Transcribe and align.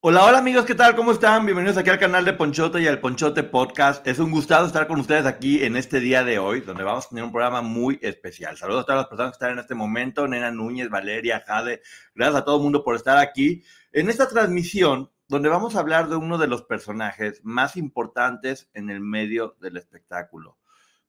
Hola, 0.00 0.24
hola 0.24 0.38
amigos, 0.38 0.64
¿qué 0.64 0.76
tal? 0.76 0.94
¿Cómo 0.94 1.10
están? 1.10 1.44
Bienvenidos 1.44 1.76
aquí 1.76 1.90
al 1.90 1.98
canal 1.98 2.24
de 2.24 2.32
Ponchote 2.32 2.80
y 2.80 2.86
al 2.86 3.00
Ponchote 3.00 3.42
Podcast. 3.42 4.06
Es 4.06 4.20
un 4.20 4.30
gustado 4.30 4.64
estar 4.64 4.86
con 4.86 5.00
ustedes 5.00 5.26
aquí 5.26 5.64
en 5.64 5.76
este 5.76 5.98
día 5.98 6.22
de 6.22 6.38
hoy, 6.38 6.60
donde 6.60 6.84
vamos 6.84 7.06
a 7.06 7.08
tener 7.08 7.24
un 7.24 7.32
programa 7.32 7.62
muy 7.62 7.98
especial. 8.00 8.56
Saludos 8.56 8.82
a 8.82 8.86
todas 8.86 9.00
las 9.00 9.08
personas 9.08 9.32
que 9.32 9.34
están 9.34 9.52
en 9.54 9.58
este 9.58 9.74
momento, 9.74 10.28
Nena 10.28 10.52
Núñez, 10.52 10.88
Valeria, 10.88 11.42
Jade. 11.44 11.82
Gracias 12.14 12.36
a 12.40 12.44
todo 12.44 12.58
el 12.58 12.62
mundo 12.62 12.84
por 12.84 12.94
estar 12.94 13.18
aquí 13.18 13.64
en 13.90 14.08
esta 14.08 14.28
transmisión, 14.28 15.10
donde 15.26 15.48
vamos 15.48 15.74
a 15.74 15.80
hablar 15.80 16.08
de 16.08 16.14
uno 16.14 16.38
de 16.38 16.46
los 16.46 16.62
personajes 16.62 17.40
más 17.42 17.76
importantes 17.76 18.70
en 18.74 18.90
el 18.90 19.00
medio 19.00 19.56
del 19.60 19.78
espectáculo. 19.78 20.58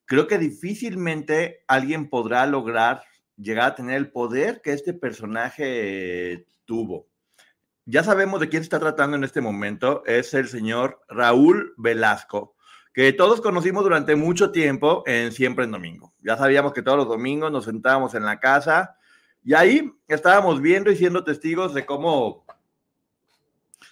Creo 0.05 0.25
que 0.25 0.39
difícilmente 0.39 1.63
alguien 1.67 2.09
podrá 2.09 2.47
lograr 2.47 3.03
llegar 3.37 3.67
a 3.67 3.75
tener 3.75 3.97
el 3.97 4.11
poder 4.11 4.61
que 4.63 4.73
este 4.73 4.95
personaje 4.95 6.47
tuvo 6.65 7.08
ya 7.89 8.03
sabemos 8.03 8.39
de 8.39 8.49
quién 8.49 8.61
se 8.61 8.65
está 8.65 8.79
tratando 8.79 9.17
en 9.17 9.23
este 9.23 9.41
momento, 9.41 10.03
es 10.05 10.35
el 10.35 10.47
señor 10.47 11.01
Raúl 11.09 11.73
Velasco, 11.75 12.55
que 12.93 13.13
todos 13.13 13.41
conocimos 13.41 13.83
durante 13.83 14.15
mucho 14.15 14.51
tiempo 14.51 15.03
en 15.07 15.31
Siempre 15.31 15.65
en 15.65 15.71
Domingo. 15.71 16.13
Ya 16.21 16.37
sabíamos 16.37 16.73
que 16.73 16.83
todos 16.83 16.97
los 16.97 17.07
domingos 17.07 17.51
nos 17.51 17.65
sentábamos 17.65 18.13
en 18.13 18.25
la 18.25 18.39
casa 18.39 18.95
y 19.43 19.55
ahí 19.55 19.91
estábamos 20.07 20.61
viendo 20.61 20.91
y 20.91 20.97
siendo 20.97 21.23
testigos 21.23 21.73
de 21.73 21.85
cómo 21.85 22.45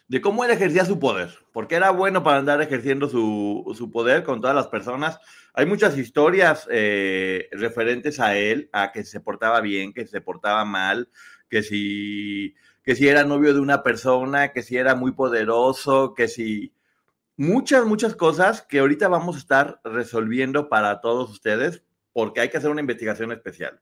de 0.08 0.22
cómo 0.22 0.46
él 0.46 0.52
ejercía 0.52 0.86
su 0.86 1.00
poder, 1.00 1.34
porque 1.52 1.76
era 1.76 1.90
bueno 1.90 2.24
para 2.24 2.38
andar 2.38 2.62
ejerciendo 2.62 3.10
su, 3.10 3.90
poder 3.92 4.24
con 4.24 4.40
todas 4.40 4.56
las 4.56 4.68
personas. 4.68 5.20
Hay 5.54 5.66
muchas 5.66 5.98
historias 5.98 6.68
eh, 6.72 7.50
referentes 7.52 8.20
a 8.20 8.38
él, 8.38 8.70
a 8.72 8.92
que 8.92 9.04
se 9.04 9.20
portaba 9.20 9.60
bien, 9.60 9.92
que 9.92 10.06
se 10.06 10.22
portaba 10.22 10.64
mal, 10.64 11.10
que 11.50 11.62
si 11.62 12.56
que 12.88 12.96
si 12.96 13.10
era 13.10 13.26
novio 13.26 13.54
de 13.54 13.60
una 13.60 13.84
persona, 13.84 14.54
que 14.54 14.64
si 14.64 14.78
era 14.78 14.96
muy 14.96 15.12
poderoso, 15.12 16.14
que 16.14 16.30
si 16.30 16.74
muchas, 17.36 17.86
muchas 17.86 18.16
cosas 18.16 18.62
que 18.62 18.80
ahorita 18.80 19.10
vamos 19.10 19.36
a 19.36 19.40
estar 19.40 19.82
resolviendo 19.84 20.70
para 20.70 21.02
todos 21.02 21.30
ustedes 21.30 21.84
porque 22.14 22.40
hay 22.40 22.50
que 22.50 22.56
hacer 22.56 22.70
una 22.70 22.80
investigación 22.80 23.34
especial. 23.34 23.82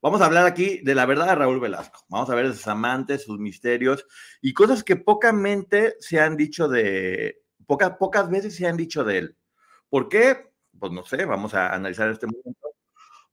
Vamos 0.00 0.22
a 0.22 0.24
hablar 0.24 0.46
aquí 0.46 0.78
de 0.78 0.94
la 0.94 1.04
verdad 1.04 1.26
de 1.26 1.34
Raúl 1.34 1.60
Velasco. 1.60 2.06
Vamos 2.08 2.30
a 2.30 2.34
ver 2.34 2.50
sus 2.50 2.66
amantes, 2.66 3.24
sus 3.24 3.38
misterios 3.38 4.06
y 4.40 4.54
cosas 4.54 4.82
que 4.82 4.96
pocamente 4.96 5.96
se 6.00 6.18
han 6.18 6.34
dicho 6.34 6.66
de, 6.66 7.42
pocas, 7.66 7.98
pocas 7.98 8.30
veces 8.30 8.56
se 8.56 8.66
han 8.66 8.78
dicho 8.78 9.04
de 9.04 9.18
él. 9.18 9.36
¿Por 9.90 10.08
qué? 10.08 10.50
Pues 10.78 10.92
no 10.92 11.04
sé, 11.04 11.26
vamos 11.26 11.52
a 11.52 11.74
analizar 11.74 12.08
este 12.08 12.26
momento. 12.26 12.65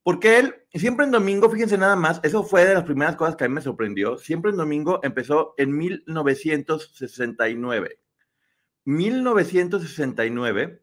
Porque 0.03 0.37
él, 0.37 0.53
siempre 0.73 1.05
en 1.05 1.11
domingo, 1.11 1.49
fíjense 1.49 1.77
nada 1.77 1.95
más, 1.95 2.19
eso 2.23 2.43
fue 2.43 2.65
de 2.65 2.73
las 2.73 2.83
primeras 2.83 3.15
cosas 3.15 3.37
que 3.37 3.45
a 3.45 3.47
mí 3.47 3.55
me 3.55 3.61
sorprendió. 3.61 4.17
Siempre 4.17 4.51
en 4.51 4.57
domingo 4.57 4.99
empezó 5.01 5.53
en 5.57 5.77
1969. 5.77 7.99
1969 8.83 10.81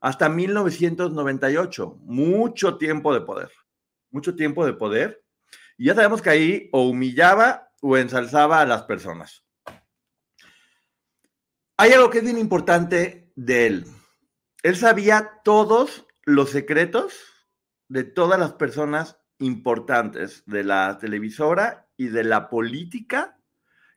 hasta 0.00 0.28
1998. 0.28 1.98
Mucho 2.02 2.78
tiempo 2.78 3.12
de 3.12 3.22
poder. 3.22 3.50
Mucho 4.12 4.36
tiempo 4.36 4.64
de 4.64 4.74
poder. 4.74 5.24
Y 5.76 5.86
ya 5.86 5.96
sabemos 5.96 6.22
que 6.22 6.30
ahí 6.30 6.70
o 6.72 6.88
humillaba 6.88 7.72
o 7.80 7.96
ensalzaba 7.96 8.60
a 8.60 8.66
las 8.66 8.84
personas. 8.84 9.44
Hay 11.76 11.92
algo 11.92 12.10
que 12.10 12.18
es 12.18 12.24
bien 12.24 12.38
importante 12.38 13.32
de 13.34 13.66
él. 13.66 13.86
Él 14.62 14.76
sabía 14.76 15.40
todos 15.42 16.06
los 16.24 16.50
secretos 16.50 17.35
de 17.88 18.04
todas 18.04 18.38
las 18.38 18.52
personas 18.52 19.18
importantes 19.38 20.42
de 20.46 20.64
la 20.64 20.98
televisora 20.98 21.86
y 21.96 22.08
de 22.08 22.24
la 22.24 22.48
política 22.48 23.38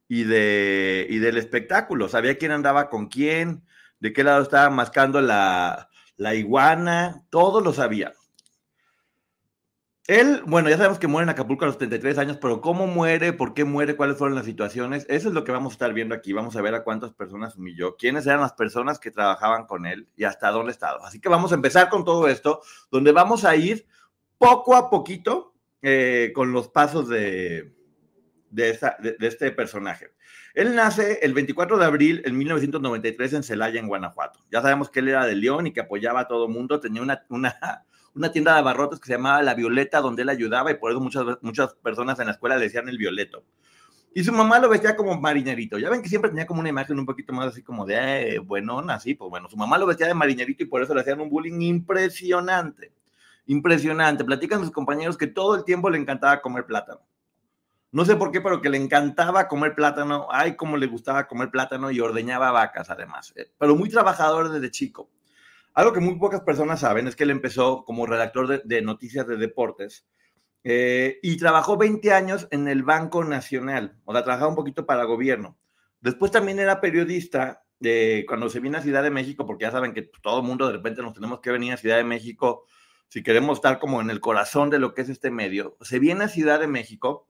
y, 0.07 0.23
de, 0.23 1.07
y 1.09 1.19
del 1.19 1.37
espectáculo. 1.37 2.09
Sabía 2.09 2.37
quién 2.37 2.51
andaba 2.51 2.89
con 2.89 3.07
quién, 3.07 3.63
de 3.99 4.13
qué 4.13 4.23
lado 4.23 4.41
estaba 4.41 4.69
mascando 4.69 5.21
la, 5.21 5.89
la 6.17 6.35
iguana, 6.35 7.23
todo 7.29 7.61
lo 7.61 7.73
sabía. 7.73 8.13
Él, 10.09 10.41
bueno, 10.47 10.71
ya 10.71 10.77
sabemos 10.77 10.97
que 10.97 11.05
muere 11.05 11.25
en 11.25 11.29
Acapulco 11.29 11.65
a 11.65 11.67
los 11.67 11.77
33 11.77 12.17
años, 12.17 12.37
pero 12.41 12.61
cómo 12.61 12.87
muere, 12.87 13.31
por 13.31 13.53
qué 13.53 13.63
muere, 13.63 13.95
cuáles 13.95 14.17
fueron 14.17 14.33
las 14.33 14.45
situaciones, 14.45 15.05
eso 15.07 15.27
es 15.27 15.35
lo 15.35 15.43
que 15.43 15.51
vamos 15.51 15.73
a 15.73 15.75
estar 15.75 15.93
viendo 15.93 16.15
aquí. 16.15 16.33
Vamos 16.33 16.55
a 16.55 16.63
ver 16.63 16.73
a 16.73 16.83
cuántas 16.83 17.13
personas 17.13 17.55
humilló, 17.55 17.95
quiénes 17.95 18.25
eran 18.25 18.41
las 18.41 18.53
personas 18.53 18.97
que 18.97 19.11
trabajaban 19.11 19.67
con 19.67 19.85
él 19.85 20.07
y 20.15 20.23
hasta 20.23 20.49
dónde 20.49 20.71
estaba. 20.71 21.05
Así 21.05 21.21
que 21.21 21.29
vamos 21.29 21.51
a 21.51 21.55
empezar 21.55 21.89
con 21.89 22.05
todo 22.05 22.27
esto, 22.27 22.63
donde 22.89 23.11
vamos 23.11 23.45
a 23.45 23.55
ir 23.55 23.85
poco 24.39 24.75
a 24.75 24.89
poquito 24.89 25.53
eh, 25.83 26.31
con 26.33 26.53
los 26.53 26.69
pasos 26.69 27.07
de, 27.07 27.75
de, 28.49 28.79
de, 29.19 29.27
este 29.27 29.51
personaje. 29.51 30.07
Él 30.55 30.73
nace 30.73 31.19
el 31.21 31.35
24 31.35 31.77
de 31.77 31.85
abril 31.85 32.23
en 32.25 32.35
1993 32.35 33.33
en 33.33 33.43
Celaya, 33.43 33.79
en 33.79 33.87
Guanajuato. 33.87 34.43
Ya 34.49 34.63
sabemos 34.63 34.89
que 34.89 35.01
él 35.01 35.09
era 35.09 35.27
de 35.27 35.35
León 35.35 35.67
y 35.67 35.71
que 35.71 35.81
apoyaba 35.81 36.21
a 36.21 36.27
todo 36.27 36.47
mundo. 36.47 36.79
Tenía 36.79 37.03
una, 37.03 37.23
una, 37.29 37.85
una 38.19 38.31
tienda 38.33 38.53
de 38.53 38.59
abarrotes 38.59 38.99
que 38.99 39.07
se 39.07 39.13
llamaba 39.13 39.41
La 39.41 39.53
Violeta, 39.53 40.01
donde 40.01 40.23
él 40.23 40.29
ayudaba 40.29 40.71
y 40.71 40.75
por 40.75 40.91
eso 40.91 40.99
muchas, 40.99 41.25
muchas 41.41 41.73
personas 41.75 42.19
en 42.19 42.25
la 42.25 42.33
escuela 42.33 42.57
le 42.57 42.65
decían 42.65 42.89
el 42.89 42.97
Violeto. 42.97 43.45
Y 44.13 44.23
su 44.25 44.33
mamá 44.33 44.59
lo 44.59 44.67
vestía 44.67 44.95
como 44.97 45.19
marinerito. 45.19 45.77
Ya 45.77 45.89
ven 45.89 46.01
que 46.01 46.09
siempre 46.09 46.29
tenía 46.29 46.45
como 46.45 46.59
una 46.59 46.67
imagen 46.67 46.99
un 46.99 47.05
poquito 47.05 47.31
más 47.31 47.47
así 47.47 47.63
como 47.63 47.85
de 47.85 48.35
eh, 48.35 48.39
buenón, 48.39 48.89
así. 48.89 49.13
Pues 49.13 49.29
bueno, 49.29 49.47
su 49.47 49.55
mamá 49.55 49.77
lo 49.77 49.85
vestía 49.85 50.07
de 50.07 50.13
marinerito 50.13 50.63
y 50.63 50.65
por 50.65 50.83
eso 50.83 50.93
le 50.93 51.01
hacían 51.01 51.21
un 51.21 51.29
bullying 51.29 51.61
impresionante. 51.61 52.91
Impresionante. 53.45 54.25
Platican 54.25 54.61
sus 54.61 54.71
compañeros 54.71 55.17
que 55.17 55.27
todo 55.27 55.55
el 55.55 55.63
tiempo 55.63 55.89
le 55.89 55.99
encantaba 55.99 56.41
comer 56.41 56.65
plátano. 56.65 57.01
No 57.91 58.03
sé 58.03 58.15
por 58.15 58.31
qué, 58.31 58.41
pero 58.41 58.61
que 58.61 58.69
le 58.69 58.77
encantaba 58.77 59.47
comer 59.47 59.75
plátano. 59.75 60.27
Ay, 60.29 60.55
cómo 60.57 60.75
le 60.75 60.87
gustaba 60.87 61.27
comer 61.27 61.51
plátano 61.51 61.89
y 61.89 62.01
ordeñaba 62.01 62.51
vacas 62.51 62.89
además. 62.89 63.31
Eh, 63.37 63.49
pero 63.57 63.75
muy 63.75 63.89
trabajador 63.89 64.51
desde 64.51 64.71
chico. 64.71 65.09
Algo 65.73 65.93
que 65.93 65.99
muy 65.99 66.17
pocas 66.17 66.41
personas 66.41 66.81
saben 66.81 67.07
es 67.07 67.15
que 67.15 67.23
él 67.23 67.31
empezó 67.31 67.83
como 67.85 68.05
redactor 68.05 68.63
de, 68.63 68.81
noticias 68.81 69.27
de 69.27 69.37
deportes 69.37 70.07
eh, 70.63 71.19
y 71.21 71.37
trabajó 71.37 71.77
20 71.77 72.11
años 72.11 72.47
en 72.51 72.67
el 72.67 72.83
Banco 72.83 73.23
Nacional, 73.23 73.97
o 74.05 74.13
sea, 74.13 74.23
trabajaba 74.23 74.49
un 74.49 74.55
poquito 74.55 74.85
para 74.85 75.01
el 75.01 75.07
gobierno. 75.07 75.57
Después 76.01 76.31
también 76.31 76.59
era 76.59 76.81
periodista 76.81 77.63
de 77.79 78.25
cuando 78.27 78.49
se 78.49 78.59
vino 78.59 78.77
a 78.77 78.81
Ciudad 78.81 79.03
de 79.03 79.09
México, 79.09 79.45
porque 79.45 79.63
ya 79.63 79.71
saben 79.71 79.93
que 79.93 80.01
todo 80.21 80.39
el 80.39 80.45
mundo 80.45 80.67
de 80.67 80.73
repente 80.73 81.01
nos 81.01 81.13
tenemos 81.13 81.39
que 81.39 81.51
venir 81.51 81.73
a 81.73 81.77
Ciudad 81.77 81.97
de 81.97 82.03
México 82.03 82.65
si 83.07 83.23
queremos 83.23 83.57
estar 83.57 83.79
como 83.79 84.01
en 84.01 84.09
el 84.09 84.19
corazón 84.19 84.69
de 84.69 84.79
lo 84.79 84.93
que 84.93 85.01
es 85.01 85.09
este 85.09 85.31
medio. 85.31 85.77
Se 85.81 85.99
viene 85.99 86.25
a 86.25 86.27
Ciudad 86.27 86.59
de 86.59 86.67
México 86.67 87.27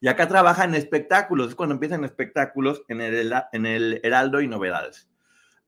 y 0.00 0.08
acá 0.08 0.28
trabaja 0.28 0.64
en 0.64 0.74
espectáculos, 0.74 1.48
es 1.48 1.54
cuando 1.54 1.74
empiezan 1.74 2.04
espectáculos 2.04 2.82
en 2.88 3.00
el, 3.00 3.32
en 3.52 3.66
el 3.66 4.00
Heraldo 4.02 4.40
y 4.40 4.48
Novedades. 4.48 5.08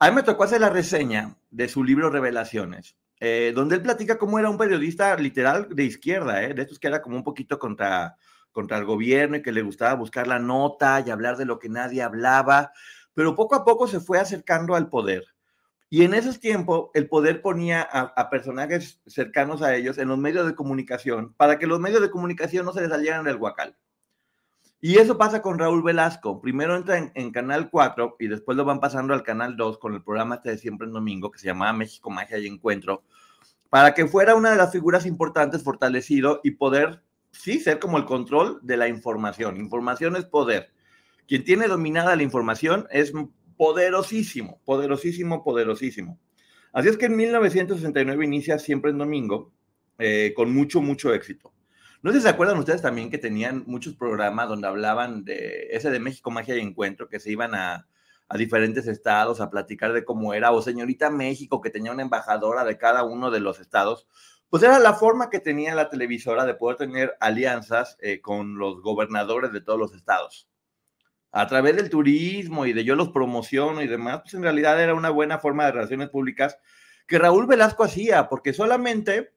A 0.01 0.13
me 0.13 0.23
tocó 0.23 0.45
hacer 0.45 0.61
la 0.61 0.71
reseña 0.71 1.37
de 1.51 1.69
su 1.69 1.83
libro 1.83 2.09
Revelaciones, 2.09 2.97
eh, 3.19 3.53
donde 3.53 3.75
él 3.75 3.83
platica 3.83 4.17
cómo 4.17 4.39
era 4.39 4.49
un 4.49 4.57
periodista 4.57 5.17
literal 5.17 5.67
de 5.71 5.83
izquierda, 5.83 6.45
eh, 6.45 6.55
de 6.55 6.63
estos 6.63 6.79
que 6.79 6.87
era 6.87 7.03
como 7.03 7.17
un 7.17 7.25
poquito 7.25 7.59
contra, 7.59 8.17
contra 8.53 8.79
el 8.79 8.85
gobierno 8.85 9.37
y 9.37 9.43
que 9.43 9.51
le 9.51 9.63
gustaba 9.63 9.95
buscar 9.95 10.29
la 10.29 10.39
nota 10.39 11.03
y 11.05 11.11
hablar 11.11 11.37
de 11.37 11.47
lo 11.47 11.59
que 11.59 11.69
nadie 11.69 12.01
hablaba, 12.01 12.71
pero 13.13 13.35
poco 13.35 13.57
a 13.57 13.65
poco 13.65 13.89
se 13.89 13.99
fue 13.99 14.21
acercando 14.21 14.77
al 14.77 14.89
poder. 14.89 15.25
Y 15.91 16.05
en 16.05 16.15
esos 16.15 16.39
tiempos, 16.39 16.91
el 16.95 17.09
poder 17.09 17.43
ponía 17.43 17.83
a, 17.83 18.31
personajes 18.31 19.01
cercanos 19.05 19.63
a 19.63 19.75
ellos 19.75 19.99
en 19.99 20.07
los 20.07 20.19
medios 20.19 20.47
de 20.47 20.55
comunicación 20.55 21.35
para 21.35 21.59
que 21.59 21.67
los 21.67 21.81
medios 21.81 22.03
de 22.03 22.11
comunicación 22.11 22.65
no 22.65 22.73
se 22.73 22.83
les 22.83 22.91
salieran 22.91 23.25
del 23.25 23.39
guacal. 23.39 23.77
Y 24.81 24.99
eso 24.99 25.19
pasa 25.19 25.43
con 25.43 25.59
Raúl 25.59 25.83
Velasco. 25.83 26.41
Primero 26.41 26.77
entra 26.77 27.11
en, 27.13 27.33
Canal 27.33 27.69
4 27.69 28.17
y 28.21 28.29
después 28.29 28.57
lo 28.57 28.65
van 28.65 28.79
pasando 28.79 29.13
al 29.13 29.25
Canal 29.25 29.57
2 29.57 29.79
con 29.79 29.95
el 29.95 30.05
programa 30.05 30.37
este 30.37 30.51
de 30.51 30.59
siempre 30.59 30.87
en 30.87 30.93
domingo 30.93 31.33
que 31.33 31.41
se 31.41 31.47
llamaba 31.47 31.73
México 31.73 32.11
Magia 32.11 32.39
y 32.39 32.47
Encuentro, 32.47 33.03
para 33.71 33.93
que 33.93 34.07
fuera 34.07 34.37
una 34.37 34.51
de 34.51 34.57
las 34.57 34.71
figuras 34.71 35.05
importantes 35.05 35.65
fortalecido 35.65 36.41
y 36.45 36.53
poder, 36.53 37.03
sí, 37.33 37.59
ser 37.59 37.81
como 37.81 37.99
el 37.99 38.05
control 38.05 38.61
de 38.63 38.77
la 38.77 38.89
información. 38.89 39.57
Información 39.57 40.15
es 40.15 40.27
poder. 40.27 40.71
Quien 41.27 41.43
tiene 41.43 41.67
dominada 41.67 42.15
la 42.15 42.23
información 42.23 42.87
es 42.91 43.13
poderosísimo, 43.57 44.61
poderosísimo, 44.65 45.43
poderosísimo. 45.43 46.21
Así 46.73 46.89
es 46.89 46.97
que 46.97 47.07
en 47.07 47.17
1969 47.17 48.25
inicia 48.25 48.61
siempre 48.61 48.93
en 48.93 48.99
domingo, 48.99 49.53
eh, 49.99 50.33
con 50.37 50.55
mucho, 50.55 50.81
mucho 50.81 51.13
éxito. 51.13 51.53
No 52.03 52.13
sé 52.13 52.19
si 52.19 52.23
se 52.23 52.29
acuerdan 52.29 52.59
ustedes 52.59 52.83
también 52.83 53.11
que 53.11 53.19
tenían 53.19 53.65
muchos 53.67 53.95
programas 53.95 54.49
donde 54.49 54.69
hablaban 54.69 55.25
de 55.25 55.69
ese 55.71 55.91
de 55.91 56.01
México 56.01 56.31
Magia 56.31 56.57
y 56.57 56.61
Encuentro, 56.61 57.09
que 57.09 57.19
se 57.19 57.31
iban 57.31 57.55
a, 57.55 57.89
a 58.29 58.37
diferentes 58.37 58.87
estados 58.87 59.41
a 59.41 59.51
platicar 59.51 59.93
de 59.93 60.05
cómo 60.05 60.35
era, 60.35 60.53
o 60.53 60.63
Señorita 60.63 61.11
México, 61.11 61.61
que 61.61 61.71
tenía 61.71 61.93
una 61.93 62.03
embajadora 62.03 62.65
de 62.65 62.79
cada 62.79 63.03
uno 63.05 63.31
de 63.31 63.41
los 63.41 63.59
estados. 63.61 64.07
Pues 64.49 64.63
era 64.63 64.79
la 64.79 64.95
forma 64.95 65.29
que 65.29 65.41
tenía 65.41 65.75
la 65.75 65.91
televisora 65.91 66.45
de 66.47 66.55
poder 66.55 66.77
tener 66.77 67.17
alianzas 67.21 67.97
eh, 68.01 68.21
con 68.21 68.59
los 68.59 68.81
gobernadores 68.81 69.53
de 69.53 69.61
todos 69.61 69.79
los 69.79 69.95
estados 69.95 70.49
a 71.33 71.47
través 71.47 71.77
del 71.77 71.91
turismo 71.91 72.67
y 72.67 72.73
de 72.73 72.85
yo 72.85 72.97
los 72.97 73.11
promociono 73.11 73.83
y 73.83 73.87
demás, 73.87 74.21
pues 74.23 74.35
en 74.35 74.43
realidad 74.43 74.83
era 74.83 74.95
una 74.95 75.11
buena 75.11 75.39
forma 75.39 75.67
de 75.67 75.73
relaciones 75.73 76.09
públicas 76.09 76.59
que 77.07 77.19
Raúl 77.19 77.47
Velasco 77.47 77.85
hacía, 77.85 78.29
porque 78.29 78.53
solamente 78.53 79.33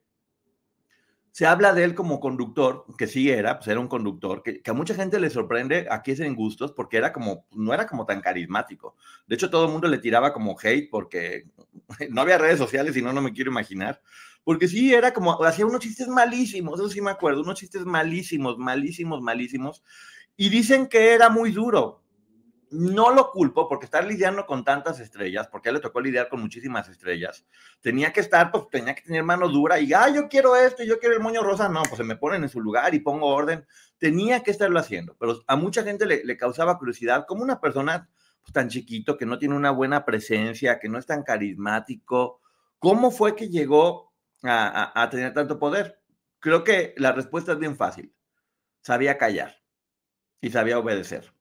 se 1.32 1.48
habla 1.48 1.74
de 1.74 1.86
él 1.86 1.96
como 1.96 2.20
conductor, 2.20 2.86
que 2.98 3.08
sí 3.08 3.30
era, 3.30 3.58
pues 3.58 3.70
era 3.70 3.80
un 3.80 3.88
conductor, 3.88 4.44
que, 4.44 4.62
a 4.66 4.74
mucha 4.74 4.94
gente 4.94 5.20
le 5.20 5.30
sorprende, 5.30 5.88
aquí 5.90 6.12
es 6.12 6.20
en 6.20 6.36
gustos, 6.36 6.74
porque 6.74 6.98
era 6.98 7.14
como, 7.14 7.46
no 7.52 7.74
era 7.74 7.88
como 7.88 8.06
tan 8.06 8.20
carismático. 8.20 8.96
De 9.28 9.36
hecho, 9.36 9.50
todo 9.50 9.66
el 9.66 9.72
mundo 9.72 9.88
le 9.88 9.98
tiraba 10.00 10.34
como 10.34 10.58
hate 10.62 10.90
porque 10.90 11.46
no 12.10 12.22
había 12.22 12.38
redes 12.38 12.58
sociales 12.58 12.98
y 12.98 13.02
no, 13.02 13.14
no 13.14 13.22
me 13.22 13.32
quiero 13.32 13.52
imaginar. 13.52 14.02
Porque 14.44 14.68
sí, 14.68 14.94
era 14.94 15.14
como, 15.14 15.42
hacía 15.46 15.66
unos 15.66 15.82
chistes 15.82 16.08
malísimos, 16.08 16.80
eso 16.80 16.90
sí 16.90 17.02
me 17.02 17.12
acuerdo, 17.12 17.42
unos 17.42 17.60
chistes 17.60 17.86
malísimos, 17.86 18.58
malísimos, 18.58 19.22
malísimos. 19.22 19.84
Y 20.36 20.50
dicen 20.50 20.88
que 20.88 21.14
era 21.14 21.30
muy 21.30 21.52
duro. 21.52 22.01
No 22.72 23.12
lo 23.12 23.32
culpo 23.32 23.68
porque 23.68 23.86
estar 23.86 24.04
lidiando 24.06 24.46
con 24.46 24.64
tantas 24.64 25.00
estrellas, 25.00 25.48
porque 25.48 25.68
a 25.68 25.72
él 25.72 25.76
le 25.76 25.82
tocó 25.82 26.00
lidiar 26.00 26.30
con 26.30 26.42
muchísimas 26.42 26.88
estrellas, 26.90 27.46
tenía 27.82 28.14
que 28.14 28.22
estar, 28.22 28.50
pues 28.50 28.70
tenía 28.70 28.96
que 28.96 29.02
tener 29.02 29.24
mano 29.24 29.50
dura 29.50 29.80
y, 29.80 29.94
ah, 29.94 30.10
yo 30.10 30.30
quiero 30.30 30.56
esto, 30.56 30.84
yo 30.84 30.98
quiero 30.98 31.16
el 31.16 31.22
moño 31.22 31.44
rosa, 31.44 31.68
no, 31.68 31.84
pues 31.84 31.98
se 31.98 32.04
me 32.04 32.16
ponen 32.16 32.44
en 32.44 32.50
su 32.50 32.62
lugar 32.62 32.96
y 32.96 33.00
pongo 33.00 33.28
orden. 33.28 33.66
Tenía 33.98 34.42
que 34.42 34.52
estarlo 34.52 34.80
haciendo, 34.80 35.16
pero 35.20 35.44
a 35.46 35.56
mucha 35.56 35.84
gente 35.84 36.06
le, 36.06 36.38
causaba 36.38 36.80
curiosidad, 36.80 37.26
como 37.28 37.44
una 37.44 37.60
persona 37.60 38.10
pues, 38.42 38.54
tan 38.54 38.70
chiquito, 38.70 39.18
que 39.18 39.26
no 39.26 39.38
tiene 39.38 39.56
una 39.56 39.72
buena 39.72 40.06
presencia, 40.06 40.80
que 40.80 40.90
no 40.90 40.98
es 40.98 41.06
tan 41.06 41.24
carismático, 41.24 42.40
¿cómo 42.80 43.12
fue 43.12 43.36
que 43.36 43.50
llegó 43.50 44.14
a 44.44 45.08
tener 45.12 45.34
tanto 45.34 45.60
poder? 45.60 46.02
Creo 46.42 46.64
que 46.64 46.96
la 46.98 47.12
respuesta 47.12 47.52
es 47.52 47.60
bien 47.60 47.78
fácil. 47.78 48.14
Sabía 48.82 49.18
callar 49.18 49.62
y 50.42 50.50
sabía 50.50 50.80
obedecer. 50.80 51.32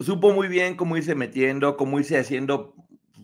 Supo 0.00 0.32
muy 0.32 0.48
bien 0.48 0.76
cómo 0.76 0.96
irse 0.96 1.14
metiendo, 1.14 1.76
cómo 1.76 1.98
irse 1.98 2.18
haciendo 2.18 2.74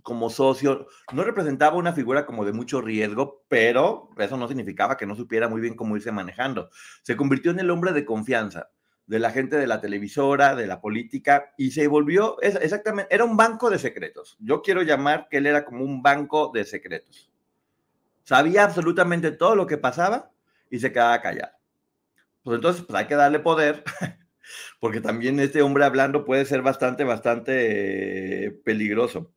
como 0.03 0.29
socio. 0.29 0.89
No 1.13 1.23
representaba 1.23 1.77
una 1.77 1.93
figura 1.93 2.27
como 2.27 2.45
de 2.45 2.53
mucho 2.53 2.81
riesgo, 2.81 3.45
pero 3.49 4.11
eso 4.19 4.37
no 4.37 4.49
significaba 4.49 4.97
que 4.97 5.07
no 5.07 5.15
supiera 5.15 5.49
muy 5.49 5.61
bien 5.61 5.75
cómo 5.75 5.97
irse 5.97 6.11
manejando. 6.11 6.71
Se 7.03 7.17
convirtió 7.17 7.53
en 7.53 7.61
el 7.61 7.71
hombre 7.71 7.93
de 7.93 8.05
confianza 8.05 8.71
de 9.07 9.19
la 9.19 9.31
gente 9.31 9.57
de 9.57 9.67
la 9.67 9.81
televisora, 9.81 10.55
de 10.55 10.67
la 10.67 10.81
política, 10.81 11.53
y 11.59 11.73
se 11.73 11.87
volvió 11.89 12.41
exactamente, 12.41 13.15
era 13.15 13.25
un 13.25 13.37
banco 13.37 13.71
de 13.71 13.79
secretos. 13.79 14.37
Yo 14.41 14.63
quiero 14.63 14.83
llamar 14.83 15.29
que 15.31 15.39
él 15.39 15.47
era 15.47 15.65
como 15.65 15.85
un 15.85 16.03
banco 16.03 16.51
de 16.53 16.65
secretos. 16.65 17.31
Sabía 18.23 18.65
absolutamente 18.65 19.31
todo 19.31 19.57
lo 19.57 19.67
que 19.67 19.77
pasaba 19.77 20.31
y 20.71 20.79
se 20.81 20.91
quedaba 20.91 21.21
callado. 21.21 21.53
Pues 22.43 22.57
entonces, 22.57 22.85
pues 22.87 22.99
hay 22.99 23.07
que 23.07 23.15
darle 23.15 23.41
poder 23.41 23.85
porque 24.85 25.01
también 25.01 25.41
este 25.41 25.63
hombre 25.63 25.87
hablando 25.87 26.27
puede 26.27 26.45
ser 26.45 26.61
bastante, 26.61 27.05
bastante 27.05 28.45
eh, 28.45 28.51
peligroso. 28.51 29.33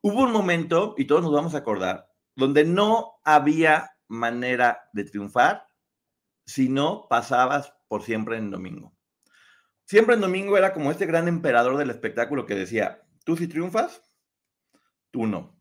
Hubo 0.00 0.22
un 0.22 0.32
momento, 0.32 0.94
y 0.96 1.04
todos 1.04 1.20
nos 1.20 1.34
vamos 1.34 1.54
a 1.54 1.58
acordar, 1.58 2.10
donde 2.34 2.64
no 2.64 3.20
había 3.22 3.98
manera 4.08 4.88
de 4.94 5.04
triunfar 5.04 5.66
si 6.46 6.70
no 6.70 7.06
pasabas 7.10 7.74
por 7.86 8.02
siempre 8.02 8.38
en 8.38 8.50
domingo. 8.50 8.96
Siempre 9.84 10.14
en 10.14 10.22
domingo 10.22 10.56
era 10.56 10.72
como 10.72 10.90
este 10.90 11.04
gran 11.04 11.28
emperador 11.28 11.76
del 11.76 11.90
espectáculo 11.90 12.46
que 12.46 12.54
decía, 12.54 13.02
tú 13.26 13.36
si 13.36 13.46
triunfas, 13.46 14.00
tú 15.10 15.26
no. 15.26 15.53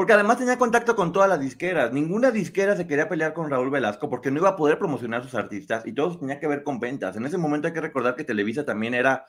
Porque 0.00 0.14
además 0.14 0.38
tenía 0.38 0.56
contacto 0.56 0.96
con 0.96 1.12
todas 1.12 1.28
las 1.28 1.38
disqueras. 1.38 1.92
Ninguna 1.92 2.30
disquera 2.30 2.74
se 2.74 2.86
quería 2.86 3.06
pelear 3.06 3.34
con 3.34 3.50
Raúl 3.50 3.68
Velasco 3.68 4.08
porque 4.08 4.30
no 4.30 4.38
iba 4.38 4.48
a 4.48 4.56
poder 4.56 4.78
promocionar 4.78 5.20
a 5.20 5.24
sus 5.24 5.34
artistas 5.34 5.84
y 5.84 5.92
todo 5.92 6.18
tenía 6.18 6.40
que 6.40 6.46
ver 6.46 6.62
con 6.62 6.80
ventas. 6.80 7.16
En 7.16 7.26
ese 7.26 7.36
momento 7.36 7.68
hay 7.68 7.74
que 7.74 7.82
recordar 7.82 8.16
que 8.16 8.24
Televisa 8.24 8.64
también 8.64 8.94
era 8.94 9.26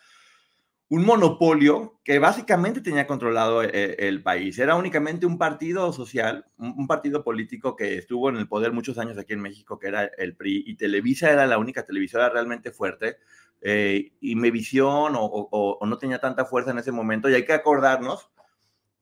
un 0.87 1.03
monopolio 1.03 1.99
que 2.05 2.19
básicamente 2.19 2.79
tenía 2.79 3.05
controlado 3.05 3.63
eh, 3.63 3.97
el, 3.99 4.23
país. 4.23 4.57
Era 4.59 4.77
únicamente 4.77 5.25
un 5.25 5.37
partido 5.37 5.91
social, 5.91 6.45
un, 6.57 6.87
partido 6.87 7.21
político 7.21 7.75
que 7.75 7.97
estuvo 7.97 8.29
en 8.29 8.37
el 8.37 8.47
poder 8.47 8.71
muchos 8.71 8.97
años 8.97 9.17
aquí 9.17 9.33
en 9.33 9.41
México, 9.41 9.77
que 9.77 9.89
era 9.89 10.05
el 10.05 10.37
PRI, 10.37 10.63
y 10.65 10.77
Televisa 10.77 11.29
era 11.29 11.47
la 11.47 11.57
única 11.57 11.85
televisora 11.85 12.29
realmente 12.29 12.71
fuerte. 12.71 13.17
Eh, 13.59 14.13
y 14.21 14.35
Mevisión 14.37 15.15
o, 15.17 15.25
o 15.25 15.85
no 15.85 15.97
tenía 15.97 16.19
tanta 16.19 16.45
fuerza 16.45 16.71
en 16.71 16.77
ese 16.77 16.93
momento. 16.93 17.29
Y 17.29 17.33
hay 17.33 17.43
que 17.43 17.51
acordarnos 17.51 18.31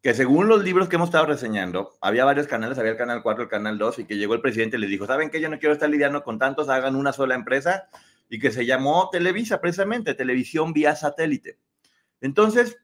que 0.02 0.14
según 0.14 0.48
los 0.48 0.64
libros 0.64 0.88
que 0.88 0.96
hemos 0.96 1.10
estado 1.10 1.26
reseñando, 1.26 1.98
había 2.00 2.24
varios 2.24 2.48
canales, 2.48 2.78
había 2.80 2.92
el 2.92 2.98
canal 2.98 3.22
4, 3.22 3.44
el 3.44 3.50
canal 3.50 3.78
2, 3.78 4.00
y 4.00 4.06
que 4.06 4.18
llegó 4.18 4.34
el 4.34 4.42
presidente 4.42 4.78
y 4.78 4.80
le 4.80 4.88
dijo, 4.88 5.06
¿saben 5.06 5.30
qué? 5.30 5.42
Yo 5.42 5.50
no 5.50 5.60
quiero 5.60 5.74
estar 5.74 5.90
lidiando 5.90 6.24
con 6.24 6.40
tantos, 6.40 6.70
hagan 6.70 6.96
una 6.96 7.12
sola 7.12 7.36
empresa, 7.36 7.90
y 8.30 8.40
que 8.40 8.52
se 8.52 8.66
llamó 8.66 9.10
Televisa, 9.12 9.60
precisamente, 9.60 10.14
televisión 10.14 10.72
vía 10.72 10.96
satélite. 10.96 11.58
Entonces, 12.22 12.78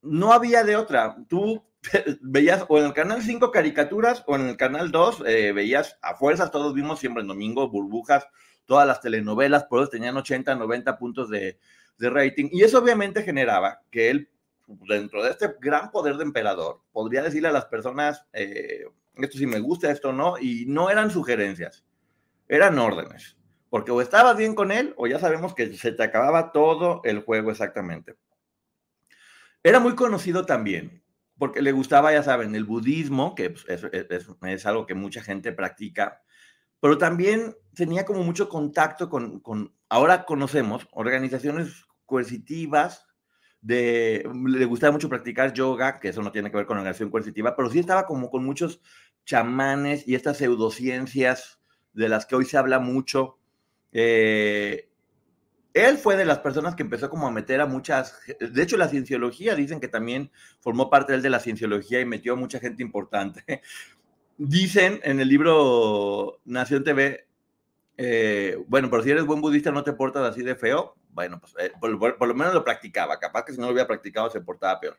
no 0.00 0.32
había 0.32 0.64
de 0.64 0.76
otra. 0.76 1.16
Tú 1.28 1.64
veías 2.20 2.64
o 2.68 2.78
en 2.78 2.86
el 2.86 2.92
canal 2.94 3.22
5 3.22 3.50
caricaturas 3.50 4.22
o 4.26 4.36
en 4.36 4.48
el 4.48 4.56
canal 4.56 4.90
2 4.90 5.24
eh, 5.26 5.52
veías 5.52 5.98
a 6.00 6.14
fuerzas, 6.14 6.50
todos 6.50 6.74
vimos 6.74 7.00
siempre 7.00 7.22
en 7.22 7.28
domingo, 7.28 7.68
burbujas, 7.68 8.26
todas 8.64 8.86
las 8.86 9.00
telenovelas, 9.00 9.64
por 9.64 9.82
eso 9.82 9.90
tenían 9.90 10.16
80, 10.16 10.54
90 10.54 10.98
puntos 10.98 11.28
de, 11.28 11.58
de 11.98 12.10
rating. 12.10 12.48
Y 12.52 12.62
eso 12.62 12.78
obviamente 12.78 13.22
generaba 13.22 13.80
que 13.90 14.10
él 14.10 14.30
dentro 14.66 15.22
de 15.22 15.30
este 15.30 15.54
gran 15.60 15.90
poder 15.90 16.16
de 16.16 16.24
emperador, 16.24 16.80
podría 16.92 17.22
decirle 17.22 17.48
a 17.48 17.52
las 17.52 17.66
personas, 17.66 18.26
eh, 18.32 18.84
esto 19.16 19.38
sí 19.38 19.46
me 19.46 19.60
gusta, 19.60 19.90
esto 19.90 20.12
no, 20.12 20.38
y 20.38 20.64
no 20.66 20.90
eran 20.90 21.10
sugerencias, 21.10 21.84
eran 22.48 22.78
órdenes, 22.78 23.36
porque 23.70 23.90
o 23.90 24.00
estabas 24.00 24.36
bien 24.36 24.54
con 24.54 24.72
él 24.72 24.94
o 24.96 25.06
ya 25.06 25.18
sabemos 25.18 25.54
que 25.54 25.74
se 25.74 25.92
te 25.92 26.02
acababa 26.02 26.52
todo 26.52 27.00
el 27.04 27.20
juego 27.20 27.50
exactamente. 27.50 28.16
Era 29.62 29.80
muy 29.80 29.94
conocido 29.94 30.44
también, 30.44 31.02
porque 31.38 31.62
le 31.62 31.72
gustaba, 31.72 32.12
ya 32.12 32.22
saben, 32.22 32.54
el 32.54 32.64
budismo, 32.64 33.34
que 33.34 33.50
pues, 33.50 33.66
es, 33.68 34.66
algo 34.66 34.86
que 34.86 34.94
mucha 34.94 35.22
gente 35.22 35.52
practica, 35.52 36.22
pero 36.80 36.98
también 36.98 37.56
tenía 37.74 38.04
como 38.04 38.22
mucho 38.22 38.48
contacto 38.48 39.08
con, 39.08 39.40
con 39.40 39.74
ahora 39.88 40.24
conocemos, 40.24 40.86
organizaciones 40.92 41.86
coercitivas, 42.04 43.03
le 43.66 44.64
gustaba 44.66 44.92
mucho 44.92 45.08
practicar 45.08 45.52
yoga, 45.52 45.98
que 45.98 46.08
eso 46.08 46.22
no 46.22 46.32
tiene 46.32 46.50
que 46.50 46.56
ver 46.56 46.66
con 46.66 46.76
la 46.76 46.82
negación 46.82 47.10
coercitiva, 47.10 47.56
pero 47.56 47.70
sí 47.70 47.78
estaba 47.78 48.06
como 48.06 48.30
con 48.30 48.44
muchos 48.44 48.80
chamanes 49.24 50.06
y 50.06 50.14
estas 50.14 50.38
pseudociencias 50.38 51.60
de 51.94 52.08
las 52.08 52.26
que 52.26 52.36
hoy 52.36 52.44
se 52.44 52.58
habla 52.58 52.78
mucho. 52.78 53.38
Eh, 53.92 54.90
él 55.72 55.98
fue 55.98 56.16
de 56.16 56.24
las 56.24 56.38
personas 56.38 56.74
que 56.74 56.82
empezó 56.82 57.08
como 57.10 57.26
a 57.26 57.32
meter 57.32 57.60
a 57.60 57.66
muchas, 57.66 58.20
de 58.38 58.62
hecho 58.62 58.76
la 58.76 58.88
cienciología 58.88 59.56
dicen 59.56 59.80
que 59.80 59.88
también 59.88 60.30
formó 60.60 60.88
parte 60.88 61.14
él 61.14 61.22
de 61.22 61.30
la 61.30 61.40
cienciología 61.40 62.00
y 62.00 62.04
metió 62.04 62.34
a 62.34 62.36
mucha 62.36 62.60
gente 62.60 62.82
importante. 62.82 63.44
Dicen 64.36 65.00
en 65.04 65.20
el 65.20 65.28
libro 65.28 66.40
Nación 66.44 66.82
TV, 66.82 67.28
eh, 67.96 68.58
bueno, 68.66 68.90
pero 68.90 69.02
si 69.02 69.10
eres 69.10 69.24
buen 69.24 69.40
budista 69.40 69.70
no 69.70 69.84
te 69.84 69.92
portas 69.92 70.22
así 70.28 70.42
de 70.42 70.56
feo. 70.56 70.96
Bueno, 71.10 71.40
pues 71.40 71.54
eh, 71.58 71.72
por, 71.80 71.90
lo 72.28 72.34
menos 72.34 72.54
lo 72.54 72.64
practicaba. 72.64 73.18
Capaz 73.18 73.44
que 73.44 73.52
si 73.52 73.58
no 73.58 73.66
lo 73.66 73.72
hubiera 73.72 73.86
practicado 73.86 74.30
se 74.30 74.40
portaba 74.40 74.80
peor. 74.80 74.98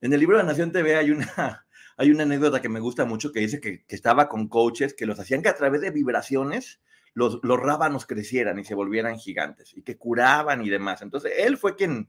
En 0.00 0.12
el 0.12 0.20
libro 0.20 0.36
de 0.36 0.44
Nación 0.44 0.72
TV 0.72 0.96
hay 0.96 1.10
una, 1.10 1.66
hay 1.96 2.10
una 2.10 2.24
anécdota 2.24 2.60
que 2.60 2.68
me 2.68 2.80
gusta 2.80 3.04
mucho 3.04 3.32
que 3.32 3.40
dice 3.40 3.60
que, 3.60 3.84
estaba 3.88 4.28
con 4.28 4.48
coaches 4.48 4.94
que 4.94 5.06
los 5.06 5.18
hacían 5.18 5.42
que 5.42 5.48
a 5.48 5.56
través 5.56 5.80
de 5.80 5.90
vibraciones 5.90 6.80
los, 7.14 7.40
los 7.42 7.60
rábanos 7.60 8.06
crecieran 8.06 8.58
y 8.58 8.64
se 8.64 8.74
volvieran 8.74 9.18
gigantes 9.18 9.76
y 9.76 9.82
que 9.82 9.96
curaban 9.96 10.64
y 10.64 10.70
demás. 10.70 11.02
Entonces, 11.02 11.32
él 11.38 11.56
fue 11.56 11.76
quien, 11.76 12.08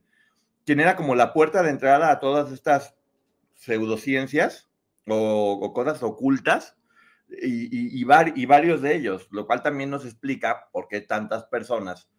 quien 0.66 0.80
era 0.80 0.96
como 0.96 1.16
la 1.16 1.34
puerta 1.34 1.64
de 1.64 1.70
entrada 1.70 2.12
a 2.12 2.20
todas 2.20 2.52
estas 2.52 2.96
pseudociencias 3.54 4.70
o, 5.08 5.72
cosas 5.74 6.04
ocultas 6.04 6.76
y, 7.42 8.04
varios 8.04 8.82
de 8.82 8.96
ellos, 8.96 9.28
lo 9.32 9.46
cual 9.46 9.64
también 9.64 9.90
nos 9.90 10.06
explica 10.06 10.70
por 10.72 10.88
qué 10.88 11.02
tantas 11.02 11.46
personas 11.46 12.10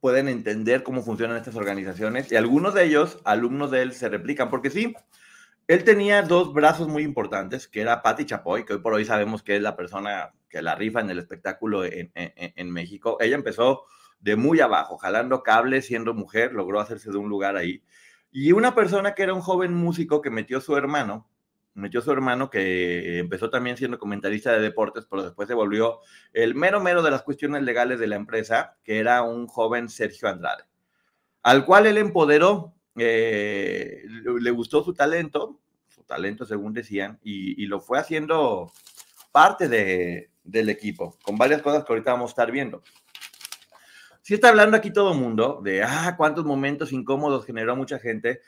pueden 0.00 0.28
entender 0.28 0.82
cómo 0.82 1.02
funcionan 1.02 1.36
estas 1.36 1.54
organizaciones 1.54 2.32
y 2.32 2.36
algunos 2.36 2.74
de 2.74 2.84
ellos, 2.84 3.20
alumnos 3.24 3.70
de 3.70 3.82
él, 3.82 3.92
se 3.92 4.08
replican, 4.08 4.50
porque 4.50 4.70
sí, 4.70 4.94
él 5.68 5.84
tenía 5.84 6.22
dos 6.22 6.52
brazos 6.52 6.88
muy 6.88 7.04
importantes, 7.04 7.68
que 7.68 7.80
era 7.80 8.02
Patti 8.02 8.26
Chapoy, 8.26 8.64
que 8.64 8.74
hoy 8.74 8.80
por 8.80 8.94
hoy 8.94 9.04
sabemos 9.04 9.42
que 9.42 9.56
es 9.56 9.62
la 9.62 9.76
persona 9.76 10.32
que 10.48 10.60
la 10.60 10.74
rifa 10.74 11.00
en 11.00 11.10
el 11.10 11.18
espectáculo 11.18 11.84
en, 11.84 12.10
en 12.14 12.70
México. 12.70 13.16
Ella 13.20 13.36
empezó 13.36 13.84
de 14.20 14.36
muy 14.36 14.60
abajo, 14.60 14.98
jalando 14.98 15.42
cables, 15.42 15.86
siendo 15.86 16.14
mujer, 16.14 16.52
logró 16.52 16.80
hacerse 16.80 17.10
de 17.10 17.18
un 17.18 17.28
lugar 17.28 17.56
ahí. 17.56 17.82
Y 18.30 18.52
una 18.52 18.74
persona 18.74 19.14
que 19.14 19.22
era 19.22 19.34
un 19.34 19.40
joven 19.40 19.74
músico 19.74 20.22
que 20.22 20.30
metió 20.30 20.60
su 20.60 20.76
hermano, 20.76 21.28
metió 21.74 22.02
su 22.02 22.10
hermano 22.12 22.50
que 22.50 23.18
empezó 23.18 23.50
también 23.50 23.76
siendo 23.76 23.98
comentarista 23.98 24.52
de 24.52 24.60
deportes, 24.60 25.06
pero 25.08 25.22
después 25.22 25.48
se 25.48 25.54
volvió 25.54 26.00
el 26.32 26.54
mero 26.54 26.80
mero 26.80 27.02
de 27.02 27.10
las 27.10 27.22
cuestiones 27.22 27.62
legales 27.62 27.98
de 27.98 28.06
la 28.06 28.16
empresa, 28.16 28.76
que 28.84 28.98
era 28.98 29.22
un 29.22 29.46
joven 29.46 29.88
Sergio 29.88 30.28
Andrade, 30.28 30.64
al 31.42 31.64
cual 31.64 31.86
él 31.86 31.98
empoderó, 31.98 32.74
eh, 32.96 34.02
le 34.06 34.50
gustó 34.50 34.84
su 34.84 34.92
talento, 34.92 35.60
su 35.88 36.02
talento 36.04 36.44
según 36.44 36.72
decían, 36.72 37.18
y, 37.22 37.66
lo 37.66 37.80
fue 37.80 37.98
haciendo 37.98 38.70
parte 39.30 39.68
de, 39.68 40.30
del 40.44 40.68
equipo, 40.68 41.16
con 41.22 41.38
varias 41.38 41.62
cosas 41.62 41.84
que 41.84 41.92
ahorita 41.92 42.12
vamos 42.12 42.30
a 42.30 42.32
estar 42.32 42.52
viendo. 42.52 42.82
Si 44.20 44.34
está 44.34 44.50
hablando 44.50 44.76
aquí 44.76 44.92
todo 44.92 45.12
el 45.12 45.18
mundo 45.18 45.60
de, 45.64 45.82
ah, 45.82 46.14
cuántos 46.16 46.44
momentos 46.44 46.92
incómodos 46.92 47.44
generó 47.44 47.74
mucha 47.74 47.98
gente, 47.98 48.40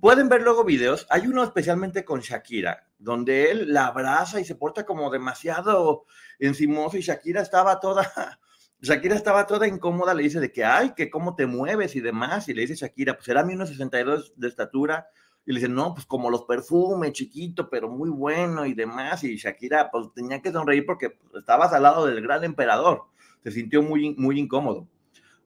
pueden 0.00 0.28
ver 0.28 0.42
luego 0.42 0.64
videos. 0.64 1.06
Hay 1.10 1.26
uno 1.26 1.42
especialmente 1.44 2.04
con 2.04 2.20
Shakira, 2.20 2.88
donde 2.98 3.50
él 3.50 3.72
la 3.72 3.86
abraza 3.86 4.40
y 4.40 4.44
se 4.44 4.56
porta 4.56 4.84
como 4.84 5.10
demasiado 5.10 6.04
encimoso 6.38 6.96
y 6.96 7.02
Shakira 7.02 7.40
estaba 7.40 7.78
toda, 7.78 8.40
Shakira 8.80 9.14
estaba 9.14 9.46
toda 9.46 9.68
incómoda, 9.68 10.14
le 10.14 10.24
dice 10.24 10.40
de 10.40 10.52
que, 10.52 10.64
ay, 10.64 10.92
que 10.96 11.08
cómo 11.08 11.34
te 11.34 11.46
mueves 11.46 11.94
y 11.96 12.00
demás, 12.00 12.48
y 12.48 12.54
le 12.54 12.62
dice 12.62 12.74
Shakira, 12.74 13.16
pues 13.16 13.28
era 13.28 13.44
1,62 13.44 14.34
de 14.36 14.48
estatura, 14.48 15.06
y 15.44 15.52
le 15.52 15.60
dice, 15.60 15.70
no, 15.70 15.94
pues 15.94 16.06
como 16.06 16.28
los 16.28 16.44
perfumes, 16.44 17.12
chiquito, 17.12 17.70
pero 17.70 17.88
muy 17.88 18.10
bueno 18.10 18.66
y 18.66 18.74
demás, 18.74 19.22
y 19.22 19.36
Shakira 19.36 19.90
pues 19.90 20.08
tenía 20.14 20.42
que 20.42 20.52
sonreír 20.52 20.84
porque 20.84 21.10
pues, 21.10 21.34
estabas 21.36 21.72
al 21.72 21.84
lado 21.84 22.06
del 22.06 22.20
gran 22.20 22.42
emperador, 22.42 23.04
se 23.44 23.52
sintió 23.52 23.82
muy, 23.82 24.14
muy 24.16 24.40
incómodo. 24.40 24.88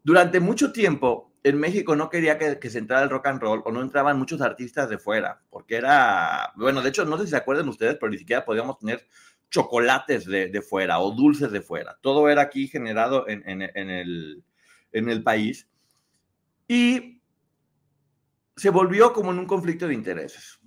Durante 0.02 0.40
mucho 0.40 0.72
tiempo, 0.72 1.29
en 1.42 1.58
México 1.58 1.96
no 1.96 2.10
quería 2.10 2.38
que, 2.38 2.70
se 2.70 2.78
entrara 2.78 3.04
el 3.04 3.10
rock 3.10 3.26
and 3.26 3.40
roll 3.40 3.62
o 3.64 3.72
no 3.72 3.82
entraban 3.82 4.18
muchos 4.18 4.40
artistas 4.40 4.88
de 4.88 4.98
fuera, 4.98 5.42
porque 5.50 5.76
era, 5.76 6.52
bueno, 6.56 6.82
de 6.82 6.90
hecho, 6.90 7.04
no 7.04 7.16
sé 7.18 7.24
si 7.24 7.30
se 7.30 7.36
acuerdan 7.36 7.68
ustedes, 7.68 7.96
pero 7.98 8.10
ni 8.10 8.18
siquiera 8.18 8.44
podíamos 8.44 8.78
tener 8.78 9.06
chocolates 9.50 10.26
de, 10.26 10.62
fuera 10.62 11.00
o 11.00 11.10
dulces 11.12 11.50
de 11.50 11.60
fuera. 11.60 11.98
Todo 12.02 12.28
era 12.28 12.42
aquí 12.42 12.68
generado 12.68 13.26
en, 13.28 13.62
el, 13.62 14.44
en 14.92 15.08
el 15.08 15.22
país. 15.22 15.68
Y 16.68 17.20
se 18.54 18.70
volvió 18.70 19.12
como 19.12 19.32
en 19.32 19.38
un 19.38 19.46
conflicto 19.46 19.88
de 19.88 19.94
intereses 19.94 20.59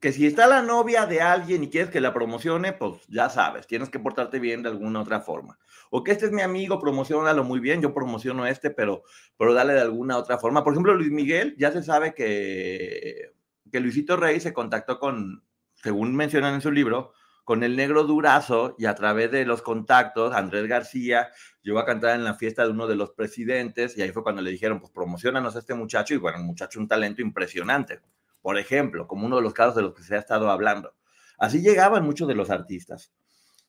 que 0.00 0.12
si 0.12 0.26
está 0.26 0.46
la 0.46 0.62
novia 0.62 1.06
de 1.06 1.20
alguien 1.20 1.64
y 1.64 1.70
quieres 1.70 1.90
que 1.90 2.00
la 2.00 2.12
promocione, 2.12 2.72
pues 2.72 3.02
ya 3.08 3.28
sabes, 3.28 3.66
tienes 3.66 3.88
que 3.88 3.98
portarte 3.98 4.38
bien 4.38 4.62
de 4.62 4.68
alguna 4.68 5.00
otra 5.00 5.20
forma. 5.20 5.58
O 5.90 6.04
que 6.04 6.12
este 6.12 6.26
es 6.26 6.32
mi 6.32 6.42
amigo, 6.42 6.80
promocionalo 6.80 7.44
muy 7.44 7.60
bien, 7.60 7.80
yo 7.80 7.94
promociono 7.94 8.46
este, 8.46 8.70
pero, 8.70 9.02
pero 9.38 9.54
dale 9.54 9.72
de 9.74 9.80
alguna 9.80 10.18
otra 10.18 10.38
forma. 10.38 10.64
Por 10.64 10.72
ejemplo, 10.72 10.94
Luis 10.94 11.10
Miguel, 11.10 11.54
ya 11.58 11.72
se 11.72 11.82
sabe 11.82 12.14
que, 12.14 13.32
que 13.70 13.80
Luisito 13.80 14.16
Rey 14.16 14.40
se 14.40 14.52
contactó 14.52 14.98
con, 14.98 15.44
según 15.74 16.14
mencionan 16.14 16.54
en 16.54 16.60
su 16.60 16.70
libro, 16.70 17.12
con 17.44 17.62
el 17.62 17.76
negro 17.76 18.02
durazo 18.02 18.74
y 18.76 18.86
a 18.86 18.94
través 18.96 19.30
de 19.30 19.44
los 19.44 19.62
contactos, 19.62 20.34
Andrés 20.34 20.66
García 20.66 21.28
llegó 21.62 21.78
a 21.78 21.86
cantar 21.86 22.16
en 22.16 22.24
la 22.24 22.34
fiesta 22.34 22.64
de 22.64 22.70
uno 22.70 22.88
de 22.88 22.96
los 22.96 23.12
presidentes 23.12 23.96
y 23.96 24.02
ahí 24.02 24.10
fue 24.10 24.24
cuando 24.24 24.42
le 24.42 24.50
dijeron, 24.50 24.80
pues 24.80 24.90
promocionanos 24.90 25.54
a 25.54 25.60
este 25.60 25.74
muchacho 25.74 26.12
y 26.14 26.16
bueno, 26.16 26.38
un 26.38 26.46
muchacho, 26.46 26.80
un 26.80 26.88
talento 26.88 27.22
impresionante 27.22 28.00
por 28.46 28.58
ejemplo, 28.58 29.08
como 29.08 29.26
uno 29.26 29.34
de 29.34 29.42
los 29.42 29.52
casos 29.52 29.74
de 29.74 29.82
los 29.82 29.92
que 29.92 30.04
se 30.04 30.14
ha 30.14 30.20
estado 30.20 30.48
hablando. 30.48 30.94
Así 31.36 31.62
llegaban 31.62 32.04
muchos 32.04 32.28
de 32.28 32.36
los 32.36 32.48
artistas. 32.48 33.12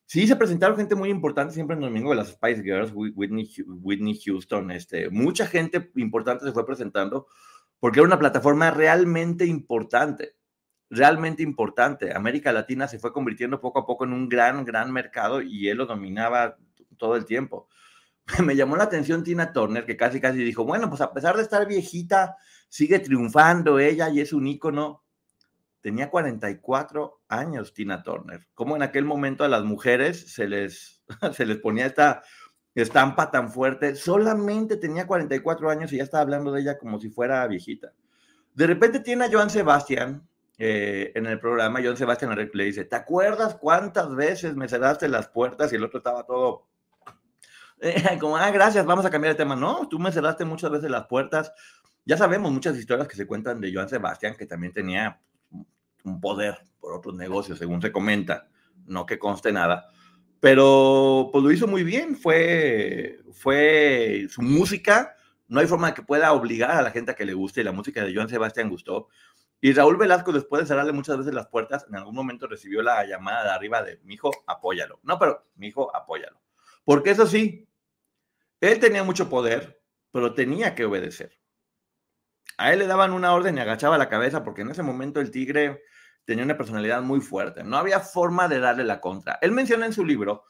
Sí, 0.06 0.24
se 0.28 0.36
presentaron 0.36 0.76
gente 0.76 0.94
muy 0.94 1.10
importante 1.10 1.52
siempre 1.52 1.74
en 1.74 1.80
domingo 1.80 2.10
de 2.10 2.16
las 2.18 2.28
Spice 2.28 2.62
Girls, 2.62 2.92
Whitney, 2.94 3.52
Whitney 3.66 4.20
Houston, 4.24 4.70
este, 4.70 5.10
mucha 5.10 5.48
gente 5.48 5.90
importante 5.96 6.44
se 6.44 6.52
fue 6.52 6.64
presentando 6.64 7.26
porque 7.80 7.98
era 7.98 8.06
una 8.06 8.20
plataforma 8.20 8.70
realmente 8.70 9.46
importante, 9.46 10.36
realmente 10.90 11.42
importante. 11.42 12.14
América 12.14 12.52
Latina 12.52 12.86
se 12.86 13.00
fue 13.00 13.12
convirtiendo 13.12 13.60
poco 13.60 13.80
a 13.80 13.84
poco 13.84 14.04
en 14.04 14.12
un 14.12 14.28
gran, 14.28 14.64
gran 14.64 14.92
mercado 14.92 15.42
y 15.42 15.68
él 15.68 15.78
lo 15.78 15.86
dominaba 15.86 16.56
todo 16.98 17.16
el 17.16 17.24
tiempo. 17.24 17.68
Me 18.44 18.56
llamó 18.56 18.76
la 18.76 18.84
atención 18.84 19.24
Tina 19.24 19.52
Turner, 19.52 19.84
que 19.84 19.96
casi, 19.96 20.20
casi 20.20 20.38
dijo, 20.38 20.64
bueno, 20.64 20.88
pues 20.88 21.00
a 21.00 21.12
pesar 21.12 21.36
de 21.36 21.42
estar 21.42 21.66
viejita, 21.66 22.36
sigue 22.68 22.98
triunfando 22.98 23.78
ella 23.78 24.08
y 24.10 24.20
es 24.20 24.32
un 24.32 24.46
ícono. 24.46 25.02
Tenía 25.80 26.10
44 26.10 27.22
años 27.28 27.72
Tina 27.72 28.02
Turner. 28.02 28.46
Como 28.54 28.76
en 28.76 28.82
aquel 28.82 29.04
momento 29.04 29.44
a 29.44 29.48
las 29.48 29.64
mujeres 29.64 30.32
se 30.32 30.46
les, 30.48 31.02
se 31.32 31.46
les 31.46 31.58
ponía 31.58 31.86
esta 31.86 32.22
estampa 32.74 33.30
tan 33.30 33.50
fuerte. 33.50 33.94
Solamente 33.94 34.76
tenía 34.76 35.06
44 35.06 35.70
años 35.70 35.92
y 35.92 35.96
ya 35.96 36.04
estaba 36.04 36.22
hablando 36.22 36.52
de 36.52 36.60
ella 36.60 36.78
como 36.78 37.00
si 37.00 37.08
fuera 37.08 37.46
viejita. 37.46 37.92
De 38.54 38.66
repente 38.66 39.00
tiene 39.00 39.24
a 39.24 39.30
Joan 39.30 39.50
Sebastián 39.50 40.28
eh, 40.58 41.12
en 41.14 41.26
el 41.26 41.40
programa. 41.40 41.80
Joan 41.82 41.96
Sebastián 41.96 42.36
le 42.52 42.64
dice, 42.64 42.84
¿te 42.84 42.96
acuerdas 42.96 43.54
cuántas 43.54 44.14
veces 44.14 44.54
me 44.54 44.68
cerraste 44.68 45.08
las 45.08 45.28
puertas? 45.28 45.72
Y 45.72 45.76
el 45.76 45.84
otro 45.84 45.98
estaba 45.98 46.24
todo 46.24 46.67
como, 48.20 48.36
ah, 48.36 48.50
gracias, 48.50 48.84
vamos 48.84 49.04
a 49.04 49.10
cambiar 49.10 49.34
de 49.34 49.38
tema. 49.38 49.56
No, 49.56 49.88
tú 49.88 49.98
me 49.98 50.12
cerraste 50.12 50.44
muchas 50.44 50.70
veces 50.70 50.90
las 50.90 51.06
puertas, 51.06 51.52
ya 52.04 52.16
sabemos 52.16 52.50
muchas 52.50 52.76
historias 52.76 53.06
que 53.06 53.16
se 53.16 53.26
cuentan 53.26 53.60
de 53.60 53.72
Joan 53.72 53.88
Sebastián, 53.88 54.34
que 54.36 54.46
también 54.46 54.72
tenía 54.72 55.20
un 56.04 56.20
poder 56.20 56.58
por 56.80 56.94
otros 56.94 57.14
negocios, 57.14 57.58
según 57.58 57.82
se 57.82 57.92
comenta, 57.92 58.48
no 58.86 59.04
que 59.04 59.18
conste 59.18 59.52
nada, 59.52 59.90
pero 60.40 61.28
pues 61.32 61.44
lo 61.44 61.52
hizo 61.52 61.66
muy 61.66 61.84
bien, 61.84 62.16
fue, 62.16 63.18
fue 63.32 64.26
su 64.30 64.40
música, 64.42 65.16
no 65.48 65.60
hay 65.60 65.66
forma 65.66 65.94
que 65.94 66.02
pueda 66.02 66.32
obligar 66.32 66.70
a 66.70 66.82
la 66.82 66.90
gente 66.90 67.10
a 67.10 67.14
que 67.14 67.26
le 67.26 67.34
guste, 67.34 67.60
y 67.60 67.64
la 67.64 67.72
música 67.72 68.04
de 68.04 68.14
Joan 68.14 68.28
Sebastián 68.28 68.70
gustó. 68.70 69.08
Y 69.60 69.72
Raúl 69.72 69.96
Velasco, 69.96 70.32
después 70.32 70.62
de 70.62 70.68
cerrarle 70.68 70.92
muchas 70.92 71.18
veces 71.18 71.34
las 71.34 71.48
puertas, 71.48 71.84
en 71.88 71.96
algún 71.96 72.14
momento 72.14 72.46
recibió 72.46 72.80
la 72.80 73.04
llamada 73.04 73.44
de 73.44 73.50
arriba 73.50 73.82
de, 73.82 73.98
mi 74.04 74.14
hijo, 74.14 74.30
apóyalo. 74.46 75.00
No, 75.02 75.18
pero, 75.18 75.46
mi 75.56 75.66
hijo, 75.66 75.94
apóyalo. 75.94 76.40
Porque 76.84 77.10
eso 77.10 77.26
sí, 77.26 77.67
él 78.60 78.80
tenía 78.80 79.04
mucho 79.04 79.28
poder, 79.28 79.80
pero 80.10 80.34
tenía 80.34 80.74
que 80.74 80.84
obedecer. 80.84 81.38
A 82.56 82.72
él 82.72 82.80
le 82.80 82.86
daban 82.86 83.12
una 83.12 83.32
orden 83.32 83.56
y 83.56 83.60
agachaba 83.60 83.98
la 83.98 84.08
cabeza 84.08 84.42
porque 84.42 84.62
en 84.62 84.70
ese 84.70 84.82
momento 84.82 85.20
el 85.20 85.30
tigre 85.30 85.82
tenía 86.24 86.44
una 86.44 86.56
personalidad 86.56 87.02
muy 87.02 87.20
fuerte. 87.20 87.62
No 87.62 87.76
había 87.76 88.00
forma 88.00 88.48
de 88.48 88.60
darle 88.60 88.84
la 88.84 89.00
contra. 89.00 89.38
Él 89.40 89.52
menciona 89.52 89.86
en 89.86 89.92
su 89.92 90.04
libro 90.04 90.44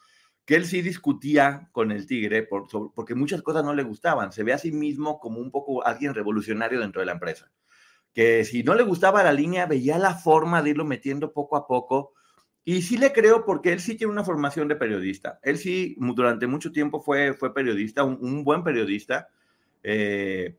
que 0.45 0.55
él 0.55 0.65
sí 0.65 0.81
discutía 0.81 1.69
con 1.71 1.91
el 1.91 2.07
tigre 2.07 2.47
porque 2.95 3.13
muchas 3.13 3.43
cosas 3.43 3.63
no 3.63 3.75
le 3.75 3.83
gustaban. 3.83 4.31
Se 4.31 4.43
ve 4.43 4.51
a 4.53 4.57
sí 4.57 4.71
mismo 4.71 5.19
como 5.19 5.39
un 5.39 5.51
poco 5.51 5.85
alguien 5.85 6.15
revolucionario 6.15 6.79
dentro 6.79 7.01
de 7.01 7.05
la 7.05 7.11
empresa. 7.11 7.51
Que 8.13 8.43
si 8.43 8.63
no 8.63 8.73
le 8.73 8.81
gustaba 8.81 9.23
la 9.23 9.31
línea, 9.31 9.67
veía 9.67 9.99
la 9.99 10.15
forma 10.15 10.63
de 10.63 10.71
irlo 10.71 10.85
metiendo 10.85 11.31
poco 11.31 11.55
a 11.55 11.67
poco. 11.67 12.13
Y 12.65 12.81
sí 12.81 12.97
le 12.97 13.13
creo 13.13 13.45
porque 13.45 13.71
él 13.73 13.79
sí 13.79 13.95
tiene 13.95 14.13
una 14.13 14.23
formación 14.23 14.67
de 14.67 14.75
periodista. 14.75 15.39
Él 15.41 15.57
sí 15.57 15.95
durante 15.97 16.45
mucho 16.47 16.71
tiempo 16.71 17.01
fue, 17.01 17.33
fue 17.33 17.53
periodista, 17.53 18.03
un, 18.03 18.43
buen 18.43 18.63
periodista. 18.63 19.29
Eh, 19.81 20.55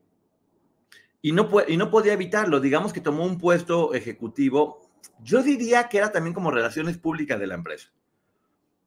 y 1.21 1.31
no, 1.31 1.49
y 1.67 1.77
no 1.77 1.89
podía 1.89 2.13
evitarlo. 2.13 2.59
Digamos 2.59 2.91
que 2.91 3.01
tomó 3.01 3.25
un 3.25 3.37
puesto 3.37 3.93
ejecutivo. 3.93 4.89
Yo 5.23 5.43
diría 5.43 5.87
que 5.87 5.99
era 5.99 6.11
también 6.11 6.33
como 6.33 6.51
relaciones 6.51 6.97
públicas 6.97 7.39
de 7.39 7.47
la 7.47 7.55
empresa. 7.55 7.91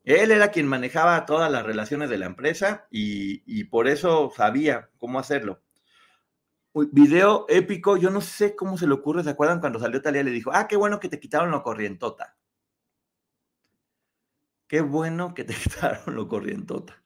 Él 0.04 0.30
era 0.30 0.48
quien 0.50 0.66
manejaba 0.66 1.24
todas 1.24 1.50
las 1.50 1.64
relaciones 1.64 2.10
de 2.10 2.18
la 2.18 2.26
empresa 2.26 2.86
y, 2.90 3.64
por 3.64 3.88
eso 3.88 4.30
sabía 4.36 4.90
cómo 4.98 5.18
hacerlo. 5.18 5.62
Video 6.74 7.46
épico, 7.48 7.96
yo 7.96 8.10
no 8.10 8.20
sé 8.20 8.54
cómo 8.54 8.76
se 8.76 8.86
le 8.86 8.94
ocurre, 8.94 9.22
¿se 9.22 9.30
acuerdan 9.30 9.60
cuando 9.60 9.78
salió 9.78 10.02
Talía 10.02 10.20
y 10.20 10.24
le 10.24 10.30
dijo, 10.30 10.50
ah, 10.52 10.66
qué 10.68 10.76
bueno 10.76 11.00
que 11.00 11.08
te 11.08 11.20
quitaron 11.20 11.52
lo 11.52 11.62
corrientota? 11.62 12.36
Qué 14.74 14.80
bueno 14.80 15.34
que 15.34 15.44
te 15.44 15.54
quitaron 15.62 16.16
lo 16.16 16.26
corrientota. 16.26 17.00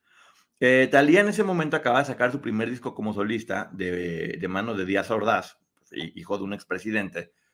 Eh, 0.58 0.88
Talía 0.90 1.20
en 1.20 1.28
ese 1.28 1.44
momento 1.44 1.76
acaba 1.76 1.98
de 1.98 2.06
sacar 2.06 2.32
su 2.32 2.40
primer 2.40 2.70
disco 2.70 2.94
como 2.94 3.12
solista 3.12 3.68
de, 3.74 4.38
de 4.40 4.48
mano 4.48 4.72
de 4.72 4.86
Díaz 4.86 5.10
Ordaz, 5.10 5.58
hijo 5.92 6.38
de 6.38 6.44
un 6.44 6.54
expresidente, 6.54 7.30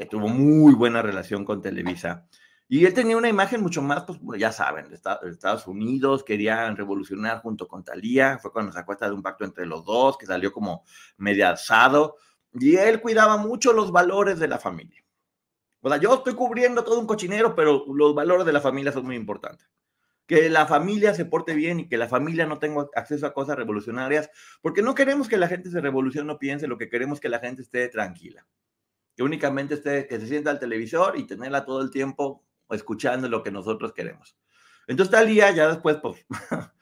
que 0.00 0.06
tuvo 0.06 0.28
muy 0.28 0.72
buena 0.72 1.02
relación 1.02 1.44
con 1.44 1.60
Televisa. 1.60 2.26
Y 2.66 2.86
él 2.86 2.94
tenía 2.94 3.18
una 3.18 3.28
imagen 3.28 3.60
mucho 3.60 3.82
más, 3.82 4.04
pues 4.24 4.40
ya 4.40 4.50
saben, 4.50 4.88
de 4.88 4.94
Estados 4.94 5.66
Unidos, 5.66 6.24
querían 6.24 6.74
revolucionar 6.74 7.42
junto 7.42 7.68
con 7.68 7.84
Talía, 7.84 8.38
fue 8.38 8.50
cuando 8.50 8.72
se 8.72 8.78
acuesta 8.78 9.06
de 9.06 9.12
un 9.12 9.22
pacto 9.22 9.44
entre 9.44 9.66
los 9.66 9.84
dos, 9.84 10.16
que 10.16 10.24
salió 10.24 10.54
como 10.54 10.84
medio 11.18 11.46
alzado, 11.46 12.16
y 12.54 12.76
él 12.76 13.02
cuidaba 13.02 13.36
mucho 13.36 13.74
los 13.74 13.92
valores 13.92 14.38
de 14.38 14.48
la 14.48 14.58
familia. 14.58 15.04
O 15.82 15.90
sea, 15.90 15.98
yo 15.98 16.14
estoy 16.14 16.32
cubriendo 16.32 16.82
todo 16.82 16.98
un 16.98 17.06
cochinero, 17.06 17.54
pero 17.54 17.84
los 17.92 18.14
valores 18.14 18.46
de 18.46 18.54
la 18.54 18.62
familia 18.62 18.92
son 18.92 19.04
muy 19.04 19.16
importantes. 19.16 19.68
Que 20.26 20.48
la 20.48 20.64
familia 20.64 21.12
se 21.12 21.26
porte 21.26 21.52
bien 21.52 21.80
y 21.80 21.88
que 21.90 21.98
la 21.98 22.08
familia 22.08 22.46
no 22.46 22.58
tenga 22.58 22.86
acceso 22.94 23.26
a 23.26 23.34
cosas 23.34 23.56
revolucionarias, 23.58 24.30
porque 24.62 24.80
no 24.80 24.94
queremos 24.94 25.28
que 25.28 25.36
la 25.36 25.46
gente 25.46 25.68
se 25.68 25.82
revolucione, 25.82 26.26
no 26.26 26.38
piense, 26.38 26.68
lo 26.68 26.78
que 26.78 26.88
queremos 26.88 27.18
es 27.18 27.20
que 27.20 27.28
la 27.28 27.40
gente 27.40 27.60
esté 27.60 27.86
tranquila 27.88 28.46
que 29.16 29.22
únicamente 29.22 29.74
esté, 29.74 30.06
que 30.06 30.18
se 30.18 30.26
sienta 30.26 30.50
al 30.50 30.58
televisor 30.58 31.18
y 31.18 31.26
tenerla 31.26 31.64
todo 31.64 31.82
el 31.82 31.90
tiempo 31.90 32.44
escuchando 32.70 33.28
lo 33.28 33.42
que 33.42 33.50
nosotros 33.50 33.92
queremos. 33.92 34.36
Entonces 34.86 35.12
Talía 35.12 35.50
ya 35.52 35.68
después 35.68 35.98
pues, 36.02 36.26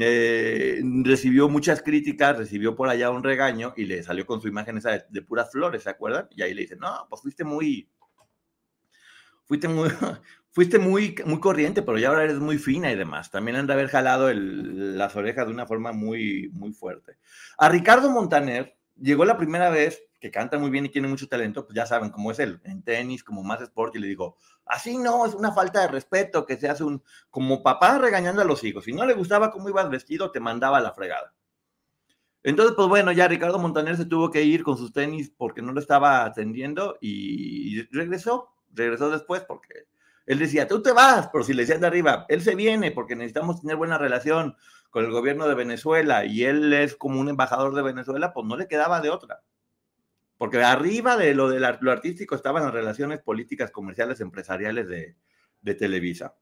eh, 0.00 0.80
recibió 1.04 1.48
muchas 1.48 1.82
críticas, 1.82 2.38
recibió 2.38 2.74
por 2.74 2.88
allá 2.88 3.10
un 3.10 3.22
regaño 3.22 3.74
y 3.76 3.84
le 3.84 4.02
salió 4.02 4.24
con 4.24 4.40
su 4.40 4.48
imagen 4.48 4.78
esa 4.78 5.04
de, 5.08 5.22
puras 5.22 5.50
flores, 5.50 5.82
¿se 5.82 5.90
acuerdan? 5.90 6.26
Y 6.30 6.40
ahí 6.40 6.54
le 6.54 6.62
dicen, 6.62 6.78
no, 6.78 7.06
pues 7.10 7.20
fuiste 7.20 7.44
muy, 7.44 7.90
fuiste 9.44 9.68
muy, 9.68 9.90
fuiste 10.50 10.78
muy, 10.78 11.14
muy 11.26 11.38
corriente, 11.38 11.82
pero 11.82 11.98
ya 11.98 12.08
ahora 12.08 12.24
eres 12.24 12.38
muy 12.38 12.56
fina 12.56 12.90
y 12.92 12.96
demás. 12.96 13.30
También 13.30 13.56
han 13.58 13.66
de 13.66 13.74
haber 13.74 13.88
jalado 13.88 14.32
las 14.32 15.14
orejas 15.16 15.46
de 15.46 15.52
una 15.52 15.66
forma 15.66 15.92
muy, 15.92 16.48
muy 16.54 16.72
fuerte. 16.72 17.18
A 17.58 17.68
Ricardo 17.68 18.10
Montaner 18.10 18.74
llegó 18.96 19.26
la 19.26 19.36
primera 19.36 19.68
vez 19.68 20.02
que 20.20 20.30
canta 20.30 20.58
muy 20.58 20.70
bien 20.70 20.84
y 20.84 20.90
tiene 20.90 21.08
mucho 21.08 21.28
talento, 21.28 21.64
pues 21.64 21.74
ya 21.74 21.86
saben 21.86 22.10
cómo 22.10 22.30
es 22.30 22.38
él, 22.38 22.60
en 22.64 22.82
tenis, 22.82 23.24
como 23.24 23.42
más 23.42 23.62
sport, 23.62 23.96
y 23.96 23.98
le 23.98 24.06
digo, 24.06 24.36
así 24.66 24.98
no, 24.98 25.24
es 25.24 25.34
una 25.34 25.52
falta 25.52 25.80
de 25.80 25.88
respeto 25.88 26.44
que 26.44 26.58
se 26.58 26.68
hace 26.68 26.84
un, 26.84 27.02
como 27.30 27.62
papá 27.62 27.98
regañando 27.98 28.42
a 28.42 28.44
los 28.44 28.62
hijos. 28.62 28.84
Si 28.84 28.92
no 28.92 29.06
le 29.06 29.14
gustaba 29.14 29.50
cómo 29.50 29.68
ibas 29.70 29.88
vestido, 29.88 30.30
te 30.30 30.38
mandaba 30.38 30.78
a 30.78 30.82
la 30.82 30.92
fregada. 30.92 31.34
Entonces, 32.42 32.74
pues 32.76 32.88
bueno, 32.88 33.12
ya 33.12 33.28
Ricardo 33.28 33.58
Montaner 33.58 33.96
se 33.96 34.06
tuvo 34.06 34.30
que 34.30 34.42
ir 34.42 34.62
con 34.62 34.76
sus 34.76 34.92
tenis 34.92 35.32
porque 35.36 35.62
no 35.62 35.72
lo 35.72 35.80
estaba 35.80 36.24
atendiendo 36.24 36.96
y 37.00 37.82
regresó, 37.90 38.54
regresó 38.72 39.10
después 39.10 39.42
porque 39.42 39.86
él 40.26 40.38
decía, 40.38 40.66
tú 40.66 40.82
te 40.82 40.92
vas, 40.92 41.28
pero 41.32 41.44
si 41.44 41.52
le 41.52 41.62
decían 41.62 41.80
de 41.80 41.86
arriba, 41.86 42.24
él 42.28 42.40
se 42.40 42.54
viene 42.54 42.92
porque 42.92 43.16
necesitamos 43.16 43.60
tener 43.60 43.76
buena 43.76 43.98
relación 43.98 44.56
con 44.90 45.04
el 45.04 45.10
gobierno 45.10 45.48
de 45.48 45.54
Venezuela 45.54 46.24
y 46.24 46.44
él 46.44 46.72
es 46.72 46.96
como 46.96 47.20
un 47.20 47.28
embajador 47.28 47.74
de 47.74 47.82
Venezuela, 47.82 48.32
pues 48.32 48.46
no 48.46 48.56
le 48.56 48.68
quedaba 48.68 49.00
de 49.00 49.10
otra 49.10 49.42
porque 50.40 50.64
arriba 50.64 51.18
de 51.18 51.34
lo 51.34 51.50
de 51.50 51.60
lo 51.60 51.92
artístico 51.92 52.34
estaban 52.34 52.62
las 52.62 52.72
relaciones 52.72 53.20
políticas, 53.20 53.70
comerciales, 53.70 54.22
empresariales 54.22 54.88
de, 54.88 55.74
Televisa. 55.74 56.34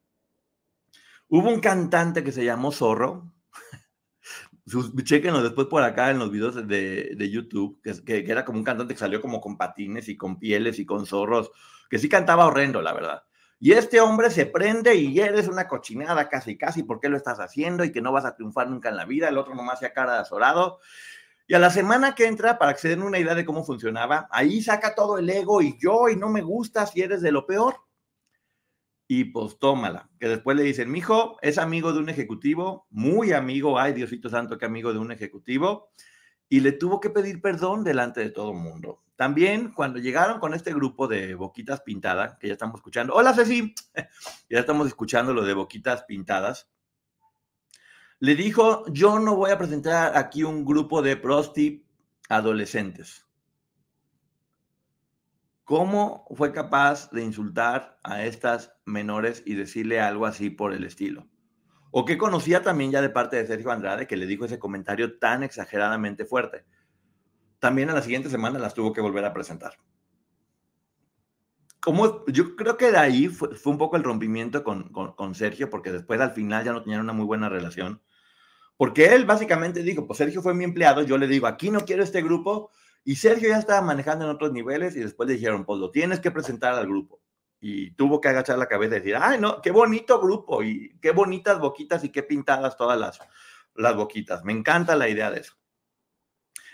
Hubo 1.26 1.48
un 1.48 1.58
cantante 1.58 2.22
que 2.22 2.30
se 2.30 2.44
llamó 2.44 2.70
Zorro, 2.70 3.32
chequenlo 5.02 5.42
después 5.42 5.66
por 5.66 5.82
acá 5.82 6.12
en 6.12 6.20
los 6.20 6.30
videos 6.30 6.68
de, 6.68 7.28
YouTube, 7.28 7.80
que, 7.82 8.04
que, 8.04 8.30
era 8.30 8.44
como 8.44 8.58
un 8.58 8.64
cantante 8.64 8.94
que 8.94 9.00
salió 9.00 9.20
como 9.20 9.40
con 9.40 9.58
patines 9.58 10.08
y 10.08 10.16
con 10.16 10.38
pieles 10.38 10.78
y 10.78 10.86
con 10.86 11.04
zorros, 11.04 11.50
que 11.90 11.98
sí 11.98 12.08
cantaba 12.08 12.46
horrendo, 12.46 12.80
la 12.80 12.92
verdad. 12.92 13.24
Y 13.58 13.72
este 13.72 14.00
hombre 14.00 14.30
se 14.30 14.46
prende 14.46 14.94
y 14.94 15.18
eres 15.18 15.48
una 15.48 15.66
cochinada 15.66 16.28
casi, 16.28 16.56
casi, 16.56 16.84
¿por 16.84 17.00
qué 17.00 17.08
lo 17.08 17.16
estás 17.16 17.40
haciendo? 17.40 17.82
Y 17.82 17.90
que 17.90 18.00
no 18.00 18.12
vas 18.12 18.24
a 18.24 18.36
triunfar 18.36 18.70
nunca 18.70 18.90
en 18.90 18.96
la 18.96 19.06
vida. 19.06 19.28
El 19.28 19.38
otro 19.38 19.56
nomás 19.56 19.80
se 19.80 19.92
cara 19.92 20.12
de 20.12 20.20
azorado. 20.20 20.78
Y 21.50 21.54
a 21.54 21.58
la 21.58 21.70
semana 21.70 22.14
que 22.14 22.26
entra, 22.26 22.58
para 22.58 22.74
que 22.74 22.80
se 22.80 22.90
den 22.90 23.02
una 23.02 23.18
idea 23.18 23.34
de 23.34 23.46
cómo 23.46 23.64
funcionaba, 23.64 24.28
ahí 24.30 24.60
saca 24.60 24.94
todo 24.94 25.16
el 25.16 25.30
ego 25.30 25.62
y 25.62 25.78
yo, 25.78 26.10
y 26.10 26.14
no 26.14 26.28
me 26.28 26.42
gusta 26.42 26.86
si 26.86 27.00
eres 27.00 27.22
de 27.22 27.32
lo 27.32 27.46
peor. 27.46 27.76
Y 29.08 29.24
pues 29.24 29.58
tómala. 29.58 30.10
Que 30.20 30.28
después 30.28 30.58
le 30.58 30.62
dicen, 30.62 30.90
mijo, 30.90 31.38
es 31.40 31.56
amigo 31.56 31.94
de 31.94 32.00
un 32.00 32.10
ejecutivo, 32.10 32.86
muy 32.90 33.32
amigo, 33.32 33.78
ay 33.78 33.94
Diosito 33.94 34.28
Santo, 34.28 34.58
que 34.58 34.66
amigo 34.66 34.92
de 34.92 34.98
un 34.98 35.10
ejecutivo. 35.10 35.90
Y 36.50 36.60
le 36.60 36.72
tuvo 36.72 37.00
que 37.00 37.08
pedir 37.08 37.40
perdón 37.40 37.82
delante 37.82 38.20
de 38.20 38.28
todo 38.28 38.50
el 38.52 38.58
mundo. 38.58 39.02
También 39.16 39.72
cuando 39.72 39.98
llegaron 40.00 40.40
con 40.40 40.52
este 40.52 40.74
grupo 40.74 41.08
de 41.08 41.34
Boquitas 41.34 41.80
Pintadas, 41.80 42.36
que 42.36 42.48
ya 42.48 42.52
estamos 42.52 42.76
escuchando, 42.76 43.14
hola 43.14 43.32
Ceci, 43.32 43.74
ya 44.50 44.58
estamos 44.60 44.86
escuchando 44.86 45.32
lo 45.32 45.42
de 45.42 45.54
Boquitas 45.54 46.04
Pintadas, 46.04 46.68
le 48.20 48.34
dijo, 48.34 48.84
yo 48.92 49.18
no 49.18 49.36
voy 49.36 49.50
a 49.50 49.58
presentar 49.58 50.16
aquí 50.16 50.42
un 50.42 50.64
grupo 50.64 51.02
de 51.02 51.16
prosti 51.16 51.86
adolescentes. 52.28 53.26
¿Cómo 55.64 56.26
fue 56.34 56.52
capaz 56.52 57.10
de 57.10 57.22
insultar 57.22 57.98
a 58.02 58.24
estas 58.24 58.72
menores 58.86 59.42
y 59.44 59.54
decirle 59.54 60.00
algo 60.00 60.24
así 60.24 60.48
por 60.48 60.72
el 60.72 60.84
estilo? 60.84 61.28
O 61.90 62.04
que 62.04 62.18
conocía 62.18 62.62
también 62.62 62.90
ya 62.90 63.02
de 63.02 63.10
parte 63.10 63.36
de 63.36 63.46
Sergio 63.46 63.70
Andrade 63.70 64.06
que 64.06 64.16
le 64.16 64.26
dijo 64.26 64.46
ese 64.46 64.58
comentario 64.58 65.18
tan 65.18 65.42
exageradamente 65.42 66.24
fuerte. 66.24 66.64
También 67.58 67.90
a 67.90 67.94
la 67.94 68.02
siguiente 68.02 68.30
semana 68.30 68.58
las 68.58 68.74
tuvo 68.74 68.92
que 68.92 69.00
volver 69.00 69.24
a 69.24 69.32
presentar. 69.32 69.74
Como, 71.80 72.24
yo 72.26 72.56
creo 72.56 72.76
que 72.76 72.90
de 72.90 72.98
ahí 72.98 73.28
fue, 73.28 73.50
un 73.64 73.78
poco 73.78 73.96
el 73.96 74.04
rompimiento 74.04 74.64
con, 74.64 74.90
con, 74.90 75.34
Sergio, 75.34 75.70
porque 75.70 75.92
después 75.92 76.20
al 76.20 76.32
final 76.32 76.64
ya 76.64 76.72
no 76.72 76.82
tenían 76.82 77.00
una 77.00 77.12
muy 77.12 77.24
buena 77.24 77.48
relación. 77.48 78.02
Porque 78.78 79.06
él 79.06 79.26
básicamente 79.26 79.82
dijo, 79.82 80.06
pues 80.06 80.18
Sergio 80.18 80.40
fue 80.40 80.54
mi 80.54 80.62
empleado, 80.62 81.02
yo 81.02 81.18
le 81.18 81.26
digo, 81.26 81.48
aquí 81.48 81.68
no 81.68 81.80
quiero 81.80 82.04
este 82.04 82.22
grupo, 82.22 82.70
y 83.04 83.16
Sergio 83.16 83.48
ya 83.48 83.58
estaba 83.58 83.82
manejando 83.82 84.24
en 84.24 84.30
otros 84.30 84.52
niveles 84.52 84.94
y 84.94 85.00
después 85.00 85.28
le 85.28 85.34
dijeron, 85.34 85.64
pues 85.64 85.80
lo 85.80 85.90
tienes 85.90 86.20
que 86.20 86.30
presentar 86.30 86.74
al 86.74 86.86
grupo. 86.86 87.20
Y 87.60 87.90
tuvo 87.92 88.20
que 88.20 88.28
agachar 88.28 88.56
la 88.56 88.68
cabeza 88.68 88.94
y 88.94 89.00
decir, 89.00 89.16
ay, 89.20 89.40
no, 89.40 89.60
qué 89.60 89.72
bonito 89.72 90.20
grupo 90.20 90.62
y 90.62 90.96
qué 91.02 91.10
bonitas 91.10 91.58
boquitas 91.58 92.04
y 92.04 92.10
qué 92.10 92.22
pintadas 92.22 92.76
todas 92.76 93.00
las, 93.00 93.18
las 93.74 93.96
boquitas. 93.96 94.44
Me 94.44 94.52
encanta 94.52 94.94
la 94.94 95.08
idea 95.08 95.30
de 95.32 95.40
eso. 95.40 95.54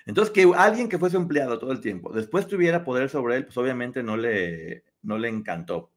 Entonces, 0.05 0.31
que 0.35 0.53
alguien 0.55 0.91
que 0.91 0.99
fuese 0.99 1.17
empleado 1.17 1.59
todo 1.59 1.73
el 1.73 1.81
tiempo, 1.81 2.13
después 2.13 2.47
tuviera 2.47 2.85
poder 2.85 3.09
sobre 3.09 3.37
él, 3.37 3.47
pues 3.47 3.57
obviamente 3.57 4.03
no 4.03 4.19
le, 4.19 4.85
no 5.01 5.17
le 5.17 5.29
encantó. 5.31 5.93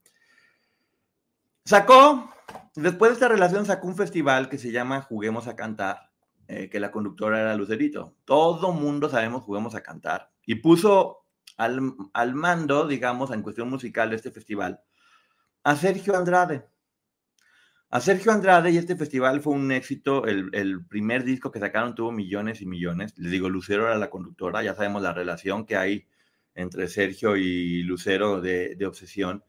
Sacó 1.66 2.32
Después 2.76 3.10
de 3.10 3.14
esta 3.14 3.28
relación 3.28 3.66
sacó 3.66 3.88
un 3.88 3.96
festival 3.96 4.50
que 4.50 4.58
se 4.58 4.72
llama 4.72 5.02
Juguemos 5.02 5.48
a 5.48 5.56
Cantar, 5.56 6.12
eh, 6.48 6.70
que 6.70 6.80
la 6.80 6.92
conductora 6.92 7.42
era 7.42 7.56
Lucerito. 7.56 8.16
Todo 8.26 8.72
mundo 8.72 9.10
sabemos 9.10 9.44
Juguemos 9.44 9.76
a 9.76 9.82
Cantar. 9.82 10.32
Y 10.46 10.56
puso 10.56 11.26
al, 11.58 11.94
al, 12.14 12.36
mando, 12.36 12.88
digamos, 12.88 13.32
en 13.32 13.42
cuestión 13.42 13.70
musical 13.70 14.10
de 14.10 14.16
este 14.16 14.32
festival, 14.32 14.82
a 15.64 15.76
Sergio 15.76 16.16
Andrade. 16.16 16.66
A 17.90 18.00
Sergio 18.02 18.32
Andrade 18.32 18.72
y 18.72 18.78
este 18.78 18.96
festival 18.96 19.42
fue 19.42 19.54
un 19.54 19.72
éxito. 19.72 20.26
El, 20.26 20.86
primer 20.88 21.24
disco 21.24 21.52
que 21.52 21.60
sacaron 21.60 21.96
tuvo 21.96 22.12
millones 22.12 22.62
y 22.62 22.66
millones. 22.66 23.18
Les 23.18 23.32
digo, 23.32 23.50
Lucero 23.50 23.88
era 23.88 23.98
la 23.98 24.10
conductora. 24.10 24.62
Ya 24.62 24.76
sabemos 24.76 25.02
la 25.02 25.14
relación 25.14 25.66
que 25.66 25.78
hay 25.78 26.08
entre 26.54 26.88
Sergio 26.88 27.38
y 27.38 27.84
Lucero 27.84 28.42
de 28.42 28.86
obsesión. 28.86 29.44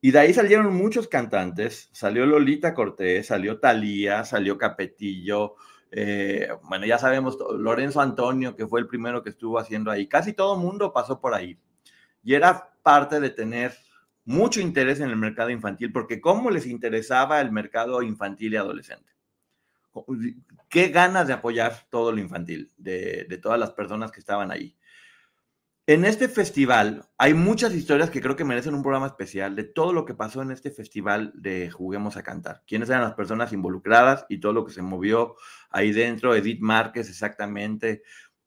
Y 0.00 0.12
de 0.12 0.20
ahí 0.20 0.32
salieron 0.32 0.74
muchos 0.74 1.08
cantantes, 1.08 1.90
salió 1.92 2.24
Lolita 2.24 2.72
Cortés, 2.72 3.26
salió 3.26 3.58
Talía, 3.58 4.24
salió 4.24 4.56
Capetillo, 4.56 5.56
eh, 5.90 6.48
bueno, 6.64 6.86
ya 6.86 6.98
sabemos, 6.98 7.36
Lorenzo 7.56 8.00
Antonio, 8.00 8.54
que 8.54 8.66
fue 8.66 8.80
el 8.80 8.86
primero 8.86 9.22
que 9.22 9.30
estuvo 9.30 9.58
haciendo 9.58 9.90
ahí, 9.90 10.06
casi 10.06 10.32
todo 10.32 10.56
mundo 10.56 10.92
pasó 10.92 11.20
por 11.20 11.34
ahí. 11.34 11.58
Y 12.22 12.34
era 12.34 12.70
parte 12.82 13.20
de 13.20 13.30
tener 13.30 13.74
mucho 14.24 14.60
interés 14.60 15.00
en 15.00 15.08
el 15.10 15.16
mercado 15.16 15.50
infantil, 15.50 15.92
porque 15.92 16.20
cómo 16.20 16.50
les 16.50 16.66
interesaba 16.66 17.40
el 17.40 17.50
mercado 17.50 18.02
infantil 18.02 18.52
y 18.52 18.56
adolescente. 18.56 19.12
Qué 20.68 20.88
ganas 20.88 21.26
de 21.26 21.32
apoyar 21.32 21.86
todo 21.90 22.12
lo 22.12 22.20
infantil, 22.20 22.70
de, 22.76 23.26
de 23.28 23.38
todas 23.38 23.58
las 23.58 23.72
personas 23.72 24.12
que 24.12 24.20
estaban 24.20 24.52
ahí. 24.52 24.76
En 25.88 26.04
este 26.04 26.28
festival 26.28 27.08
hay 27.16 27.32
muchas 27.32 27.72
historias 27.72 28.10
que 28.10 28.20
creo 28.20 28.36
que 28.36 28.44
merecen 28.44 28.74
un 28.74 28.82
programa 28.82 29.06
especial 29.06 29.56
de 29.56 29.64
todo 29.64 29.94
lo 29.94 30.04
que 30.04 30.12
pasó 30.12 30.42
en 30.42 30.50
este 30.50 30.70
festival 30.70 31.32
de 31.34 31.70
Juguemos 31.70 32.18
a 32.18 32.22
Cantar. 32.22 32.62
Quiénes 32.66 32.90
eran 32.90 33.04
las 33.04 33.14
personas 33.14 33.54
involucradas 33.54 34.26
y 34.28 34.38
todo 34.38 34.52
lo 34.52 34.66
que 34.66 34.72
se 34.74 34.82
movió 34.82 35.36
ahí 35.70 35.92
dentro. 35.92 36.34
Edith 36.34 36.60
Márquez, 36.60 37.08
exactamente. 37.08 38.02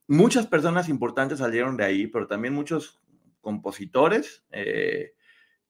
Muchas 0.08 0.46
personas 0.46 0.88
importantes 0.88 1.40
salieron 1.40 1.78
de 1.78 1.84
ahí, 1.84 2.06
pero 2.06 2.28
también 2.28 2.54
muchos 2.54 3.02
compositores 3.42 4.46
eh, 4.52 5.16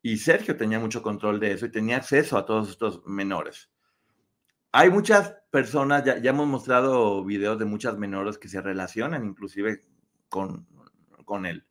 y 0.02 0.18
Sergio 0.18 0.58
tenía 0.58 0.78
mucho 0.78 1.02
control 1.02 1.40
de 1.40 1.54
eso 1.54 1.68
y 1.68 1.72
tenía 1.72 1.96
acceso 1.96 2.38
a 2.38 2.46
todos 2.46 2.70
estos 2.70 3.02
menores. 3.06 3.72
Hay 4.74 4.90
muchas 4.90 5.38
personas, 5.50 6.04
ya, 6.04 6.16
hemos 6.16 6.48
mostrado 6.48 7.24
videos 7.24 7.58
de 7.58 7.64
muchas 7.64 7.98
menores 7.98 8.38
que 8.38 8.50
se 8.50 8.60
relacionan 8.60 9.24
inclusive 9.24 9.86
con, 10.28 10.68
con 11.32 11.46
él. 11.46 11.66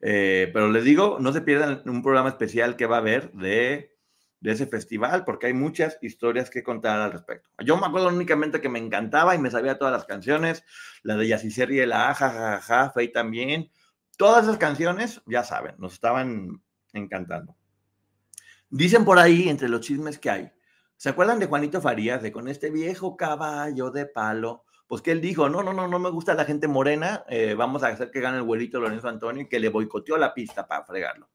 Eh, 0.00 0.50
pero 0.52 0.68
les 0.68 0.82
digo, 0.82 1.18
no 1.20 1.32
se 1.32 1.42
pierdan 1.42 1.82
un 1.84 2.02
programa 2.02 2.28
especial 2.28 2.74
que 2.74 2.86
va 2.86 2.96
a 2.96 2.98
haber 2.98 3.30
de, 3.34 3.96
de, 4.40 4.50
ese 4.50 4.66
festival, 4.66 5.24
porque 5.24 5.46
hay 5.46 5.52
muchas 5.52 5.96
historias 6.02 6.50
que 6.50 6.64
contar 6.64 6.98
al 6.98 7.12
respecto. 7.12 7.48
Yo 7.64 7.76
me 7.76 7.86
acuerdo 7.86 8.08
únicamente 8.08 8.60
que 8.60 8.68
me 8.68 8.80
encantaba 8.80 9.36
y 9.36 9.38
me 9.38 9.52
sabía 9.52 9.78
todas 9.78 9.92
las 9.92 10.06
canciones, 10.06 10.64
la 11.04 11.14
de 11.14 11.28
Yacicer 11.28 11.70
y 11.70 11.78
el 11.78 11.92
Aja, 11.92 12.30
jajaja, 12.30 12.90
Fey 12.90 13.12
también. 13.12 13.70
Todas 14.16 14.42
esas 14.42 14.56
canciones, 14.56 15.22
ya 15.24 15.44
saben, 15.44 15.76
nos 15.78 15.92
estaban 15.92 16.60
encantando. 16.92 17.54
Dicen 18.70 19.04
por 19.04 19.20
ahí, 19.20 19.48
entre 19.48 19.68
los 19.68 19.82
chismes 19.82 20.18
que 20.18 20.30
hay, 20.30 20.52
¿se 20.96 21.10
acuerdan 21.10 21.38
de 21.38 21.46
Juanito 21.46 21.80
Farías, 21.80 22.22
de 22.22 22.32
con 22.32 22.48
este 22.48 22.70
viejo 22.70 23.16
caballo 23.16 23.92
de 23.92 24.06
palo? 24.06 24.64
Pues 24.90 25.02
que 25.02 25.12
él 25.12 25.20
dijo, 25.20 25.48
no, 25.48 25.62
no, 25.62 25.72
no, 25.72 25.86
no 25.86 26.00
me 26.00 26.10
gusta 26.10 26.34
la 26.34 26.44
gente 26.44 26.66
morena, 26.66 27.22
eh, 27.28 27.54
vamos 27.54 27.84
a 27.84 27.86
hacer 27.86 28.10
que 28.10 28.18
gane 28.18 28.38
el 28.38 28.42
vuelito 28.42 28.80
Lorenzo 28.80 29.06
Antonio 29.06 29.44
y 29.44 29.48
que 29.48 29.60
le 29.60 29.68
boicoteó 29.68 30.18
la 30.18 30.34
pista 30.34 30.66
para 30.66 30.84
fregarlo. 30.84 31.30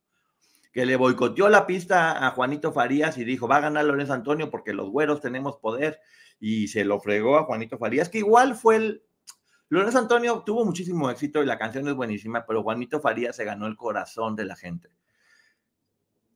Que 0.73 0.85
le 0.85 0.97
boicoteó 0.97 1.47
la 1.47 1.65
pista 1.65 2.27
a 2.27 2.31
Juanito 2.31 2.73
Farías 2.73 3.17
y 3.17 3.23
dijo, 3.23 3.47
va 3.47 3.55
a 3.55 3.61
ganar 3.61 3.85
Lorenzo 3.85 4.11
Antonio 4.11 4.51
porque 4.51 4.73
los 4.73 4.89
güeros 4.89 5.21
tenemos 5.21 5.55
poder 5.55 6.01
y 6.37 6.67
se 6.67 6.83
lo 6.83 6.99
fregó 6.99 7.37
a 7.37 7.45
Juanito 7.45 7.77
Farías, 7.77 8.09
que 8.09 8.17
igual 8.17 8.55
fue 8.55 8.75
el... 8.75 9.03
Lorenzo 9.69 9.99
Antonio 9.99 10.43
tuvo 10.45 10.65
muchísimo 10.65 11.09
éxito 11.09 11.41
y 11.41 11.45
la 11.45 11.57
canción 11.57 11.87
es 11.87 11.95
buenísima, 11.95 12.45
pero 12.45 12.61
Juanito 12.61 12.99
Farías 12.99 13.37
se 13.37 13.45
ganó 13.45 13.67
el 13.67 13.77
corazón 13.77 14.35
de 14.35 14.43
la 14.43 14.57
gente. 14.57 14.89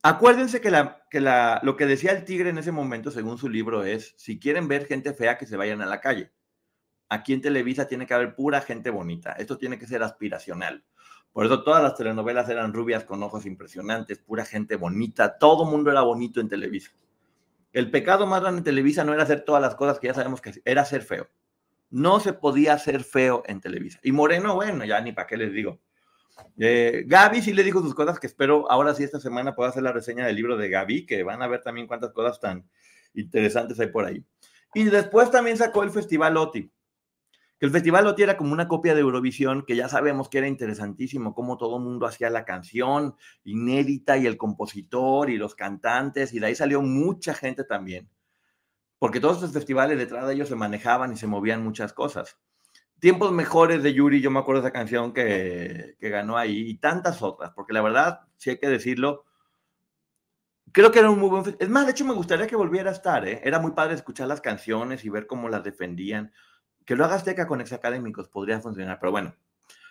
Acuérdense 0.03 0.61
que, 0.61 0.71
la, 0.71 1.05
que 1.09 1.19
la, 1.19 1.59
lo 1.63 1.75
que 1.75 1.85
decía 1.85 2.13
el 2.13 2.23
tigre 2.23 2.49
en 2.49 2.59
ese 2.59 2.71
momento, 2.71 3.11
según 3.11 3.37
su 3.37 3.49
libro, 3.49 3.83
es, 3.83 4.13
si 4.15 4.39
quieren 4.39 4.69
ver 4.69 4.85
gente 4.85 5.13
fea, 5.13 5.37
que 5.37 5.45
se 5.45 5.57
vayan 5.57 5.81
a 5.81 5.85
la 5.85 5.99
calle. 5.99 6.31
Aquí 7.09 7.33
en 7.33 7.41
Televisa 7.41 7.87
tiene 7.87 8.05
que 8.05 8.13
haber 8.13 8.35
pura 8.35 8.61
gente 8.61 8.91
bonita. 8.91 9.33
Esto 9.33 9.57
tiene 9.57 9.79
que 9.79 9.87
ser 9.87 10.03
aspiracional. 10.03 10.83
Por 11.33 11.45
eso 11.45 11.63
todas 11.63 11.81
las 11.83 11.95
telenovelas 11.95 12.49
eran 12.49 12.73
rubias 12.73 13.03
con 13.03 13.21
ojos 13.23 13.45
impresionantes, 13.45 14.19
pura 14.19 14.45
gente 14.45 14.75
bonita. 14.75 15.37
Todo 15.37 15.65
mundo 15.65 15.91
era 15.91 16.01
bonito 16.01 16.39
en 16.39 16.49
Televisa. 16.49 16.91
El 17.71 17.91
pecado 17.91 18.25
más 18.25 18.41
grande 18.41 18.59
en 18.59 18.63
Televisa 18.63 19.03
no 19.03 19.13
era 19.13 19.23
hacer 19.23 19.41
todas 19.41 19.61
las 19.61 19.75
cosas 19.75 19.99
que 19.99 20.07
ya 20.07 20.13
sabemos 20.13 20.41
que 20.41 20.61
era 20.65 20.85
ser 20.85 21.03
feo. 21.03 21.27
No 21.91 22.19
se 22.19 22.33
podía 22.33 22.77
ser 22.77 23.03
feo 23.03 23.43
en 23.45 23.61
Televisa. 23.61 23.99
Y 24.03 24.11
Moreno, 24.11 24.55
bueno, 24.55 24.85
ya 24.85 25.01
ni 25.01 25.11
para 25.11 25.27
qué 25.27 25.37
les 25.37 25.51
digo. 25.51 25.79
Eh, 26.57 27.03
Gaby 27.05 27.41
sí 27.41 27.53
le 27.53 27.63
dijo 27.63 27.81
sus 27.81 27.93
cosas 27.93 28.19
que 28.19 28.27
espero 28.27 28.69
ahora 28.71 28.93
sí 28.93 29.03
esta 29.03 29.19
semana 29.19 29.55
pueda 29.55 29.69
hacer 29.69 29.83
la 29.83 29.91
reseña 29.91 30.25
del 30.25 30.35
libro 30.35 30.57
de 30.57 30.69
Gaby, 30.69 31.05
que 31.05 31.23
van 31.23 31.41
a 31.41 31.47
ver 31.47 31.61
también 31.61 31.87
cuántas 31.87 32.11
cosas 32.11 32.39
tan 32.39 32.67
interesantes 33.13 33.79
hay 33.79 33.87
por 33.87 34.05
ahí. 34.05 34.23
Y 34.73 34.85
después 34.85 35.31
también 35.31 35.57
sacó 35.57 35.83
el 35.83 35.91
Festival 35.91 36.37
OTI, 36.37 36.71
que 37.59 37.65
el 37.65 37.71
Festival 37.71 38.07
OTI 38.07 38.23
era 38.23 38.37
como 38.37 38.53
una 38.53 38.67
copia 38.67 38.95
de 38.95 39.01
Eurovisión, 39.01 39.65
que 39.65 39.75
ya 39.75 39.89
sabemos 39.89 40.29
que 40.29 40.37
era 40.37 40.47
interesantísimo, 40.47 41.35
cómo 41.35 41.57
todo 41.57 41.77
el 41.77 41.83
mundo 41.83 42.05
hacía 42.05 42.29
la 42.29 42.45
canción 42.45 43.15
inédita 43.43 44.17
y 44.17 44.25
el 44.25 44.37
compositor 44.37 45.29
y 45.29 45.37
los 45.37 45.55
cantantes, 45.55 46.33
y 46.33 46.39
de 46.39 46.47
ahí 46.47 46.55
salió 46.55 46.81
mucha 46.81 47.33
gente 47.33 47.63
también, 47.63 48.09
porque 48.97 49.19
todos 49.19 49.37
estos 49.37 49.53
festivales 49.53 49.97
detrás 49.97 50.27
de 50.27 50.33
ellos 50.33 50.49
se 50.49 50.55
manejaban 50.55 51.11
y 51.13 51.17
se 51.17 51.27
movían 51.27 51.63
muchas 51.63 51.93
cosas 51.93 52.37
tiempos 52.99 53.31
mejores 53.31 53.81
de 53.81 53.93
Yuri, 53.93 54.21
yo 54.21 54.31
me 54.31 54.39
acuerdo 54.39 54.61
de 54.61 54.67
esa 54.67 54.73
canción 54.73 55.13
que, 55.13 55.97
ganó 55.99 56.37
ahí 56.37 56.69
y 56.69 56.77
tantas 56.77 57.21
otras, 57.21 57.51
porque 57.55 57.73
la 57.73 57.81
verdad, 57.81 58.21
si 58.37 58.51
hay 58.51 58.57
que 58.57 58.67
decirlo, 58.67 59.25
creo 60.71 60.91
que 60.91 60.99
era 60.99 61.09
un 61.09 61.19
muy 61.19 61.29
buen... 61.29 61.55
Es 61.59 61.69
más, 61.69 61.85
de 61.85 61.91
hecho 61.91 62.05
me 62.05 62.13
gustaría 62.13 62.47
que 62.47 62.55
volviera 62.55 62.89
a 62.89 62.93
estar, 62.93 63.27
¿eh? 63.27 63.41
Era 63.43 63.59
muy 63.59 63.71
padre 63.71 63.95
escuchar 63.95 64.27
las 64.27 64.41
canciones 64.41 65.03
y 65.05 65.09
ver 65.09 65.27
cómo 65.27 65.49
las 65.49 65.63
defendían. 65.63 66.31
Que 66.89 66.95
lo 66.95 67.05
haga 67.05 67.17
Azteca 67.17 67.45
con 67.45 67.61
ex 67.61 67.71
académicos 67.71 68.29
podría 68.29 68.59
funcionar, 68.61 68.97
pero 68.99 69.11
bueno. 69.11 69.35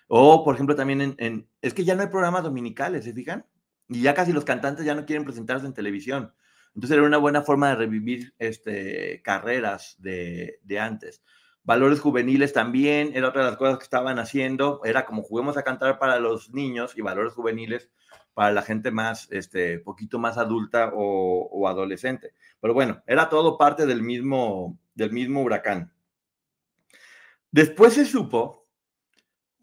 O, 0.09 0.43
por 0.43 0.57
ejemplo, 0.57 0.75
también 0.75 1.15
en, 1.17 1.49
Es 1.63 1.73
que 1.73 1.85
ya 1.85 1.95
no 1.95 2.03
hay 2.03 2.09
programas 2.09 2.43
dominicales, 2.43 3.05
¿se 3.05 3.13
fijan? 3.13 3.47
Y 3.89 4.03
ya 4.03 4.15
casi 4.15 4.33
los 4.33 4.45
cantantes 4.45 4.85
ya 4.85 4.97
no 4.97 5.07
quieren 5.07 5.25
presentarse 5.25 5.65
en 5.65 5.75
televisión. 5.75 6.35
Entonces 6.75 6.97
era 6.97 7.07
una 7.07 7.19
buena 7.19 7.43
forma 7.43 7.69
de 7.69 7.77
revivir 7.77 8.35
este, 8.41 9.23
carreras 9.23 9.95
de, 10.01 10.59
de 10.65 10.81
antes. 10.81 11.23
Valores 11.63 12.01
juveniles 12.01 12.53
también 12.53 13.13
era 13.15 13.29
otra 13.29 13.45
de 13.45 13.51
las 13.51 13.59
cosas 13.59 13.79
que 13.79 13.85
estaban 13.85 14.19
haciendo. 14.19 14.81
Era 14.83 15.07
como 15.07 15.23
juguemos 15.23 15.57
a 15.57 15.63
cantar 15.63 16.01
para 16.01 16.19
los 16.19 16.51
niños 16.51 16.97
y 16.97 17.01
valores 17.01 17.33
juveniles 17.33 17.91
para 18.35 18.51
la 18.51 18.63
gente 18.63 18.91
más, 18.91 19.29
este, 19.31 19.79
poquito 19.79 20.19
más 20.19 20.37
adulta 20.37 20.91
o, 20.97 21.69
adolescente. 21.69 22.33
Pero 22.61 22.75
bueno, 22.75 23.05
era 23.07 23.29
todo 23.29 23.57
parte 23.57 23.87
del 23.87 24.03
mismo, 24.03 24.77
del 24.97 25.13
mismo 25.13 25.43
huracán. 25.43 25.93
Después 27.51 27.95
se 27.95 28.05
supo, 28.05 28.69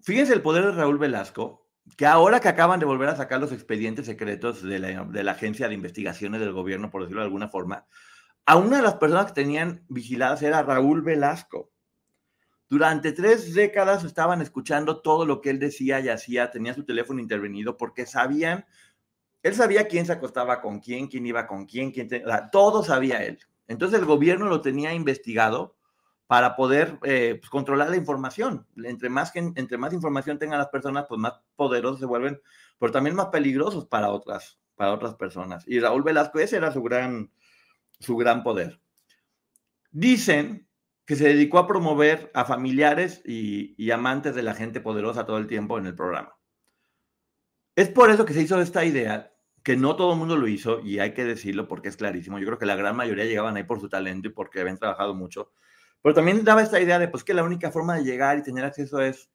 fíjense 0.01 0.33
el 0.33 0.41
poder 0.41 0.65
de 0.65 0.71
Raúl 0.71 0.97
Velasco, 0.97 1.65
que 1.97 2.07
ahora 2.07 2.39
que 2.39 2.47
acaban 2.47 2.79
de 2.79 2.85
volver 2.85 3.09
a 3.09 3.15
sacar 3.15 3.39
los 3.39 3.51
expedientes 3.51 4.07
secretos 4.07 4.63
de 4.63 4.79
la, 4.79 5.31
agencia 5.31 5.67
de 5.67 5.75
investigaciones 5.75 6.39
del 6.41 6.51
gobierno, 6.51 6.89
por 6.89 7.03
decirlo 7.03 7.21
de 7.21 7.27
alguna 7.27 7.47
forma, 7.47 7.85
a 8.45 8.57
una 8.57 8.77
de 8.77 8.83
las 8.83 8.95
personas 8.95 9.27
que 9.27 9.33
tenían 9.33 9.85
vigiladas 9.87 10.41
era 10.41 10.63
Raúl 10.63 11.01
Velasco. 11.01 11.71
Durante 12.67 13.11
tres 13.11 13.53
décadas 13.53 14.03
estaban 14.03 14.41
escuchando 14.41 15.01
todo 15.01 15.25
lo 15.25 15.41
que 15.41 15.51
él 15.51 15.59
decía 15.59 15.99
y 15.99 16.09
hacía, 16.09 16.49
tenía 16.49 16.73
su 16.73 16.83
teléfono 16.83 17.19
intervenido 17.19 17.77
porque 17.77 18.07
sabían, 18.07 18.65
él 19.43 19.53
sabía 19.53 19.87
quién 19.87 20.07
se 20.07 20.13
acostaba 20.13 20.61
con 20.61 20.79
quién, 20.79 21.07
quién 21.07 21.27
iba 21.27 21.45
con 21.45 21.67
quién, 21.67 21.91
quién 21.91 22.09
todo 22.51 22.83
sabía 22.83 23.23
él. 23.23 23.37
Entonces 23.67 23.99
el 23.99 24.05
gobierno 24.05 24.47
lo 24.47 24.61
tenía 24.61 24.93
investigado 24.95 25.75
para 26.27 26.55
poder 26.55 26.97
eh, 27.03 27.38
pues, 27.39 27.49
controlar 27.49 27.89
la 27.89 27.97
información. 27.97 28.65
Entre 28.83 29.09
más, 29.09 29.31
entre 29.35 29.77
más 29.77 29.93
información 29.93 30.39
tengan 30.39 30.59
las 30.59 30.69
personas, 30.69 31.05
pues 31.07 31.19
más 31.19 31.33
poderosos 31.55 31.99
se 31.99 32.05
vuelven, 32.05 32.41
pero 32.79 32.91
también 32.91 33.15
más 33.15 33.27
peligrosos 33.27 33.85
para 33.85 34.09
otras, 34.09 34.59
para 34.75 34.93
otras 34.93 35.15
personas. 35.15 35.63
Y 35.67 35.79
Raúl 35.79 36.03
Velasco, 36.03 36.39
ese 36.39 36.57
era 36.57 36.71
su 36.71 36.81
gran, 36.81 37.31
su 37.99 38.17
gran 38.17 38.43
poder. 38.43 38.79
Dicen 39.91 40.67
que 41.05 41.15
se 41.15 41.27
dedicó 41.27 41.59
a 41.59 41.67
promover 41.67 42.31
a 42.33 42.45
familiares 42.45 43.21
y, 43.23 43.91
amantes 43.91 44.33
de 44.33 44.43
la 44.43 44.55
gente 44.55 44.81
poderosa 44.81 45.25
todo 45.25 45.38
el 45.38 45.47
tiempo 45.47 45.77
en 45.77 45.85
el 45.85 45.95
programa. 45.95 46.35
Es 47.75 47.89
por 47.89 48.09
eso 48.09 48.25
que 48.25 48.33
se 48.33 48.41
hizo 48.41 48.59
esta 48.59 48.83
idea, 48.83 49.31
que 49.63 49.77
no 49.77 49.95
todo 49.95 50.13
el 50.13 50.19
mundo 50.19 50.38
lo 50.38 50.47
hizo, 50.47 50.79
y 50.81 50.99
hay 50.99 51.13
que 51.13 51.23
decirlo 51.23 51.67
porque 51.67 51.89
es 51.89 51.97
clarísimo. 51.97 52.39
Yo 52.39 52.45
creo 52.47 52.57
que 52.57 52.65
la 52.65 52.75
gran 52.75 52.95
mayoría 52.95 53.25
llegaban 53.25 53.55
ahí 53.55 53.63
por 53.63 53.79
su 53.79 53.89
talento 53.89 54.29
y 54.29 54.31
porque 54.31 54.61
habían 54.61 54.79
trabajado 54.79 55.13
mucho. 55.13 55.51
Pero 56.05 56.13
también 56.13 56.43
daba 56.43 56.61
esta 56.61 56.79
idea 56.79 56.99
de 56.99 57.07
pues, 57.07 57.23
que 57.23 57.33
la 57.33 57.43
única 57.43 57.71
forma 57.71 57.95
de 57.95 58.03
llegar 58.03 58.37
y 58.37 58.43
tener 58.43 58.63
acceso 58.63 59.01
es 59.01 59.27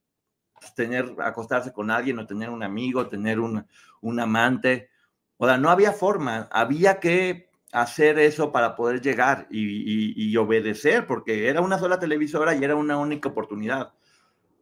pues, 0.53 0.73
tener, 0.73 1.17
acostarse 1.19 1.73
con 1.73 1.91
alguien 1.91 2.17
o 2.21 2.29
tener 2.29 2.49
un 2.49 2.63
amigo, 2.63 3.09
tener 3.09 3.41
un, 3.41 3.67
un 4.01 4.21
amante. 4.21 4.89
O 5.37 5.49
sea, 5.49 5.59
no 5.59 5.69
había 5.69 5.91
forma, 5.91 6.49
había 6.53 7.01
que 7.01 7.51
hacer 7.73 8.21
eso 8.21 8.53
para 8.53 8.77
poder 8.77 9.01
llegar 9.01 9.49
y, 9.51 10.37
obedecer, 10.37 11.09
porque 11.09 11.49
era 11.49 11.61
una 11.61 11.77
sola 11.77 11.99
televisora 11.99 12.55
y 12.55 12.63
era 12.63 12.77
una 12.77 12.99
única 12.99 13.31
oportunidad. 13.31 13.93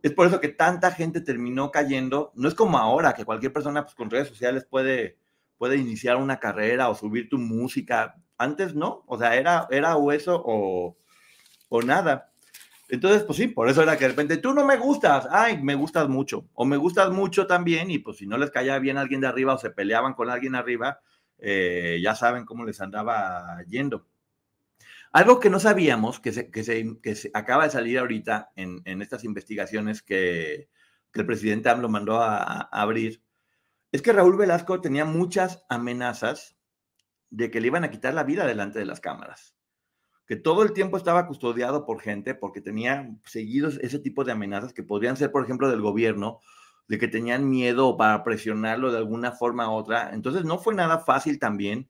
Es 0.02 0.12
por 0.12 0.28
eso 0.28 0.40
que 0.40 0.48
tanta 0.48 0.92
gente 0.92 1.20
terminó 1.20 1.70
cayendo. 1.70 2.32
No 2.36 2.48
es 2.48 2.54
como 2.54 2.78
ahora, 2.78 3.12
que 3.12 3.26
cualquier 3.26 3.52
persona 3.52 3.82
pues, 3.82 3.94
con 3.94 4.08
redes 4.08 4.28
sociales 4.28 4.64
puede, 4.64 5.18
puede 5.58 5.76
iniciar 5.76 6.16
una 6.16 6.40
carrera 6.40 6.88
o 6.88 6.94
subir 6.94 7.28
tu 7.28 7.36
música. 7.36 8.16
Antes 8.38 8.74
no, 8.74 9.04
o 9.06 9.18
sea, 9.18 9.36
era, 9.36 9.68
era 9.70 9.94
o 9.98 10.10
eso 10.10 10.42
o, 10.42 10.96
o 11.68 11.82
nada. 11.82 12.32
Entonces, 12.88 13.22
pues 13.22 13.36
sí, 13.36 13.48
por 13.48 13.68
eso 13.68 13.82
era 13.82 13.96
que 13.96 14.04
de 14.04 14.10
repente 14.10 14.38
tú 14.38 14.54
no 14.54 14.64
me 14.64 14.76
gustas, 14.76 15.28
ay, 15.30 15.62
me 15.62 15.74
gustas 15.74 16.08
mucho, 16.08 16.48
o 16.54 16.64
me 16.64 16.78
gustas 16.78 17.10
mucho 17.10 17.46
también, 17.46 17.90
y 17.90 17.98
pues 17.98 18.16
si 18.16 18.26
no 18.26 18.38
les 18.38 18.50
caía 18.50 18.78
bien 18.78 18.96
alguien 18.96 19.20
de 19.20 19.26
arriba 19.26 19.54
o 19.54 19.58
se 19.58 19.70
peleaban 19.70 20.14
con 20.14 20.30
alguien 20.30 20.54
arriba, 20.54 21.00
eh, 21.38 22.00
ya 22.02 22.14
saben 22.14 22.46
cómo 22.46 22.64
les 22.64 22.80
andaba 22.80 23.62
yendo. 23.66 24.06
Algo 25.12 25.40
que 25.40 25.50
no 25.50 25.60
sabíamos, 25.60 26.20
que 26.20 26.32
se, 26.32 26.50
que 26.50 26.64
se, 26.64 27.30
acaba 27.34 27.64
de 27.64 27.70
salir 27.70 27.98
ahorita 27.98 28.52
en, 28.56 29.02
estas 29.02 29.24
investigaciones 29.24 30.02
que, 30.02 30.68
el 31.14 31.26
presidente 31.26 31.68
AMLO 31.68 31.88
mandó 31.88 32.22
a, 32.22 32.68
abrir, 32.70 33.22
es 33.90 34.02
que 34.02 34.12
Raúl 34.12 34.36
Velasco 34.36 34.80
tenía 34.80 35.04
muchas 35.04 35.64
amenazas 35.68 36.56
de 37.30 37.50
que 37.50 37.60
le 37.60 37.66
iban 37.66 37.82
a 37.82 37.90
quitar 37.90 38.14
la 38.14 38.22
vida 38.22 38.46
delante 38.46 38.78
de 38.78 38.84
las 38.86 39.00
cámaras. 39.00 39.57
Que 40.28 40.36
todo 40.36 40.62
el 40.62 40.72
tiempo 40.72 40.96
estaba 40.96 41.26
custodiado 41.26 41.84
por 41.84 42.00
gente 42.00 42.34
porque 42.34 42.60
tenía 42.60 43.10
seguidos 43.24 43.80
ese 43.82 43.98
tipo 43.98 44.22
de 44.22 44.32
amenazas 44.32 44.72
que 44.72 44.84
podrían 44.84 45.16
ser, 45.16 45.32
por 45.32 45.42
ejemplo, 45.42 45.68
del 45.68 45.80
gobierno 45.80 46.38
de 46.86 46.98
que 46.98 47.08
tenían 47.08 47.48
miedo 47.48 47.96
para 47.96 48.22
presionarlo 48.22 48.92
de 48.92 48.98
alguna 48.98 49.32
forma 49.32 49.68
u 49.68 49.74
otra. 49.74 50.10
Entonces 50.12 50.44
no 50.44 50.58
fue 50.58 50.74
nada 50.74 51.00
fácil 51.00 51.38
también 51.38 51.88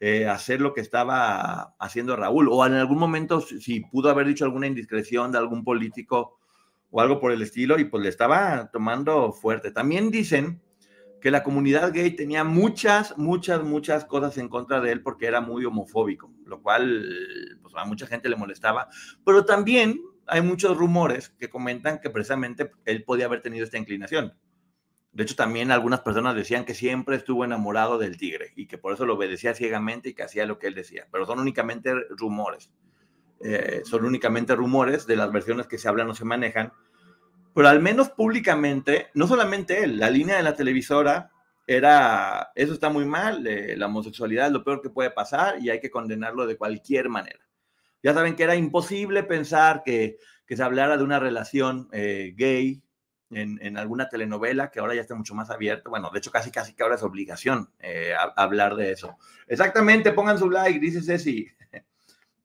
eh, 0.00 0.28
hacer 0.28 0.60
lo 0.60 0.74
que 0.74 0.80
estaba 0.80 1.74
haciendo 1.80 2.14
Raúl, 2.14 2.48
o 2.50 2.64
en 2.64 2.74
algún 2.74 2.98
momento 2.98 3.40
si, 3.40 3.80
pudo 3.80 4.10
haber 4.10 4.28
dicho 4.28 4.44
alguna 4.44 4.68
indiscreción 4.68 5.32
de 5.32 5.38
algún 5.38 5.64
político 5.64 6.38
o 6.90 7.00
algo 7.00 7.18
por 7.20 7.32
el 7.32 7.42
estilo, 7.42 7.78
y 7.78 7.84
pues 7.84 8.04
le 8.04 8.08
estaba 8.08 8.70
tomando 8.70 9.32
fuerte. 9.32 9.72
También 9.72 10.10
dicen 10.10 10.62
que 11.20 11.32
la 11.32 11.42
comunidad 11.42 11.92
gay 11.92 12.12
tenía 12.12 12.44
muchas, 12.44 13.18
muchas, 13.18 13.64
muchas 13.64 14.04
cosas 14.04 14.38
en 14.38 14.48
contra 14.48 14.80
de 14.80 14.92
él 14.92 15.02
porque 15.02 15.26
era 15.26 15.40
muy 15.40 15.64
homofóbico, 15.64 16.30
lo 16.48 16.62
cual 16.62 17.58
pues, 17.62 17.74
a 17.76 17.84
mucha 17.84 18.06
gente 18.06 18.28
le 18.28 18.36
molestaba, 18.36 18.88
pero 19.24 19.44
también 19.44 20.00
hay 20.26 20.42
muchos 20.42 20.76
rumores 20.76 21.30
que 21.30 21.48
comentan 21.48 22.00
que 22.00 22.10
precisamente 22.10 22.70
él 22.84 23.04
podía 23.04 23.26
haber 23.26 23.42
tenido 23.42 23.64
esta 23.64 23.78
inclinación. 23.78 24.34
De 25.12 25.22
hecho, 25.22 25.36
también 25.36 25.70
algunas 25.70 26.00
personas 26.00 26.34
decían 26.34 26.64
que 26.64 26.74
siempre 26.74 27.16
estuvo 27.16 27.44
enamorado 27.44 27.98
del 27.98 28.18
tigre 28.18 28.52
y 28.56 28.66
que 28.66 28.78
por 28.78 28.92
eso 28.92 29.06
lo 29.06 29.14
obedecía 29.14 29.54
ciegamente 29.54 30.10
y 30.10 30.14
que 30.14 30.22
hacía 30.22 30.46
lo 30.46 30.58
que 30.58 30.66
él 30.66 30.74
decía, 30.74 31.08
pero 31.10 31.26
son 31.26 31.40
únicamente 31.40 31.92
rumores. 32.10 32.70
Eh, 33.40 33.82
son 33.84 34.04
únicamente 34.04 34.54
rumores 34.54 35.06
de 35.06 35.16
las 35.16 35.32
versiones 35.32 35.66
que 35.66 35.78
se 35.78 35.88
hablan 35.88 36.10
o 36.10 36.14
se 36.14 36.24
manejan, 36.24 36.72
pero 37.54 37.68
al 37.68 37.80
menos 37.80 38.10
públicamente, 38.10 39.08
no 39.14 39.26
solamente 39.26 39.82
él, 39.82 39.98
la 39.98 40.10
línea 40.10 40.36
de 40.36 40.42
la 40.42 40.54
televisora 40.54 41.30
era, 41.68 42.50
eso 42.54 42.72
está 42.72 42.88
muy 42.88 43.04
mal, 43.04 43.46
eh, 43.46 43.76
la 43.76 43.86
homosexualidad 43.86 44.46
es 44.46 44.52
lo 44.52 44.64
peor 44.64 44.80
que 44.80 44.88
puede 44.88 45.10
pasar 45.10 45.60
y 45.60 45.68
hay 45.68 45.80
que 45.80 45.90
condenarlo 45.90 46.46
de 46.46 46.56
cualquier 46.56 47.10
manera. 47.10 47.46
Ya 48.02 48.14
saben 48.14 48.36
que 48.36 48.44
era 48.44 48.56
imposible 48.56 49.22
pensar 49.22 49.82
que, 49.84 50.16
que 50.46 50.56
se 50.56 50.62
hablara 50.62 50.96
de 50.96 51.04
una 51.04 51.18
relación 51.18 51.90
eh, 51.92 52.32
gay 52.34 52.82
en, 53.30 53.58
en, 53.60 53.76
alguna 53.76 54.08
telenovela, 54.08 54.70
que 54.70 54.80
ahora 54.80 54.94
ya 54.94 55.02
está 55.02 55.14
mucho 55.14 55.34
más 55.34 55.50
abierto. 55.50 55.90
Bueno, 55.90 56.08
de 56.10 56.20
hecho, 56.20 56.30
casi, 56.30 56.50
casi 56.50 56.72
que 56.72 56.82
ahora 56.82 56.94
es 56.94 57.02
obligación 57.02 57.70
eh, 57.80 58.14
hablar 58.36 58.74
de 58.74 58.92
eso. 58.92 59.18
Exactamente, 59.46 60.12
pongan 60.12 60.38
su 60.38 60.48
like, 60.48 60.80
dice 60.80 61.02
Ceci. 61.02 61.46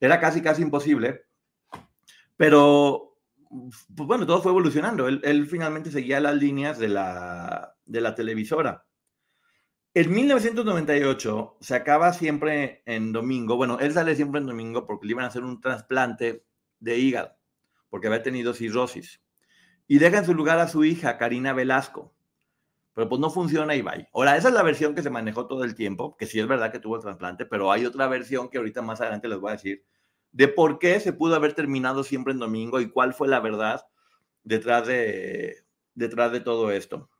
Era 0.01 0.19
casi, 0.19 0.41
casi 0.41 0.63
imposible. 0.63 1.27
Pero, 2.35 3.19
pues 3.49 4.05
bueno, 4.05 4.25
todo 4.25 4.41
fue 4.41 4.51
evolucionando. 4.51 5.07
Él, 5.07 5.21
él 5.23 5.47
finalmente 5.47 5.91
seguía 5.91 6.19
las 6.19 6.35
líneas 6.35 6.77
de 6.77 6.89
la, 6.89 7.73
de 7.85 8.01
la 8.01 8.15
televisora. 8.15 8.83
En 9.95 10.11
1998 10.11 11.57
se 11.59 11.75
acaba 11.75 12.13
siempre 12.13 12.81
en 12.87 13.11
domingo. 13.11 13.57
Bueno, 13.57 13.79
él 13.79 13.93
sale 13.93 14.15
siempre 14.15 14.41
en 14.41 14.47
domingo 14.47 14.87
porque 14.87 15.05
le 15.05 15.11
iban 15.11 15.25
a 15.25 15.27
hacer 15.27 15.43
un 15.43 15.61
trasplante 15.61 16.43
de 16.79 16.97
hígado, 16.97 17.35
porque 17.91 18.07
había 18.07 18.23
tenido 18.23 18.55
cirrosis. 18.55 19.21
Y 19.87 19.99
deja 19.99 20.17
en 20.17 20.25
su 20.25 20.33
lugar 20.33 20.57
a 20.57 20.67
su 20.67 20.83
hija, 20.83 21.19
Karina 21.19 21.53
Velasco. 21.53 22.11
Pero 22.95 23.07
pues 23.07 23.21
no 23.21 23.29
funciona 23.29 23.75
y 23.75 23.83
va. 23.83 23.93
Ahora, 24.13 24.35
esa 24.35 24.47
es 24.47 24.55
la 24.55 24.63
versión 24.63 24.95
que 24.95 25.03
se 25.03 25.11
manejó 25.11 25.45
todo 25.45 25.63
el 25.63 25.75
tiempo, 25.75 26.17
que 26.17 26.25
sí 26.25 26.39
es 26.39 26.47
verdad 26.47 26.71
que 26.71 26.79
tuvo 26.79 26.95
el 26.95 27.03
trasplante, 27.03 27.45
pero 27.45 27.71
hay 27.71 27.85
otra 27.85 28.07
versión 28.07 28.49
que 28.49 28.57
ahorita 28.57 28.81
más 28.81 28.99
adelante 28.99 29.27
les 29.27 29.39
voy 29.39 29.49
a 29.49 29.53
decir, 29.53 29.85
de 30.31 30.47
por 30.47 30.79
qué 30.79 30.99
se 31.01 31.13
pudo 31.13 31.35
haber 31.35 31.53
terminado 31.53 32.03
siempre 32.03 32.33
en 32.33 32.39
domingo 32.39 32.81
y 32.81 32.89
cuál 32.89 33.13
fue 33.13 33.27
la 33.27 33.39
verdad 33.39 33.85
detrás 34.43 34.87
de, 34.87 35.65
detrás 35.93 36.31
de 36.31 36.39
todo 36.39 36.71
esto. 36.71 37.11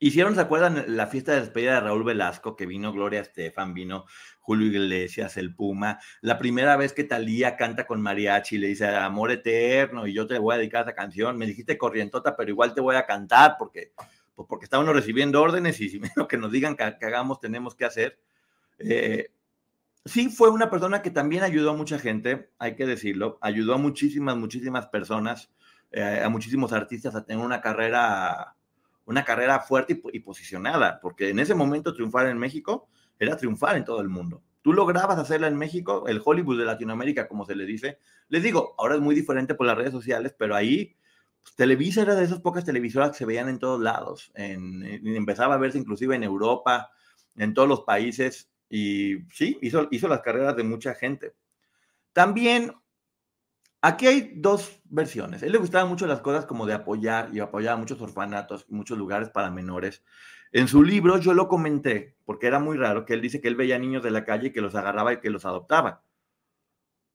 Hicieron, 0.00 0.34
¿se 0.34 0.40
acuerdan? 0.40 0.84
La 0.88 1.06
fiesta 1.06 1.32
de 1.32 1.40
despedida 1.40 1.74
de 1.74 1.80
Raúl 1.80 2.04
Velasco, 2.04 2.56
que 2.56 2.66
vino 2.66 2.92
Gloria 2.92 3.20
Estefan, 3.20 3.74
vino 3.74 4.06
Julio 4.40 4.66
Iglesias, 4.66 5.36
el 5.36 5.54
Puma. 5.54 6.00
La 6.20 6.36
primera 6.36 6.76
vez 6.76 6.92
que 6.92 7.04
Talía 7.04 7.56
canta 7.56 7.86
con 7.86 8.02
mariachi, 8.02 8.58
le 8.58 8.68
dice 8.68 8.86
Amor 8.88 9.30
Eterno, 9.30 10.06
y 10.06 10.12
yo 10.12 10.26
te 10.26 10.38
voy 10.38 10.54
a 10.54 10.58
dedicar 10.58 10.80
a 10.80 10.90
esa 10.90 10.94
canción. 10.94 11.38
Me 11.38 11.46
dijiste 11.46 11.78
corrientota, 11.78 12.36
pero 12.36 12.50
igual 12.50 12.74
te 12.74 12.80
voy 12.80 12.96
a 12.96 13.06
cantar 13.06 13.54
porque, 13.58 13.92
pues 14.34 14.46
porque 14.48 14.64
estábamos 14.64 14.94
recibiendo 14.94 15.40
órdenes 15.40 15.80
y 15.80 15.88
si 15.88 16.00
lo 16.16 16.26
que 16.26 16.38
nos 16.38 16.50
digan 16.50 16.76
que, 16.76 16.82
hagamos 16.82 17.40
tenemos 17.40 17.76
que 17.76 17.84
hacer. 17.84 18.18
Eh, 18.80 19.30
sí, 20.04 20.28
fue 20.28 20.50
una 20.50 20.70
persona 20.70 21.02
que 21.02 21.10
también 21.10 21.44
ayudó 21.44 21.70
a 21.70 21.76
mucha 21.76 22.00
gente, 22.00 22.50
hay 22.58 22.74
que 22.74 22.84
decirlo. 22.84 23.38
Ayudó 23.40 23.74
a 23.74 23.78
muchísimas, 23.78 24.36
muchísimas 24.36 24.88
personas, 24.88 25.52
eh, 25.92 26.20
a 26.22 26.28
muchísimos 26.28 26.72
artistas 26.72 27.14
a 27.14 27.24
tener 27.24 27.44
una 27.44 27.60
carrera 27.60 28.56
una 29.06 29.24
carrera 29.24 29.60
fuerte 29.60 30.00
y, 30.12 30.20
posicionada, 30.20 31.00
porque 31.00 31.30
en 31.30 31.38
ese 31.38 31.54
momento 31.54 31.94
triunfar 31.94 32.26
en 32.26 32.38
México 32.38 32.88
era 33.18 33.36
triunfar 33.36 33.76
en 33.76 33.84
todo 33.84 34.00
el 34.00 34.08
mundo. 34.08 34.42
Tú 34.62 34.72
lograbas 34.72 35.18
hacerla 35.18 35.46
en 35.48 35.56
México, 35.56 36.06
el 36.08 36.22
Hollywood 36.24 36.58
de 36.58 36.64
Latinoamérica, 36.64 37.28
como 37.28 37.44
se 37.44 37.54
le 37.54 37.66
dice. 37.66 37.98
Les 38.28 38.42
digo, 38.42 38.74
ahora 38.78 38.94
es 38.94 39.00
muy 39.00 39.14
diferente 39.14 39.54
por 39.54 39.66
las 39.66 39.76
redes 39.76 39.92
sociales, 39.92 40.34
pero 40.38 40.56
ahí 40.56 40.96
pues, 41.42 41.54
Televisa 41.54 42.02
era 42.02 42.14
de 42.14 42.24
esas 42.24 42.40
pocas 42.40 42.64
televisoras 42.64 43.10
que 43.10 43.18
se 43.18 43.26
veían 43.26 43.48
en 43.48 43.58
todos 43.58 43.80
lados. 43.80 44.32
En, 44.34 44.82
empezaba 44.84 45.54
a 45.54 45.58
verse 45.58 45.78
inclusive 45.78 46.16
en 46.16 46.24
Europa, 46.24 46.90
en 47.36 47.52
todos 47.52 47.68
los 47.68 47.82
países, 47.82 48.50
y 48.70 49.18
sí, 49.32 49.58
hizo, 49.60 49.86
hizo 49.90 50.08
las 50.08 50.22
carreras 50.22 50.56
de 50.56 50.64
mucha 50.64 50.94
gente. 50.94 51.34
También 52.14 52.72
Aquí 53.86 54.06
hay 54.06 54.32
dos 54.36 54.80
versiones. 54.86 55.42
Él 55.42 55.52
le 55.52 55.58
gustaban 55.58 55.90
mucho 55.90 56.06
las 56.06 56.22
cosas 56.22 56.46
como 56.46 56.64
de 56.64 56.72
apoyar 56.72 57.28
y 57.34 57.40
apoyaba 57.40 57.76
muchos 57.76 58.00
orfanatos 58.00 58.64
muchos 58.70 58.96
lugares 58.96 59.28
para 59.28 59.50
menores. 59.50 60.02
En 60.52 60.68
su 60.68 60.82
libro 60.82 61.18
yo 61.18 61.34
lo 61.34 61.48
comenté, 61.48 62.16
porque 62.24 62.46
era 62.46 62.58
muy 62.58 62.78
raro, 62.78 63.04
que 63.04 63.12
él 63.12 63.20
dice 63.20 63.42
que 63.42 63.48
él 63.48 63.56
veía 63.56 63.78
niños 63.78 64.02
de 64.02 64.10
la 64.10 64.24
calle 64.24 64.46
y 64.46 64.52
que 64.52 64.62
los 64.62 64.74
agarraba 64.74 65.12
y 65.12 65.20
que 65.20 65.28
los 65.28 65.44
adoptaba. 65.44 66.02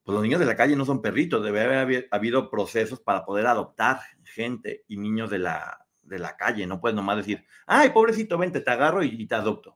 Pues 0.03 0.13
los 0.13 0.21
niños 0.21 0.39
de 0.39 0.45
la 0.45 0.55
calle 0.55 0.75
no 0.75 0.85
son 0.85 1.01
perritos, 1.01 1.43
debe 1.43 1.61
haber 1.61 2.07
habido 2.11 2.51
procesos 2.51 2.99
para 2.99 3.25
poder 3.25 3.47
adoptar 3.47 4.01
gente 4.23 4.83
y 4.87 4.97
niños 4.97 5.31
de 5.31 5.39
la, 5.39 5.87
de 6.03 6.19
la 6.19 6.37
calle. 6.37 6.67
No 6.67 6.79
puedes 6.79 6.95
nomás 6.95 7.17
decir, 7.17 7.43
ay, 7.65 7.89
pobrecito, 7.89 8.37
vente, 8.37 8.61
te 8.61 8.69
agarro 8.69 9.01
y, 9.01 9.07
y 9.07 9.25
te 9.25 9.33
adopto. 9.33 9.75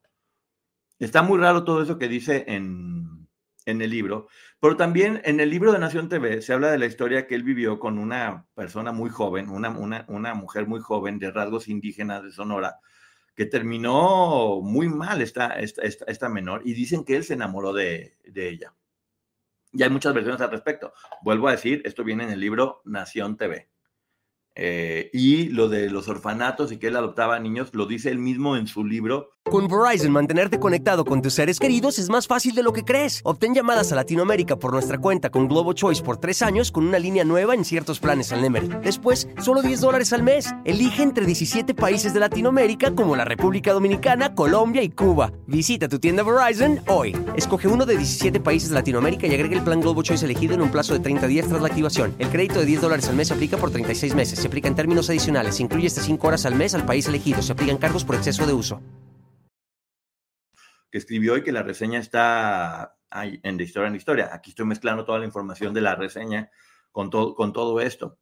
Está 1.00 1.24
muy 1.24 1.40
raro 1.40 1.64
todo 1.64 1.82
eso 1.82 1.98
que 1.98 2.08
dice 2.08 2.46
en, 2.48 3.28
en 3.66 3.82
el 3.82 3.90
libro, 3.90 4.28
pero 4.64 4.78
también 4.78 5.22
en 5.26 5.42
el 5.42 5.50
libro 5.50 5.74
de 5.74 5.80
Nación 5.80 6.08
TV 6.08 6.42
se 6.42 6.54
habla 6.54 6.72
de 6.72 6.78
la 6.78 6.86
historia 6.86 7.28
que 7.28 7.36
él 7.36 7.44
vivió 7.44 7.80
con 7.80 8.00
una 8.00 8.48
persona 8.56 8.94
muy 8.94 9.10
joven, 9.10 9.50
una, 9.50 9.72
una, 10.08 10.34
mujer 10.36 10.68
muy 10.68 10.80
joven 10.80 11.20
de 11.20 11.32
rasgos 11.32 11.68
indígenas 11.68 12.24
de 12.24 12.32
Sonora, 12.32 12.80
que 13.36 13.46
terminó 13.46 14.62
muy 14.62 14.88
mal 14.88 15.22
esta, 15.22 15.60
esta, 15.60 15.82
esta, 15.84 16.30
menor 16.30 16.62
y 16.64 16.76
dicen 16.76 17.04
que 17.04 17.18
él 17.18 17.26
se 17.26 17.34
enamoró 17.34 17.74
de, 17.74 18.16
de 18.24 18.48
ella. 18.48 18.74
Y 19.74 19.84
hay 19.84 19.90
muchas 19.90 20.14
versiones 20.14 20.40
al 20.40 20.52
respecto. 20.52 20.94
Vuelvo 21.24 21.50
a 21.50 21.52
decir, 21.52 21.82
esto 21.84 22.06
viene 22.06 22.24
en 22.24 22.30
el 22.30 22.40
libro 22.40 22.82
Nación 22.86 23.36
TV. 23.36 23.73
Eh, 24.56 25.10
y 25.14 25.50
lo 25.50 25.68
de 25.68 25.90
los 25.90 26.08
orfanatos 26.08 26.72
y 26.72 26.78
que 26.78 26.88
él 26.88 26.96
adoptaba 26.96 27.40
niños, 27.40 27.70
lo 27.74 27.86
dice 27.86 28.10
él 28.10 28.20
mismo 28.20 28.56
en 28.56 28.68
su 28.68 28.86
libro. 28.86 29.32
Con 29.46 29.68
Verizon, 29.68 30.12
mantenerte 30.12 30.58
conectado 30.58 31.04
con 31.04 31.22
tus 31.22 31.34
seres 31.34 31.60
queridos 31.60 32.00
es 32.00 32.10
más 32.10 32.28
fácil 32.28 32.56
de 32.56 32.64
lo 32.64 32.72
que 32.72 32.86
crees. 32.86 33.20
Obtén 33.26 33.54
llamadas 33.54 33.92
a 33.92 33.96
Latinoamérica 33.96 34.56
por 34.56 34.72
nuestra 34.72 35.00
cuenta 35.00 35.30
con 35.30 35.50
Globo 35.50 35.74
Choice 35.74 36.02
por 36.02 36.16
tres 36.18 36.42
años 36.42 36.72
con 36.72 36.88
una 36.88 36.98
línea 36.98 37.26
nueva 37.26 37.54
en 37.54 37.66
ciertos 37.66 38.00
planes 38.00 38.32
al 38.32 38.42
Nemery. 38.42 38.70
Después, 38.84 39.28
solo 39.42 39.62
10 39.62 39.82
dólares 39.82 40.14
al 40.14 40.24
mes. 40.24 40.54
Elige 40.64 41.04
entre 41.04 41.26
17 41.26 41.74
países 41.74 42.14
de 42.14 42.22
Latinoamérica 42.22 42.96
como 42.96 43.18
la 43.18 43.26
República 43.26 43.74
Dominicana, 43.74 44.34
Colombia 44.34 44.82
y 44.82 44.90
Cuba. 44.90 45.34
Visita 45.46 45.90
tu 45.90 46.00
tienda 46.00 46.24
Verizon 46.24 46.80
hoy. 46.88 47.16
Escoge 47.36 47.68
uno 47.68 47.86
de 47.86 47.98
17 47.98 48.40
países 48.40 48.70
de 48.70 48.76
Latinoamérica 48.76 49.28
y 49.28 49.34
agrega 49.34 49.58
el 49.58 49.64
plan 49.64 49.82
Globo 49.82 50.04
Choice 50.04 50.24
elegido 50.24 50.56
en 50.56 50.62
un 50.62 50.72
plazo 50.72 50.94
de 50.94 51.02
30 51.02 51.28
días 51.28 51.48
tras 51.50 51.62
la 51.62 51.68
activación. 51.68 52.16
El 52.18 52.30
crédito 52.30 52.60
de 52.60 52.66
10 52.66 52.82
dólares 52.82 53.10
al 53.10 53.18
mes 53.18 53.30
aplica 53.30 53.58
por 53.58 53.72
36 53.72 54.16
meses. 54.16 54.43
Se 54.44 54.48
aplica 54.48 54.68
en 54.68 54.76
términos 54.76 55.10
adicionales. 55.10 55.56
Se 55.56 55.64
incluye 55.64 55.88
hasta 55.88 56.02
5 56.02 56.28
horas 56.28 56.46
al 56.46 56.56
mes 56.56 56.76
al 56.76 56.86
país 56.86 57.08
elegido. 57.08 57.42
Se 57.42 57.54
aplican 57.54 57.78
cargos 57.78 58.04
por 58.04 58.18
exceso 58.18 58.46
de 58.46 58.52
uso 58.52 58.82
que 60.92 60.98
escribió 60.98 61.38
y 61.38 61.44
que 61.44 61.54
la 61.54 61.64
reseña 61.64 61.98
está 61.98 62.98
en 63.14 63.56
de 63.56 63.64
historia 63.64 63.88
en 63.88 63.96
historia. 63.96 64.32
Aquí 64.34 64.50
estoy 64.50 64.66
mezclando 64.66 65.06
toda 65.06 65.20
la 65.20 65.26
información 65.26 65.74
de 65.74 65.80
la 65.80 65.96
reseña 65.96 66.52
con, 66.92 67.10
todo 67.10 67.36
con 67.36 67.54
todo 67.54 67.80
esto. 67.80 68.18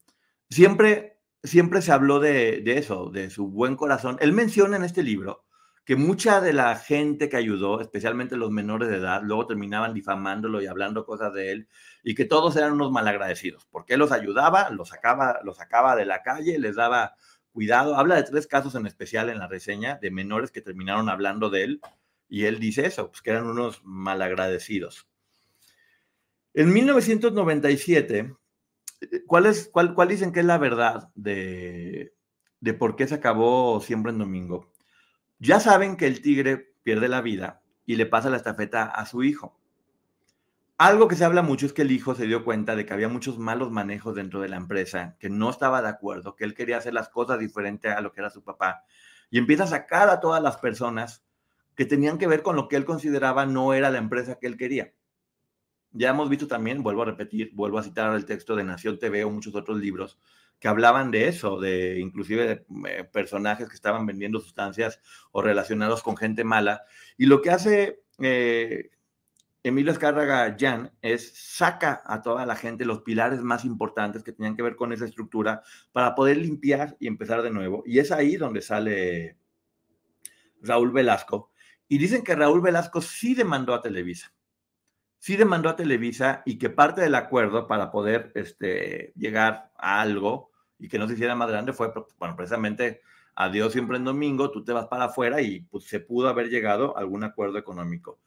Siempre, 0.48 1.18
siempre 1.42 1.82
se 1.82 1.92
habló 1.92 2.20
de, 2.20 2.62
de 2.62 2.78
eso, 2.78 3.10
de 3.10 3.32
su 3.32 3.48
buen 3.48 3.76
corazón. 3.76 4.18
Él 4.22 4.32
menciona 4.32 4.78
en 4.78 4.84
este 4.84 5.02
libro 5.02 5.46
que 5.86 5.96
mucha 5.96 6.40
de 6.40 6.54
la 6.54 6.76
gente 6.76 7.30
que 7.30 7.38
ayudó, 7.38 7.82
especialmente 7.82 8.38
los 8.38 8.52
menores 8.52 8.90
de 8.90 8.98
edad, 8.98 9.22
luego 9.24 9.48
terminaban 9.48 9.96
difamándolo 9.96 10.62
y 10.62 10.68
hablando 10.68 11.04
cosas 11.04 11.34
de 11.34 11.52
él, 11.52 11.68
y 12.04 12.16
que 12.16 12.26
todos 12.26 12.56
eran 12.56 12.74
unos 12.74 12.92
malagradecidos, 12.92 13.68
porque 13.72 13.94
él 13.94 14.00
los 14.00 14.12
ayudaba, 14.12 14.70
los 14.70 14.90
sacaba, 14.90 15.40
los 15.44 15.58
sacaba 15.58 15.96
de 15.96 16.06
la 16.06 16.24
calle, 16.24 16.58
les 16.60 16.76
daba 16.76 17.16
cuidado. 17.52 17.96
Habla 17.96 18.16
de 18.16 18.24
tres 18.24 18.48
casos 18.48 18.76
en 18.76 18.86
especial 18.88 19.30
en 19.30 19.40
la 19.40 19.48
reseña 19.48 19.98
de 20.02 20.12
menores 20.12 20.52
que 20.52 20.62
terminaron 20.62 21.10
hablando 21.10 21.50
de 21.50 21.64
él 21.64 21.82
y 22.28 22.46
él 22.46 22.60
dice 22.60 22.86
eso, 22.86 23.10
pues 23.10 23.22
que 23.22 23.32
eran 23.32 23.46
unos 23.46 23.82
malagradecidos. 23.84 25.08
En 26.54 26.74
1997, 26.74 28.36
¿cuál, 29.28 29.46
es, 29.46 29.70
cuál, 29.72 29.94
cuál 29.94 30.08
dicen 30.08 30.32
que 30.32 30.42
es 30.42 30.46
la 30.46 30.58
verdad 30.58 31.10
de, 31.16 32.14
de 32.60 32.74
por 32.74 32.96
qué 32.96 33.08
se 33.08 33.16
acabó 33.16 33.80
siempre 33.82 34.12
en 34.12 34.18
domingo? 34.18 34.72
Ya 35.40 35.60
saben 35.60 35.98
que 35.98 36.08
el 36.08 36.22
tigre 36.22 36.74
pierde 36.84 37.08
la 37.08 37.22
vida 37.22 37.62
y 37.86 37.96
le 37.96 38.06
pasa 38.06 38.30
la 38.30 38.38
estafeta 38.38 38.84
a 38.86 39.06
su 39.06 39.24
hijo. 39.24 39.61
Algo 40.84 41.08
que 41.08 41.16
se 41.16 41.24
habla 41.24 41.44
mucho 41.44 41.68
es 41.68 41.74
que 41.74 41.84
el 41.84 41.92
hijo 41.92 42.16
se 42.16 42.26
dio 42.26 42.44
cuenta 42.44 42.76
de 42.76 42.88
que 42.88 42.94
había 42.94 43.08
muchos 43.08 43.38
malos 43.38 43.70
manejos 43.70 44.16
dentro 44.16 44.42
de 44.42 44.50
la 44.50 44.58
empresa, 44.58 45.16
que 45.20 45.30
no 45.30 45.52
estaba 45.52 45.80
de 45.84 45.90
acuerdo, 45.90 46.36
que 46.36 46.44
él 46.44 46.56
quería 46.56 46.78
hacer 46.78 46.96
las 46.96 47.08
cosas 47.08 47.38
diferente 47.38 47.90
a 47.90 48.02
lo 48.02 48.12
que 48.12 48.22
era 48.22 48.32
su 48.32 48.44
papá. 48.44 48.84
Y 49.30 49.38
empieza 49.38 49.66
a 49.66 49.68
sacar 49.68 50.10
a 50.10 50.20
todas 50.20 50.42
las 50.42 50.58
personas 50.58 51.24
que 51.76 51.86
tenían 51.86 52.18
que 52.18 52.26
ver 52.26 52.42
con 52.42 52.56
lo 52.56 52.68
que 52.68 52.78
él 52.78 52.86
consideraba 52.86 53.46
no 53.46 53.76
era 53.76 53.92
la 53.92 54.00
empresa 54.00 54.40
que 54.40 54.48
él 54.48 54.58
quería. 54.58 54.92
Ya 55.92 56.10
hemos 56.10 56.30
visto 56.30 56.48
también, 56.48 56.82
vuelvo 56.82 57.04
a 57.04 57.06
repetir, 57.06 57.52
vuelvo 57.54 57.78
a 57.78 57.84
citar 57.84 58.16
el 58.16 58.26
texto 58.26 58.56
de 58.56 58.64
Nación 58.64 58.98
TV 58.98 59.24
o 59.24 59.30
muchos 59.30 59.54
otros 59.54 59.78
libros, 59.78 60.18
que 60.60 60.68
hablaban 60.68 61.12
de 61.12 61.28
eso, 61.28 61.60
de 61.60 62.00
inclusive 62.00 62.66
eh, 62.88 63.04
personajes 63.04 63.70
que 63.70 63.76
estaban 63.76 64.08
vendiendo 64.08 64.40
sustancias 64.40 65.00
o 65.32 65.44
relacionados 65.44 66.02
con 66.02 66.18
gente 66.18 66.44
mala. 66.44 66.86
Y 67.20 67.28
lo 67.28 67.44
que 67.44 67.52
hace 67.52 68.02
eh, 68.18 68.90
Emilio 69.64 69.92
Escárraga 69.92 70.56
Jan 70.60 70.92
es 71.02 71.34
saca 71.36 72.02
a 72.06 72.22
toda 72.22 72.46
la 72.46 72.56
gente 72.56 72.86
los 72.86 73.02
pilares 73.02 73.42
más 73.42 73.64
importantes 73.64 74.24
que 74.24 74.32
tenían 74.32 74.56
que 74.56 74.64
ver 74.64 74.76
con 74.76 74.92
esa 74.92 75.06
estructura 75.06 75.62
para 75.92 76.16
poder 76.16 76.38
limpiar 76.38 76.98
y 77.00 77.08
empezar 77.08 77.42
de 77.44 77.52
nuevo. 77.52 77.84
Y 77.86 78.00
es 78.00 78.12
ahí 78.12 78.38
donde 78.38 78.62
sale 78.62 79.38
Raúl 80.62 80.92
Velasco. 80.92 81.52
Y 81.88 81.98
dicen 81.98 82.24
que 82.24 82.36
Raúl 82.36 82.62
Velasco 82.62 83.02
sí 83.02 83.36
demandó 83.36 83.74
a 83.74 83.82
Televisa 83.82 84.34
sí 85.22 85.38
demandó 85.38 85.70
a 85.70 85.76
Televisa 85.76 86.42
y 86.46 86.58
que 86.58 86.72
parte 86.72 87.00
del 87.02 87.14
acuerdo 87.14 87.68
para 87.68 87.92
poder 87.92 88.32
este, 88.34 89.14
llegar 89.16 89.72
a 89.78 90.02
algo 90.02 90.50
y 90.80 90.88
que 90.88 90.98
no 90.98 91.08
se 91.08 91.14
hiciera 91.14 91.36
más 91.36 91.48
grande 91.48 91.74
fue, 91.74 91.94
bueno, 92.18 92.36
precisamente 92.36 93.02
adiós 93.36 93.72
siempre 93.72 93.98
en 93.98 94.04
domingo, 94.04 94.50
tú 94.50 94.64
te 94.64 94.74
vas 94.74 94.88
para 94.88 95.06
afuera 95.06 95.40
y 95.40 95.60
pues, 95.62 95.84
se 95.84 96.00
pudo 96.00 96.28
haber 96.28 96.50
llegado 96.50 96.98
a 96.98 97.02
algún 97.02 97.24
acuerdo 97.24 97.60
económico. 97.60 98.20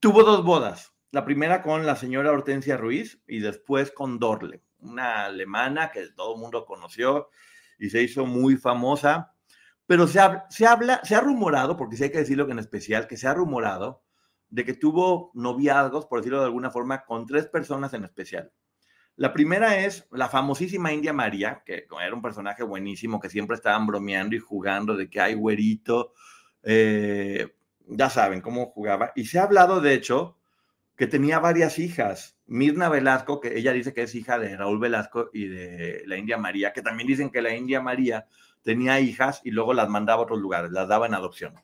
Tuvo 0.00 0.24
dos 0.24 0.44
bodas, 0.44 0.94
la 1.10 1.24
primera 1.24 1.62
con 1.62 1.86
la 1.86 1.96
señora 1.96 2.30
Hortensia 2.30 2.76
Ruiz 2.76 3.22
y 3.26 3.38
después 3.38 3.90
con 3.90 4.18
Dorle, 4.18 4.62
una 4.78 5.24
alemana 5.26 5.90
que 5.90 6.08
todo 6.08 6.34
el 6.34 6.40
mundo 6.40 6.66
conoció 6.66 7.30
y 7.78 7.88
se 7.88 8.02
hizo 8.02 8.26
muy 8.26 8.56
famosa, 8.56 9.32
pero 9.86 10.06
se, 10.06 10.20
se 10.50 10.66
habla, 10.66 11.00
se 11.02 11.14
ha 11.14 11.20
rumorado, 11.20 11.76
porque 11.76 11.96
sí 11.96 12.04
hay 12.04 12.10
que 12.10 12.18
decirlo 12.18 12.46
que 12.46 12.52
en 12.52 12.58
especial, 12.58 13.06
que 13.06 13.16
se 13.16 13.26
ha 13.26 13.34
rumorado 13.34 14.02
de 14.50 14.64
que 14.64 14.74
tuvo 14.74 15.30
noviazgos, 15.34 16.06
por 16.06 16.20
decirlo 16.20 16.40
de 16.40 16.46
alguna 16.46 16.70
forma, 16.70 17.04
con 17.04 17.24
tres 17.24 17.46
personas 17.46 17.94
en 17.94 18.04
especial. 18.04 18.52
La 19.16 19.32
primera 19.32 19.78
es 19.78 20.06
la 20.10 20.28
famosísima 20.28 20.92
India 20.92 21.14
María, 21.14 21.62
que 21.64 21.86
era 22.04 22.14
un 22.14 22.20
personaje 22.20 22.62
buenísimo, 22.62 23.18
que 23.18 23.30
siempre 23.30 23.56
estaban 23.56 23.86
bromeando 23.86 24.36
y 24.36 24.40
jugando 24.40 24.94
de 24.94 25.08
que 25.08 25.20
hay 25.20 25.34
güerito, 25.34 26.12
eh, 26.62 27.55
ya 27.86 28.10
saben 28.10 28.40
cómo 28.40 28.66
jugaba. 28.66 29.12
Y 29.14 29.26
se 29.26 29.38
ha 29.38 29.44
hablado, 29.44 29.80
de 29.80 29.94
hecho, 29.94 30.36
que 30.96 31.06
tenía 31.06 31.38
varias 31.38 31.78
hijas. 31.78 32.36
Mirna 32.46 32.88
Velasco, 32.88 33.40
que 33.40 33.58
ella 33.58 33.72
dice 33.72 33.92
que 33.92 34.02
es 34.02 34.14
hija 34.14 34.38
de 34.38 34.56
Raúl 34.56 34.78
Velasco 34.78 35.30
y 35.32 35.46
de 35.48 36.02
la 36.06 36.16
India 36.16 36.38
María, 36.38 36.72
que 36.72 36.82
también 36.82 37.06
dicen 37.06 37.30
que 37.30 37.42
la 37.42 37.54
India 37.54 37.80
María 37.80 38.26
tenía 38.62 38.98
hijas 39.00 39.40
y 39.44 39.50
luego 39.50 39.74
las 39.74 39.88
mandaba 39.88 40.20
a 40.20 40.24
otros 40.24 40.40
lugares, 40.40 40.70
las 40.72 40.88
daba 40.88 41.06
en 41.06 41.14
adopción. 41.14 41.54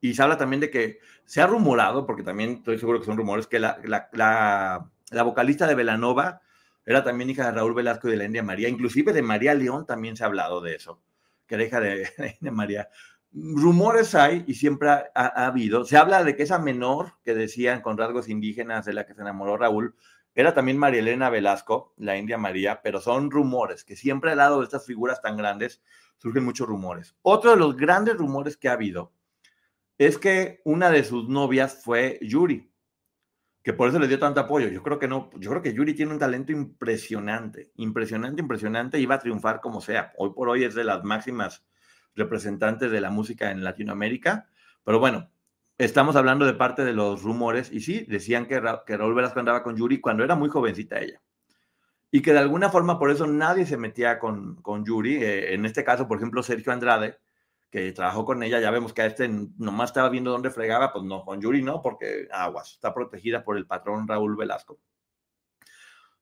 Y 0.00 0.14
se 0.14 0.22
habla 0.22 0.36
también 0.36 0.60
de 0.60 0.70
que 0.70 0.98
se 1.24 1.40
ha 1.40 1.46
rumorado, 1.46 2.06
porque 2.06 2.24
también 2.24 2.54
estoy 2.54 2.78
seguro 2.78 2.98
que 2.98 3.06
son 3.06 3.16
rumores, 3.16 3.46
que 3.46 3.60
la, 3.60 3.78
la, 4.12 5.22
vocalista 5.22 5.66
de 5.66 5.76
Velanova 5.76 6.40
era 6.84 7.04
también 7.04 7.30
hija 7.30 7.46
de 7.46 7.52
Raúl 7.52 7.74
Velasco 7.74 8.08
y 8.08 8.12
de 8.12 8.16
la 8.16 8.24
India 8.24 8.42
María, 8.42 8.68
inclusive 8.68 9.12
de 9.12 9.22
María 9.22 9.54
León 9.54 9.86
también 9.86 10.16
se 10.16 10.24
ha 10.24 10.26
hablado 10.26 10.60
de 10.60 10.74
eso, 10.74 11.00
que 11.46 11.54
era 11.54 11.64
hija 11.64 11.80
de 11.80 12.10
la 12.18 12.26
India 12.26 12.50
María. 12.50 12.88
Rumores 13.32 14.14
hay 14.14 14.44
y 14.46 14.54
siempre 14.54 14.90
ha, 14.90 15.10
ha, 15.14 15.46
habido. 15.46 15.84
Se 15.84 15.96
habla 15.96 16.22
de 16.22 16.36
que 16.36 16.42
esa 16.42 16.58
menor 16.58 17.14
que 17.24 17.34
decían 17.34 17.80
con 17.80 17.96
rasgos 17.96 18.28
indígenas 18.28 18.84
de 18.84 18.92
la 18.92 19.06
que 19.06 19.14
se 19.14 19.22
enamoró 19.22 19.56
Raúl 19.56 19.94
era 20.34 20.54
también 20.54 20.78
María 20.78 21.00
Elena 21.00 21.30
Velasco, 21.30 21.92
la 21.96 22.16
India 22.16 22.38
María, 22.38 22.80
pero 22.82 23.00
son 23.00 23.30
rumores 23.30 23.84
que 23.84 23.96
siempre 23.96 24.32
al 24.32 24.38
lado 24.38 24.58
de 24.58 24.64
estas 24.64 24.86
figuras 24.86 25.20
tan 25.20 25.36
grandes 25.36 25.82
surgen 26.16 26.44
muchos 26.44 26.66
rumores. 26.66 27.16
Otro 27.22 27.50
de 27.50 27.56
los 27.56 27.76
grandes 27.76 28.16
rumores 28.16 28.56
que 28.56 28.68
ha 28.68 28.72
habido 28.72 29.12
es 29.98 30.18
que 30.18 30.60
una 30.64 30.90
de 30.90 31.04
sus 31.04 31.28
novias 31.28 31.82
fue 31.84 32.18
Yuri, 32.22 32.72
que 33.62 33.72
por 33.72 33.88
eso 33.88 33.98
le 33.98 34.08
dio 34.08 34.18
tanto 34.18 34.40
apoyo. 34.40 34.68
Yo 34.68 34.82
creo 34.82 34.98
que 34.98 35.06
no, 35.06 35.30
yo 35.38 35.50
creo 35.50 35.62
que 35.62 35.74
Yuri 35.74 35.94
tiene 35.94 36.12
un 36.12 36.18
talento 36.18 36.50
impresionante, 36.52 37.70
impresionante, 37.76 38.40
impresionante, 38.40 38.98
y 38.98 39.06
va 39.06 39.16
a 39.16 39.20
triunfar 39.20 39.60
como 39.60 39.80
sea. 39.80 40.12
Hoy 40.16 40.30
por 40.34 40.48
hoy 40.48 40.64
es 40.64 40.74
de 40.74 40.84
las 40.84 41.04
máximas 41.04 41.64
representantes 42.14 42.90
de 42.90 43.00
la 43.00 43.10
música 43.10 43.50
en 43.50 43.64
Latinoamérica, 43.64 44.48
pero 44.84 44.98
bueno, 44.98 45.30
estamos 45.78 46.16
hablando 46.16 46.46
de 46.46 46.54
parte 46.54 46.84
de 46.84 46.92
los 46.92 47.22
rumores, 47.22 47.72
y 47.72 47.80
sí, 47.80 48.04
decían 48.08 48.46
que, 48.46 48.60
Raúl 48.60 49.14
Velasco 49.14 49.40
andaba 49.40 49.62
con 49.62 49.76
Yuri 49.76 50.00
cuando 50.00 50.24
era 50.24 50.34
muy 50.34 50.48
jovencita 50.48 51.00
ella. 51.00 51.20
Y 52.10 52.20
que 52.20 52.32
de 52.32 52.40
alguna 52.40 52.68
forma 52.68 52.98
por 52.98 53.10
eso 53.10 53.26
nadie 53.26 53.64
se 53.64 53.78
metía 53.78 54.18
con, 54.18 54.56
con 54.56 54.84
Yuri. 54.84 55.16
Eh, 55.16 55.54
en 55.54 55.64
este 55.64 55.82
caso, 55.82 56.06
por 56.06 56.18
ejemplo, 56.18 56.42
Sergio 56.42 56.70
Andrade, 56.72 57.18
que 57.70 57.90
trabajó 57.92 58.26
con 58.26 58.42
ella, 58.42 58.60
ya 58.60 58.70
vemos 58.70 58.92
que 58.92 59.00
a 59.00 59.06
este 59.06 59.28
nomás 59.28 59.90
estaba 59.90 60.10
viendo 60.10 60.30
dónde 60.30 60.50
fregaba, 60.50 60.92
pues 60.92 61.04
no, 61.04 61.24
con 61.24 61.40
Yuri 61.40 61.62
no, 61.62 61.80
porque 61.80 62.28
aguas, 62.30 62.72
está 62.72 62.92
protegida 62.92 63.42
por 63.42 63.56
el 63.56 63.66
patrón 63.66 64.06
Raúl 64.06 64.36
Velasco. 64.36 64.78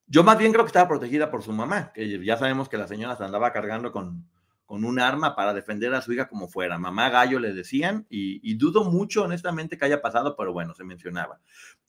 Yo 0.07 0.23
más 0.23 0.39
bien 0.39 0.53
creo 0.53 0.65
que 0.65 0.69
estaba 0.69 0.89
protegida 0.89 1.31
por 1.31 1.43
su 1.43 1.53
mamá, 1.53 1.93
que 1.93 2.25
ya 2.25 2.37
sabemos 2.37 2.69
que 2.69 2.79
la 2.79 2.87
señora 2.87 3.17
se 3.17 3.25
andaba 3.25 3.53
cargando 3.53 3.91
con, 3.91 4.29
con 4.71 4.85
un 4.85 5.01
arma 5.01 5.35
para 5.35 5.53
defender 5.53 5.93
a 5.95 6.01
su 6.01 6.13
hija 6.13 6.29
como 6.29 6.47
fuera. 6.47 6.79
Mamá 6.79 7.11
gallo 7.11 7.41
le 7.41 7.53
decían, 7.53 8.07
y, 8.09 8.55
dudo 8.55 8.85
mucho 8.85 9.25
honestamente 9.25 9.77
que 9.77 9.85
haya 9.85 10.01
pasado, 10.01 10.37
pero 10.37 10.53
bueno, 10.53 10.77
se 10.77 10.85
mencionaba. 10.85 11.41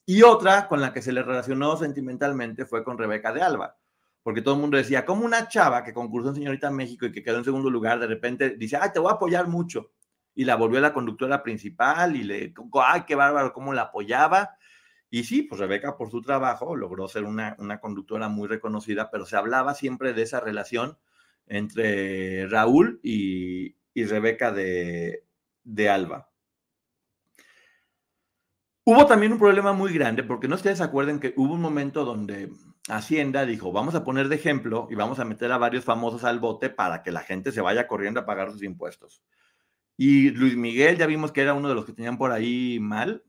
Y 0.04 0.24
otra 0.24 0.67
con 0.67 0.82
la 0.82 0.91
que 0.91 1.04
se 1.04 1.12
le 1.12 1.22
relacionó 1.22 1.78
sentimentalmente 1.78 2.65
fue 2.65 2.84
con 2.84 2.98
Rebeca 2.98 3.32
de 3.32 3.44
Alba 3.44 3.78
porque 4.24 4.41
todo 4.41 4.56
el 4.56 4.62
mundo 4.62 4.78
decía, 4.78 5.06
como 5.06 5.24
una 5.24 5.48
chava 5.48 5.84
que 5.84 5.94
concursó 5.94 6.30
en 6.30 6.36
Señorita 6.36 6.72
México 6.72 7.06
y 7.06 7.12
que 7.12 7.22
quedó 7.22 7.38
en 7.38 7.44
segundo 7.44 7.70
lugar, 7.70 8.00
de 8.00 8.08
repente 8.08 8.56
dice, 8.58 8.78
ay, 8.82 8.89
te 8.91 9.00
voy 9.00 9.12
a 9.12 9.15
apoyar 9.15 9.48
mucho. 9.48 9.91
Y 10.34 10.46
la 10.46 10.56
volvió 10.56 10.80
la 10.80 10.91
conductora 10.91 11.44
principal 11.44 12.15
y 12.15 12.24
le, 12.24 12.54
ay, 12.84 13.04
qué 13.06 13.13
bárbaro, 13.13 13.54
cómo 13.54 13.74
la 13.74 13.84
apoyaba. 13.84 14.58
Y 15.12 15.26
sí, 15.26 15.44
pues 15.44 15.60
Rebeca 15.60 15.98
por 15.98 16.10
su 16.10 16.22
trabajo 16.22 16.76
logró 16.76 17.08
ser 17.08 17.26
una, 17.26 17.56
una 17.60 17.80
conductora 17.80 18.28
muy 18.28 18.48
reconocida, 18.48 19.12
pero 19.12 19.28
se 19.28 19.38
hablaba 19.38 19.76
siempre 19.76 20.13
de 20.13 20.24
esa 20.24 20.39
relación 20.39 20.98
entre 21.47 22.47
Raúl 22.47 22.99
y, 23.04 23.75
Rebeca 23.95 24.51
de, 24.51 25.25
de 25.63 25.89
Alba. 25.89 26.30
Hubo 28.84 29.06
también 29.06 29.32
un 29.32 29.39
problema 29.39 29.73
muy 29.73 29.93
grande, 29.93 30.23
porque 30.23 30.47
no 30.47 30.56
ustedes 30.56 30.82
acuerden 30.82 31.19
que 31.19 31.34
hubo 31.38 31.54
un 31.54 31.62
momento 31.62 32.04
donde 32.04 32.49
Hacienda 32.89 33.45
dijo, 33.45 33.71
vamos 33.71 33.93
a 33.93 34.04
poner 34.04 34.27
de 34.27 34.36
ejemplo 34.36 34.88
y 34.89 34.95
vamos 34.95 35.19
a 35.19 35.25
meter 35.25 35.51
a 35.51 35.58
varios 35.58 35.86
famosos 35.86 36.23
al 36.23 36.39
bote 36.39 36.69
para 36.69 37.04
que 37.04 37.12
la 37.12 37.21
gente 37.21 37.51
se 37.51 37.62
vaya 37.62 37.88
corriendo 37.88 38.19
a 38.19 38.25
pagar 38.25 38.51
sus 38.51 38.63
impuestos. 38.63 39.23
Y 39.97 40.32
Luis 40.32 40.56
Miguel 40.56 40.97
ya 40.97 41.06
vimos 41.06 41.32
que 41.32 41.41
era 41.41 41.54
uno 41.54 41.69
de 41.69 41.75
los 41.75 41.86
que 41.86 41.93
tenían 41.93 42.17
por 42.17 42.32
ahí 42.32 42.80
mal. 42.80 43.23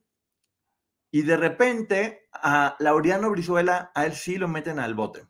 Y 1.10 1.22
de 1.22 1.36
repente 1.36 2.28
a 2.32 2.76
Laureano 2.78 3.30
Brizuela, 3.30 3.92
a 3.94 4.06
él 4.06 4.14
sí 4.14 4.36
lo 4.36 4.48
meten 4.48 4.78
al 4.78 4.94
bote. 4.94 5.26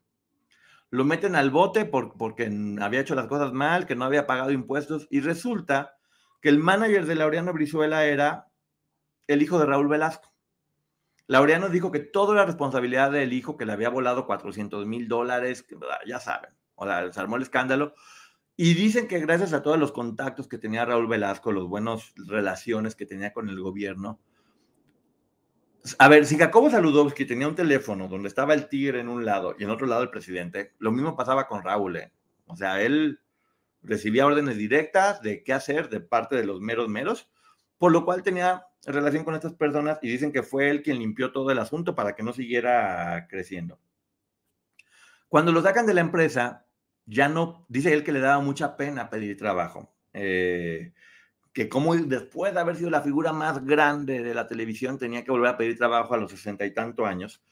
Lo 0.92 1.06
meten 1.06 1.36
al 1.36 1.50
bote 1.50 1.86
porque 1.86 2.52
había 2.82 3.00
hecho 3.00 3.14
las 3.14 3.26
cosas 3.26 3.54
mal, 3.54 3.86
que 3.86 3.96
no 3.96 4.04
había 4.04 4.26
pagado 4.26 4.50
impuestos. 4.50 5.08
Y 5.08 5.20
resulta 5.20 5.96
que 6.42 6.50
el 6.50 6.58
manager 6.58 7.06
de 7.06 7.14
Laureano 7.14 7.54
Brizuela 7.54 8.04
era 8.04 8.48
el 9.26 9.40
hijo 9.40 9.58
de 9.58 9.64
Raúl 9.64 9.88
Velasco. 9.88 10.34
Laureano 11.28 11.70
dijo 11.70 11.90
que 11.92 12.00
toda 12.00 12.34
la 12.34 12.44
responsabilidad 12.44 13.10
del 13.10 13.32
hijo 13.32 13.56
que 13.56 13.64
le 13.64 13.72
había 13.72 13.88
volado 13.88 14.26
400 14.26 14.84
mil 14.84 15.08
dólares, 15.08 15.64
ya 16.06 16.20
saben, 16.20 16.50
o 16.74 16.84
sea, 16.84 17.10
se 17.10 17.20
armó 17.20 17.36
el 17.36 17.42
escándalo. 17.42 17.94
Y 18.54 18.74
dicen 18.74 19.08
que 19.08 19.18
gracias 19.18 19.54
a 19.54 19.62
todos 19.62 19.78
los 19.78 19.92
contactos 19.92 20.46
que 20.46 20.58
tenía 20.58 20.84
Raúl 20.84 21.08
Velasco, 21.08 21.52
los 21.52 21.68
buenos 21.68 22.12
relaciones 22.16 22.94
que 22.96 23.06
tenía 23.06 23.32
con 23.32 23.48
el 23.48 23.58
gobierno. 23.58 24.20
A 25.98 26.08
ver, 26.08 26.26
si 26.26 26.38
Jacobo 26.38 26.70
Saludowski 26.70 27.24
tenía 27.24 27.48
un 27.48 27.56
teléfono 27.56 28.06
donde 28.06 28.28
estaba 28.28 28.54
el 28.54 28.68
tigre 28.68 29.00
en 29.00 29.08
un 29.08 29.24
lado 29.24 29.56
y 29.58 29.64
en 29.64 29.70
otro 29.70 29.86
lado 29.86 30.02
el 30.02 30.10
presidente, 30.10 30.72
lo 30.78 30.92
mismo 30.92 31.16
pasaba 31.16 31.48
con 31.48 31.62
Raúl. 31.62 31.96
¿eh? 31.96 32.12
O 32.46 32.56
sea, 32.56 32.80
él 32.82 33.20
recibía 33.82 34.26
órdenes 34.26 34.56
directas 34.56 35.22
de 35.22 35.42
qué 35.42 35.52
hacer 35.52 35.88
de 35.88 36.00
parte 36.00 36.36
de 36.36 36.44
los 36.44 36.60
meros 36.60 36.88
meros, 36.88 37.28
por 37.78 37.90
lo 37.90 38.04
cual 38.04 38.22
tenía 38.22 38.66
relación 38.84 39.24
con 39.24 39.34
estas 39.34 39.54
personas 39.54 39.98
y 40.02 40.08
dicen 40.08 40.32
que 40.32 40.42
fue 40.44 40.70
él 40.70 40.82
quien 40.82 40.98
limpió 40.98 41.32
todo 41.32 41.50
el 41.50 41.58
asunto 41.58 41.94
para 41.94 42.14
que 42.14 42.22
no 42.22 42.32
siguiera 42.32 43.26
creciendo. 43.28 43.80
Cuando 45.28 45.50
lo 45.50 45.62
sacan 45.62 45.86
de 45.86 45.94
la 45.94 46.00
empresa, 46.00 46.66
ya 47.06 47.28
no, 47.28 47.66
dice 47.68 47.92
él 47.92 48.04
que 48.04 48.12
le 48.12 48.20
daba 48.20 48.40
mucha 48.40 48.76
pena 48.76 49.10
pedir 49.10 49.36
trabajo. 49.36 49.92
Eh, 50.12 50.92
que 51.52 51.68
como 51.68 51.94
después 51.94 52.54
de 52.54 52.60
haber 52.60 52.76
sido 52.76 52.90
la 52.90 53.02
figura 53.02 53.32
más 53.32 53.64
grande 53.64 54.22
de 54.22 54.34
la 54.34 54.46
televisión 54.46 54.98
tenía 54.98 55.24
que 55.24 55.30
volver 55.30 55.50
a 55.50 55.56
pedir 55.56 55.76
trabajo 55.76 56.14
a 56.14 56.16
los 56.16 56.30
sesenta 56.30 56.64
y 56.64 56.72
tantos 56.72 57.06
años. 57.06 57.42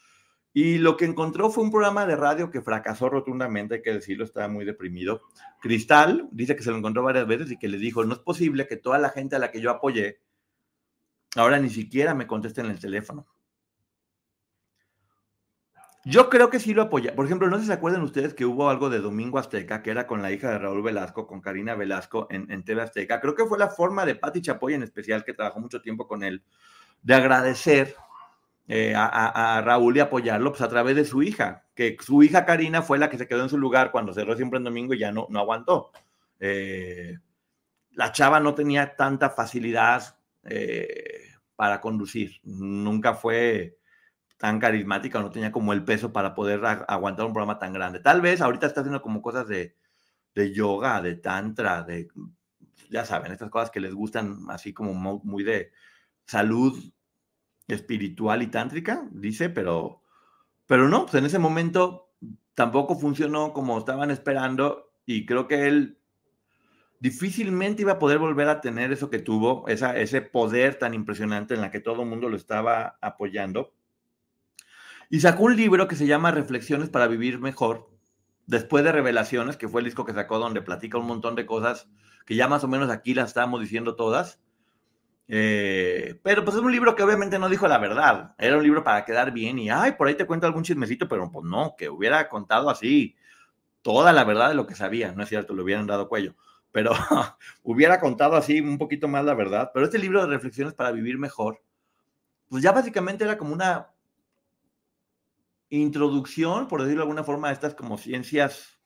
Y 0.52 0.78
lo 0.78 0.96
que 0.96 1.04
encontró 1.04 1.50
fue 1.50 1.62
un 1.62 1.70
programa 1.70 2.06
de 2.06 2.16
radio 2.16 2.50
que 2.50 2.60
fracasó 2.60 3.08
rotundamente, 3.08 3.76
hay 3.76 3.82
que 3.82 3.92
decirlo, 3.92 4.24
estaba 4.24 4.48
muy 4.48 4.64
deprimido. 4.64 5.22
Cristal 5.60 6.28
dice 6.32 6.56
que 6.56 6.62
se 6.62 6.70
lo 6.70 6.78
encontró 6.78 7.04
varias 7.04 7.26
veces 7.26 7.52
y 7.52 7.58
que 7.58 7.68
le 7.68 7.78
dijo, 7.78 8.04
no 8.04 8.14
es 8.14 8.20
posible 8.20 8.66
que 8.66 8.76
toda 8.76 8.98
la 8.98 9.10
gente 9.10 9.36
a 9.36 9.38
la 9.38 9.50
que 9.52 9.60
yo 9.60 9.70
apoyé 9.70 10.20
Ahora 11.36 11.58
ni 11.58 11.70
siquiera 11.70 12.14
me 12.14 12.26
contesten 12.26 12.66
el 12.66 12.80
teléfono. 12.80 13.26
Yo 16.04 16.30
creo 16.30 16.48
que 16.48 16.60
sí 16.60 16.72
lo 16.72 16.82
apoya. 16.82 17.14
Por 17.14 17.26
ejemplo, 17.26 17.48
no 17.48 17.56
sé 17.56 17.62
si 17.62 17.66
se 17.68 17.74
acuerdan 17.74 18.02
ustedes 18.02 18.32
que 18.32 18.46
hubo 18.46 18.70
algo 18.70 18.88
de 18.88 19.00
Domingo 19.00 19.38
Azteca, 19.38 19.82
que 19.82 19.90
era 19.90 20.06
con 20.06 20.22
la 20.22 20.32
hija 20.32 20.50
de 20.50 20.58
Raúl 20.58 20.82
Velasco, 20.82 21.26
con 21.26 21.40
Karina 21.40 21.74
Velasco 21.74 22.26
en, 22.30 22.50
en 22.50 22.64
TV 22.64 22.82
Azteca. 22.82 23.20
Creo 23.20 23.34
que 23.34 23.44
fue 23.44 23.58
la 23.58 23.68
forma 23.68 24.06
de 24.06 24.14
Patti 24.14 24.40
Chapoy 24.40 24.74
en 24.74 24.82
especial, 24.82 25.24
que 25.24 25.34
trabajó 25.34 25.60
mucho 25.60 25.82
tiempo 25.82 26.06
con 26.08 26.22
él, 26.22 26.42
de 27.02 27.14
agradecer 27.14 27.94
eh, 28.72 28.94
a, 28.96 29.60
Raúl 29.64 29.96
y 29.96 30.00
apoyarlo 30.00 30.52
pues, 30.52 30.62
a 30.62 30.68
través 30.68 30.94
de 30.94 31.04
su 31.04 31.24
hija, 31.24 31.64
que 31.74 31.96
su 31.98 32.22
hija 32.22 32.46
Karina 32.46 32.82
fue 32.82 32.98
la 32.98 33.10
que 33.10 33.18
se 33.18 33.26
quedó 33.26 33.42
en 33.42 33.48
su 33.48 33.58
lugar 33.58 33.90
cuando 33.90 34.12
cerró 34.14 34.36
siempre 34.36 34.58
en 34.58 34.64
domingo 34.64 34.94
y 34.94 35.00
ya 35.00 35.10
no, 35.10 35.26
no 35.28 35.40
aguantó. 35.40 35.90
Eh, 36.38 37.18
la 37.90 38.12
chava 38.12 38.38
no 38.38 38.54
tenía 38.54 38.94
tanta 38.94 39.30
facilidad 39.30 40.16
eh, 40.44 41.32
para 41.56 41.80
conducir, 41.80 42.40
nunca 42.44 43.14
fue 43.14 43.79
tan 44.40 44.58
carismática, 44.58 45.20
no 45.20 45.30
tenía 45.30 45.52
como 45.52 45.74
el 45.74 45.84
peso 45.84 46.14
para 46.14 46.34
poder 46.34 46.64
aguantar 46.88 47.26
un 47.26 47.34
programa 47.34 47.58
tan 47.58 47.74
grande. 47.74 48.00
Tal 48.00 48.22
vez 48.22 48.40
ahorita 48.40 48.66
está 48.66 48.80
haciendo 48.80 49.02
como 49.02 49.20
cosas 49.20 49.46
de, 49.46 49.76
de 50.34 50.54
yoga, 50.54 51.02
de 51.02 51.16
tantra, 51.16 51.82
de, 51.82 52.08
ya 52.88 53.04
saben, 53.04 53.32
estas 53.32 53.50
cosas 53.50 53.70
que 53.70 53.80
les 53.80 53.92
gustan 53.92 54.38
así 54.48 54.72
como 54.72 54.94
muy 54.94 55.44
de 55.44 55.72
salud 56.24 56.74
espiritual 57.68 58.40
y 58.40 58.46
tántrica, 58.46 59.06
dice, 59.10 59.50
pero, 59.50 60.00
pero 60.64 60.88
no, 60.88 61.02
pues 61.02 61.16
en 61.16 61.26
ese 61.26 61.38
momento 61.38 62.08
tampoco 62.54 62.98
funcionó 62.98 63.52
como 63.52 63.78
estaban 63.78 64.10
esperando 64.10 64.94
y 65.04 65.26
creo 65.26 65.48
que 65.48 65.66
él 65.68 65.98
difícilmente 66.98 67.82
iba 67.82 67.92
a 67.92 67.98
poder 67.98 68.16
volver 68.16 68.48
a 68.48 68.62
tener 68.62 68.90
eso 68.90 69.10
que 69.10 69.18
tuvo, 69.18 69.68
esa, 69.68 69.98
ese 69.98 70.22
poder 70.22 70.76
tan 70.76 70.94
impresionante 70.94 71.52
en 71.52 71.60
la 71.60 71.70
que 71.70 71.80
todo 71.80 72.04
el 72.04 72.08
mundo 72.08 72.30
lo 72.30 72.36
estaba 72.38 72.96
apoyando. 73.02 73.74
Y 75.10 75.20
sacó 75.20 75.42
un 75.42 75.56
libro 75.56 75.88
que 75.88 75.96
se 75.96 76.06
llama 76.06 76.30
Reflexiones 76.30 76.88
para 76.88 77.08
Vivir 77.08 77.40
Mejor, 77.40 77.90
después 78.46 78.84
de 78.84 78.92
Revelaciones, 78.92 79.56
que 79.56 79.68
fue 79.68 79.80
el 79.80 79.86
disco 79.86 80.04
que 80.04 80.14
sacó 80.14 80.38
donde 80.38 80.62
platica 80.62 80.98
un 80.98 81.06
montón 81.06 81.34
de 81.34 81.46
cosas 81.46 81.88
que 82.24 82.36
ya 82.36 82.46
más 82.46 82.62
o 82.62 82.68
menos 82.68 82.90
aquí 82.90 83.12
las 83.12 83.30
estábamos 83.30 83.60
diciendo 83.60 83.96
todas. 83.96 84.40
Eh, 85.26 86.20
pero 86.22 86.44
pues 86.44 86.56
es 86.56 86.62
un 86.62 86.70
libro 86.70 86.94
que 86.94 87.02
obviamente 87.02 87.40
no 87.40 87.48
dijo 87.48 87.66
la 87.66 87.78
verdad. 87.78 88.36
Era 88.38 88.56
un 88.56 88.62
libro 88.62 88.84
para 88.84 89.04
quedar 89.04 89.32
bien 89.32 89.58
y, 89.58 89.68
ay, 89.68 89.92
por 89.92 90.06
ahí 90.06 90.14
te 90.14 90.26
cuento 90.26 90.46
algún 90.46 90.62
chismecito, 90.62 91.08
pero 91.08 91.28
pues 91.32 91.44
no, 91.44 91.74
que 91.76 91.88
hubiera 91.88 92.28
contado 92.28 92.70
así 92.70 93.16
toda 93.82 94.12
la 94.12 94.22
verdad 94.22 94.50
de 94.50 94.54
lo 94.54 94.66
que 94.68 94.76
sabía. 94.76 95.10
No 95.10 95.24
es 95.24 95.28
cierto, 95.28 95.56
le 95.56 95.62
hubieran 95.62 95.88
dado 95.88 96.08
cuello, 96.08 96.36
pero 96.70 96.92
hubiera 97.64 97.98
contado 97.98 98.36
así 98.36 98.60
un 98.60 98.78
poquito 98.78 99.08
más 99.08 99.24
la 99.24 99.34
verdad. 99.34 99.72
Pero 99.74 99.86
este 99.86 99.98
libro 99.98 100.20
de 100.20 100.28
reflexiones 100.28 100.74
para 100.74 100.92
vivir 100.92 101.18
mejor, 101.18 101.62
pues 102.48 102.62
ya 102.62 102.70
básicamente 102.70 103.24
era 103.24 103.36
como 103.36 103.52
una 103.52 103.88
introducción, 105.70 106.68
por 106.68 106.82
decirlo 106.82 107.00
de 107.00 107.04
alguna 107.04 107.24
forma, 107.24 107.48
a 107.48 107.52
estas 107.52 107.74
como 107.74 107.96
ciencias 107.96 108.80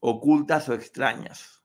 ocultas 0.00 0.68
o 0.68 0.74
extrañas, 0.74 1.64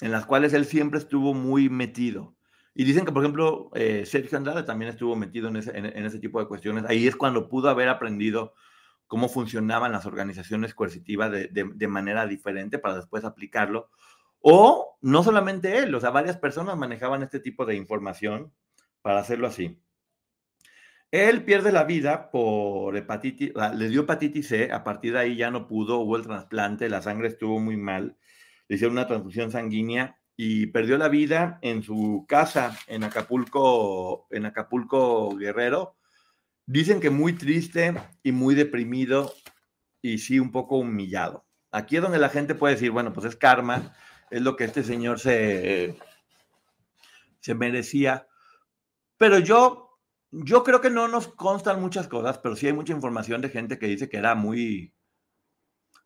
en 0.00 0.12
las 0.12 0.26
cuales 0.26 0.52
él 0.52 0.64
siempre 0.64 0.98
estuvo 0.98 1.34
muy 1.34 1.68
metido. 1.68 2.36
Y 2.74 2.84
dicen 2.84 3.04
que, 3.04 3.12
por 3.12 3.22
ejemplo, 3.22 3.70
eh, 3.74 4.06
Sergio 4.06 4.38
Andrade 4.38 4.62
también 4.62 4.90
estuvo 4.90 5.16
metido 5.16 5.48
en 5.48 5.56
ese, 5.56 6.18
tipo 6.20 6.40
de 6.40 6.46
cuestiones. 6.46 6.84
Ahí 6.86 7.06
es 7.08 7.16
cuando 7.16 7.48
pudo 7.48 7.68
haber 7.68 7.88
aprendido 7.88 8.54
cómo 9.08 9.28
funcionaban 9.28 9.90
las 9.90 10.06
organizaciones 10.06 10.72
coercitivas 10.72 11.32
de, 11.32 11.88
manera 11.88 12.26
diferente 12.26 12.78
para 12.78 12.96
después 12.96 13.24
aplicarlo. 13.24 13.90
O 14.40 14.96
no 15.02 15.22
solamente 15.22 15.78
él, 15.78 15.94
o 15.94 16.00
sea, 16.00 16.10
varias 16.10 16.36
personas 16.38 16.76
manejaban 16.78 17.22
este 17.22 17.40
tipo 17.40 17.66
de 17.66 17.74
información 17.74 18.52
para 19.02 19.18
hacerlo 19.18 19.48
así. 19.48 19.82
Él 21.10 21.44
pierde 21.44 21.72
la 21.72 21.84
vida 21.84 22.30
por 22.30 22.96
hepatitis, 22.96 23.52
le 23.74 23.88
dio 23.88 24.02
hepatitis 24.02 24.46
C, 24.46 24.72
a 24.72 24.84
partir 24.84 25.14
de 25.14 25.18
ahí 25.18 25.36
ya 25.36 25.50
no 25.50 25.66
pudo, 25.66 25.98
hubo 25.98 26.16
el 26.16 26.22
trasplante, 26.22 26.88
la 26.88 27.02
sangre 27.02 27.28
estuvo 27.28 27.58
muy 27.58 27.76
mal, 27.76 28.16
le 28.68 28.76
hicieron 28.76 28.92
una 28.92 29.08
transfusión 29.08 29.50
sanguínea 29.50 30.20
y 30.36 30.68
perdió 30.68 30.96
la 30.98 31.08
vida 31.08 31.58
en 31.62 31.82
su 31.82 32.24
casa 32.28 32.78
en 32.86 33.04
Acapulco, 33.04 34.28
en 34.30 34.46
Acapulco 34.46 35.36
Guerrero. 35.36 35.96
Dicen 36.64 37.00
que 37.00 37.10
muy 37.10 37.32
triste 37.32 37.94
y 38.22 38.30
muy 38.30 38.54
deprimido 38.54 39.34
y 40.00 40.18
sí 40.18 40.38
un 40.38 40.52
poco 40.52 40.78
humillado. 40.78 41.44
Aquí 41.72 41.96
es 41.96 42.02
donde 42.02 42.18
la 42.18 42.28
gente 42.28 42.54
puede 42.54 42.74
decir, 42.74 42.90
bueno, 42.90 43.12
pues 43.12 43.26
es 43.26 43.36
karma, 43.36 43.94
es 44.30 44.40
lo 44.42 44.56
que 44.56 44.64
este 44.64 44.84
señor 44.84 45.18
se, 45.18 45.98
se 47.40 47.54
merecía. 47.54 48.28
Pero 49.18 49.40
yo, 49.40 49.89
yo 50.32 50.64
creo 50.64 50.80
que 50.80 50.90
no 50.90 51.08
nos 51.08 51.28
constan 51.28 51.80
muchas 51.80 52.08
cosas, 52.08 52.38
pero 52.38 52.56
sí 52.56 52.66
hay 52.66 52.72
mucha 52.72 52.92
información 52.92 53.40
de 53.40 53.48
gente 53.48 53.78
que 53.78 53.86
dice 53.86 54.08
que 54.08 54.16
era 54.16 54.34
muy, 54.34 54.94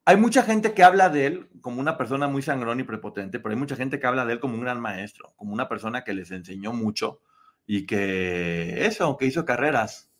hay 0.06 0.16
mucha 0.18 0.42
gente 0.42 0.74
que 0.74 0.84
habla 0.84 1.08
de 1.08 1.26
él 1.26 1.48
como 1.62 1.80
una 1.80 1.96
persona 1.96 2.28
muy 2.28 2.42
sangrón 2.42 2.78
y 2.78 2.84
prepotente, 2.84 3.40
pero 3.40 3.54
hay 3.54 3.58
mucha 3.58 3.76
gente 3.76 3.98
que 3.98 4.06
habla 4.06 4.26
de 4.26 4.34
él 4.34 4.40
como 4.40 4.54
un 4.54 4.60
gran 4.60 4.80
maestro, 4.80 5.32
como 5.36 5.54
una 5.54 5.68
persona 5.68 6.04
que 6.04 6.12
les 6.12 6.30
enseñó 6.30 6.74
mucho 6.74 7.20
y 7.66 7.86
que 7.86 8.86
eso, 8.86 9.16
que 9.16 9.26
hizo 9.26 9.46
carreras. 9.46 10.10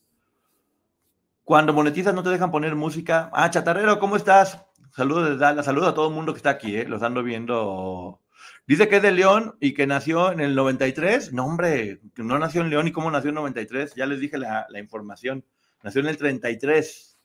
Cuando 1.45 1.75
monetizas 1.75 2.15
no 2.15 2.23
te 2.23 2.31
dejan 2.31 2.51
poner 2.51 2.75
música. 2.75 3.31
Ah, 3.35 3.51
chatarrero, 3.51 3.99
¿cómo 3.99 4.17
estás? 4.17 4.65
Saludos 4.93 5.25
desde 5.25 5.41
Dallas, 5.41 5.69
a 5.69 5.95
todo 5.95 6.09
el 6.09 6.15
mundo 6.15 6.33
que 6.33 6.39
está 6.39 6.51
aquí, 6.51 6.77
¿eh? 6.77 6.87
los 6.89 7.03
ando 7.03 7.23
viendo. 7.23 8.21
Dice 8.67 8.89
que 8.89 8.97
es 8.97 9.03
de 9.03 9.13
León 9.13 9.57
y 9.61 9.75
que 9.75 9.87
nació 9.87 10.33
en 10.33 10.41
el 10.41 10.55
93. 10.55 11.33
No, 11.33 11.45
hombre, 11.45 12.01
no 12.17 12.39
nació 12.39 12.63
en 12.63 12.71
León 12.71 12.89
y 12.89 12.93
cómo 12.93 13.11
nació 13.11 13.31
en 13.31 13.37
el 13.37 13.43
93. 13.43 13.95
Ya 13.95 14.07
les 14.07 14.21
dije 14.21 14.39
la, 14.39 14.67
la 14.71 14.79
información. 14.79 15.45
Nació 15.83 16.01
en 16.01 16.09
el 16.09 16.17
33. 16.17 17.19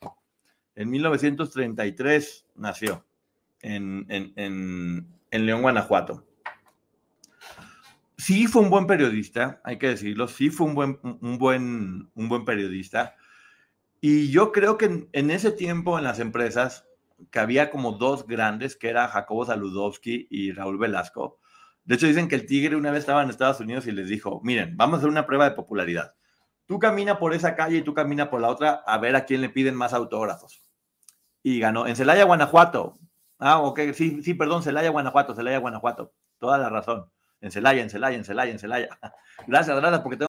En 0.75 0.89
1933 0.89 2.45
nació 2.55 3.05
en, 3.61 5.07
León, 5.31 5.61
Guanajuato. 5.61 6.25
Sí 8.17 8.47
fue 8.47 8.61
un 8.61 8.69
buen 8.69 8.85
periodista, 8.85 9.61
hay 9.63 9.77
que 9.77 9.89
decirlo, 9.89 10.27
sí 10.27 10.49
fue 10.49 10.67
un 10.67 10.75
buen, 10.75 10.99
un 11.03 11.37
buen, 11.37 12.09
un 12.13 12.29
buen 12.29 12.45
periodista. 12.45 13.15
Y 14.01 14.29
yo 14.29 14.51
creo 14.51 14.77
que 14.77 15.07
en, 15.11 15.31
ese 15.31 15.51
tiempo 15.51 15.97
en 15.97 16.03
las 16.03 16.19
empresas, 16.19 16.85
que 17.31 17.39
había 17.39 17.69
como 17.69 17.93
dos 17.93 18.27
grandes, 18.27 18.75
que 18.75 18.89
era 18.89 19.07
Jacobo 19.07 19.45
Saludowski 19.45 20.27
y 20.29 20.51
Raúl 20.51 20.77
Velasco. 20.77 21.39
De 21.83 21.95
hecho, 21.95 22.07
dicen 22.07 22.27
que 22.27 22.35
el 22.35 22.45
Tigre 22.45 22.75
una 22.75 22.91
vez 22.91 23.01
estaba 23.01 23.23
en 23.23 23.29
Estados 23.29 23.59
Unidos 23.59 23.87
y 23.87 23.91
les 23.91 24.07
dijo, 24.07 24.41
miren, 24.43 24.77
vamos 24.77 24.95
a 24.95 24.97
hacer 24.97 25.09
una 25.09 25.25
prueba 25.25 25.49
de 25.49 25.55
popularidad. 25.55 26.13
Tú 26.65 26.77
camina 26.79 27.17
por 27.17 27.33
esa 27.33 27.55
calle 27.55 27.77
y 27.77 27.81
tú 27.81 27.93
camina 27.93 28.29
por 28.29 28.41
la 28.41 28.49
otra 28.49 28.83
a 28.85 28.97
ver 28.99 29.15
a 29.15 29.25
quién 29.25 29.41
le 29.41 29.49
piden 29.49 29.75
más 29.75 29.93
autógrafos 29.93 30.61
y 31.43 31.59
ganó. 31.59 31.87
En 31.87 31.95
Celaya, 31.95 32.25
Guanajuato. 32.25 32.99
Ah, 33.39 33.59
ok, 33.59 33.79
sí, 33.93 34.21
sí, 34.21 34.33
perdón, 34.33 34.63
Celaya, 34.63 34.89
Guanajuato, 34.89 35.33
Celaya, 35.35 35.59
Guanajuato. 35.59 36.13
Toda 36.37 36.57
la 36.57 36.69
razón. 36.69 37.09
En 37.41 37.51
Celaya, 37.51 37.81
en 37.81 37.89
Celaya, 37.89 38.17
en 38.17 38.25
Celaya, 38.25 38.51
en 38.51 38.59
Celaya. 38.59 38.89
Gracias, 39.47 39.75
gracias, 39.79 40.01
porque 40.01 40.17
tengo... 40.17 40.28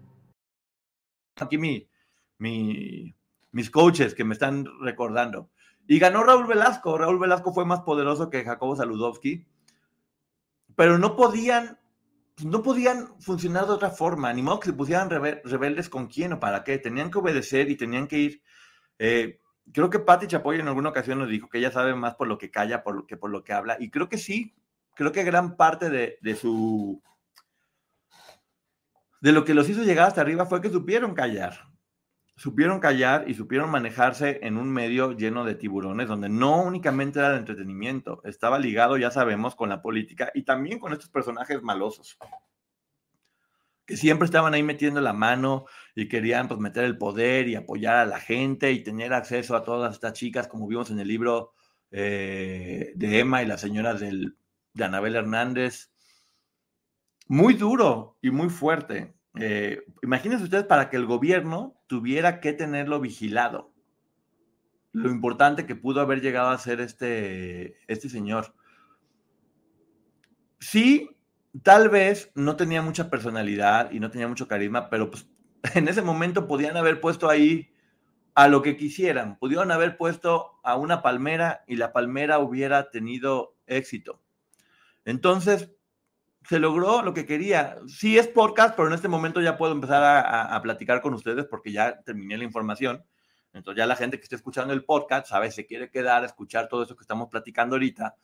aquí 1.41 1.57
mi, 1.57 1.87
mis 3.51 3.69
coaches 3.69 4.15
que 4.15 4.23
me 4.23 4.33
están 4.33 4.65
recordando. 4.81 5.49
Y 5.87 5.99
ganó 5.99 6.23
Raúl 6.23 6.47
Velasco. 6.47 6.97
Raúl 6.97 7.19
Velasco 7.19 7.53
fue 7.53 7.65
más 7.65 7.81
poderoso 7.81 8.29
que 8.29 8.43
Jacobo 8.43 8.75
Saludowski, 8.75 9.45
pero 10.75 10.97
no 10.97 11.15
podían, 11.15 11.79
no 12.43 12.61
podían 12.61 13.19
funcionar 13.19 13.65
de 13.65 13.73
otra 13.73 13.89
forma, 13.89 14.31
ni 14.33 14.41
modo 14.41 14.59
que 14.59 14.67
se 14.67 14.73
pusieran 14.73 15.09
rebeldes 15.09 15.89
con 15.89 16.07
quién 16.07 16.33
o 16.33 16.39
para 16.39 16.63
qué. 16.63 16.77
Tenían 16.77 17.11
que 17.11 17.19
obedecer 17.19 17.69
y 17.69 17.75
tenían 17.75 18.07
que 18.07 18.17
ir. 18.19 18.41
Eh, 18.99 19.39
creo 19.73 19.89
que 19.89 19.99
Patti 19.99 20.27
Chapoy 20.27 20.59
en 20.59 20.67
alguna 20.67 20.89
ocasión 20.89 21.19
nos 21.19 21.29
dijo 21.29 21.49
que 21.49 21.57
ella 21.57 21.71
sabe 21.71 21.95
más 21.95 22.15
por 22.15 22.27
lo 22.27 22.37
que 22.37 22.51
calla 22.51 22.83
por, 22.83 23.05
que 23.05 23.17
por 23.17 23.29
lo 23.29 23.43
que 23.43 23.53
habla. 23.53 23.77
Y 23.79 23.89
creo 23.89 24.07
que 24.07 24.17
sí, 24.17 24.55
creo 24.95 25.11
que 25.11 25.23
gran 25.23 25.57
parte 25.57 25.89
de, 25.89 26.17
de 26.21 26.35
su 26.35 27.01
de 29.21 29.31
lo 29.31 29.45
que 29.45 29.53
los 29.53 29.69
hizo 29.69 29.83
llegar 29.83 30.07
hasta 30.07 30.21
arriba 30.21 30.45
fue 30.45 30.61
que 30.61 30.69
supieron 30.69 31.13
callar. 31.13 31.69
Supieron 32.35 32.79
callar 32.79 33.25
y 33.29 33.35
supieron 33.35 33.69
manejarse 33.69 34.39
en 34.41 34.57
un 34.57 34.71
medio 34.71 35.11
lleno 35.11 35.45
de 35.45 35.53
tiburones, 35.53 36.07
donde 36.07 36.27
no 36.27 36.63
únicamente 36.63 37.19
era 37.19 37.31
de 37.31 37.37
entretenimiento, 37.37 38.21
estaba 38.25 38.57
ligado, 38.57 38.97
ya 38.97 39.11
sabemos, 39.11 39.55
con 39.55 39.69
la 39.69 39.83
política 39.83 40.31
y 40.33 40.41
también 40.41 40.79
con 40.79 40.91
estos 40.91 41.09
personajes 41.09 41.61
malosos, 41.61 42.17
que 43.85 43.95
siempre 43.95 44.25
estaban 44.25 44.55
ahí 44.55 44.63
metiendo 44.63 45.01
la 45.01 45.13
mano 45.13 45.65
y 45.93 46.07
querían 46.07 46.47
pues, 46.47 46.59
meter 46.59 46.85
el 46.85 46.97
poder 46.97 47.47
y 47.47 47.55
apoyar 47.55 47.97
a 47.97 48.05
la 48.05 48.19
gente 48.19 48.71
y 48.71 48.81
tener 48.81 49.13
acceso 49.13 49.55
a 49.55 49.63
todas 49.63 49.93
estas 49.93 50.13
chicas, 50.13 50.47
como 50.47 50.67
vimos 50.67 50.89
en 50.89 50.99
el 50.99 51.07
libro 51.07 51.53
eh, 51.91 52.91
de 52.95 53.19
Emma 53.19 53.43
y 53.43 53.45
las 53.45 53.61
señoras 53.61 53.99
de 53.99 54.83
Anabel 54.83 55.15
Hernández, 55.15 55.91
muy 57.31 57.53
duro 57.53 58.17
y 58.21 58.29
muy 58.29 58.49
fuerte. 58.49 59.15
Eh, 59.39 59.85
imagínense 60.03 60.43
ustedes 60.43 60.65
para 60.65 60.89
que 60.89 60.97
el 60.97 61.05
gobierno 61.05 61.81
tuviera 61.87 62.41
que 62.41 62.51
tenerlo 62.51 62.99
vigilado. 62.99 63.71
Lo 64.91 65.09
importante 65.09 65.65
que 65.65 65.77
pudo 65.77 66.01
haber 66.01 66.19
llegado 66.19 66.49
a 66.49 66.57
ser 66.57 66.81
este, 66.81 67.77
este 67.87 68.09
señor. 68.09 68.53
Sí, 70.59 71.09
tal 71.63 71.87
vez 71.87 72.33
no 72.35 72.57
tenía 72.57 72.81
mucha 72.81 73.09
personalidad 73.09 73.91
y 73.91 74.01
no 74.01 74.11
tenía 74.11 74.27
mucho 74.27 74.49
carisma, 74.49 74.89
pero 74.89 75.09
pues 75.09 75.25
en 75.73 75.87
ese 75.87 76.01
momento 76.01 76.49
podían 76.49 76.75
haber 76.75 76.99
puesto 76.99 77.29
ahí 77.29 77.69
a 78.35 78.49
lo 78.49 78.61
que 78.61 78.75
quisieran. 78.75 79.37
Pudieron 79.39 79.71
haber 79.71 79.95
puesto 79.95 80.59
a 80.65 80.75
una 80.75 81.01
palmera 81.01 81.63
y 81.65 81.77
la 81.77 81.93
palmera 81.93 82.39
hubiera 82.39 82.89
tenido 82.89 83.55
éxito. 83.67 84.21
Entonces, 85.05 85.71
se 86.47 86.59
logró 86.59 87.01
lo 87.01 87.13
que 87.13 87.25
quería. 87.25 87.77
Sí 87.87 88.17
es 88.17 88.27
podcast, 88.27 88.75
pero 88.75 88.87
en 88.87 88.93
este 88.93 89.07
momento 89.07 89.41
ya 89.41 89.57
puedo 89.57 89.73
empezar 89.73 90.01
a, 90.03 90.61
platicar 90.61 91.01
con 91.01 91.13
ustedes 91.13 91.45
porque 91.45 91.71
ya 91.71 92.01
terminé 92.01 92.37
la 92.37 92.43
información. 92.43 93.03
Entonces 93.53 93.79
ya 93.79 93.85
la 93.85 93.95
gente 93.95 94.17
que 94.17 94.23
esté 94.23 94.35
escuchando 94.35 94.73
el 94.73 94.85
podcast 94.85 95.27
sabe 95.27 95.51
si 95.51 95.65
quiere 95.65 95.89
quedar 95.89 96.23
a 96.23 96.25
escuchar 96.25 96.67
todo 96.67 96.83
eso 96.83 96.95
que 96.95 97.03
estamos 97.03 97.29
platicando 97.29 97.75
ahorita 97.75 98.15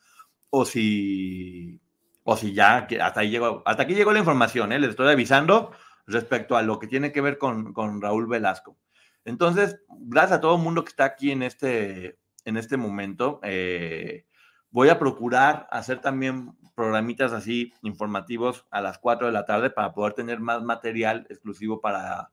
o 0.50 0.64
si, 0.64 1.80
o 2.24 2.36
si 2.36 2.54
ya 2.54 2.88
hasta, 3.00 3.20
ahí 3.20 3.30
llegó, 3.30 3.62
hasta 3.66 3.82
aquí 3.82 3.94
llegó 3.94 4.12
la 4.12 4.20
información. 4.20 4.72
¿eh? 4.72 4.78
Les 4.78 4.90
estoy 4.90 5.08
avisando 5.08 5.72
respecto 6.06 6.56
a 6.56 6.62
lo 6.62 6.78
que 6.78 6.86
tiene 6.86 7.12
que 7.12 7.20
ver 7.20 7.38
con, 7.38 7.72
con 7.72 8.00
Raúl 8.00 8.26
Velasco. 8.26 8.78
Entonces, 9.24 9.80
gracias 9.88 10.38
a 10.38 10.40
todo 10.40 10.56
el 10.56 10.62
mundo 10.62 10.82
que 10.82 10.88
está 10.88 11.04
aquí 11.04 11.30
en 11.30 11.42
este, 11.42 12.18
en 12.46 12.56
este 12.56 12.78
momento. 12.78 13.40
Eh, 13.42 14.24
voy 14.70 14.88
a 14.88 14.98
procurar 14.98 15.66
hacer 15.70 16.00
también 16.00 16.56
programitas 16.74 17.32
así 17.32 17.72
informativos 17.82 18.66
a 18.70 18.80
las 18.80 18.98
4 18.98 19.26
de 19.26 19.32
la 19.32 19.46
tarde 19.46 19.70
para 19.70 19.92
poder 19.92 20.12
tener 20.12 20.40
más 20.40 20.62
material 20.62 21.26
exclusivo 21.28 21.80
para, 21.80 22.30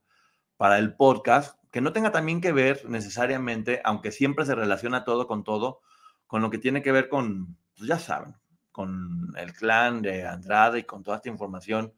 para 0.58 0.78
el 0.78 0.96
podcast, 0.96 1.58
que 1.72 1.82
no 1.82 1.94
tenga 1.94 2.12
también 2.12 2.42
que 2.42 2.52
ver 2.52 2.88
necesariamente, 2.88 3.82
aunque 3.84 4.12
siempre 4.12 4.46
se 4.46 4.56
relaciona 4.56 5.04
todo 5.04 5.28
con 5.28 5.44
todo, 5.44 5.82
con 6.28 6.42
lo 6.42 6.50
que 6.50 6.58
tiene 6.58 6.82
que 6.82 6.92
ver 6.92 7.10
con, 7.10 7.58
pues 7.76 7.88
ya 7.90 8.00
saben, 8.00 8.36
con 8.72 9.34
el 9.38 9.54
clan 9.54 10.02
de 10.02 10.28
Andrade 10.28 10.80
y 10.80 10.84
con 10.84 11.04
toda 11.04 11.18
esta 11.18 11.30
información 11.30 11.94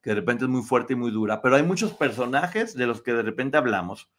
que 0.00 0.10
de 0.10 0.16
repente 0.16 0.44
es 0.44 0.50
muy 0.50 0.62
fuerte 0.62 0.94
y 0.94 0.96
muy 0.96 1.10
dura, 1.12 1.40
pero 1.40 1.56
hay 1.56 1.62
muchos 1.62 1.92
personajes 1.94 2.74
de 2.74 2.86
los 2.86 3.02
que 3.02 3.12
de 3.12 3.22
repente 3.22 3.56
hablamos 3.56 4.10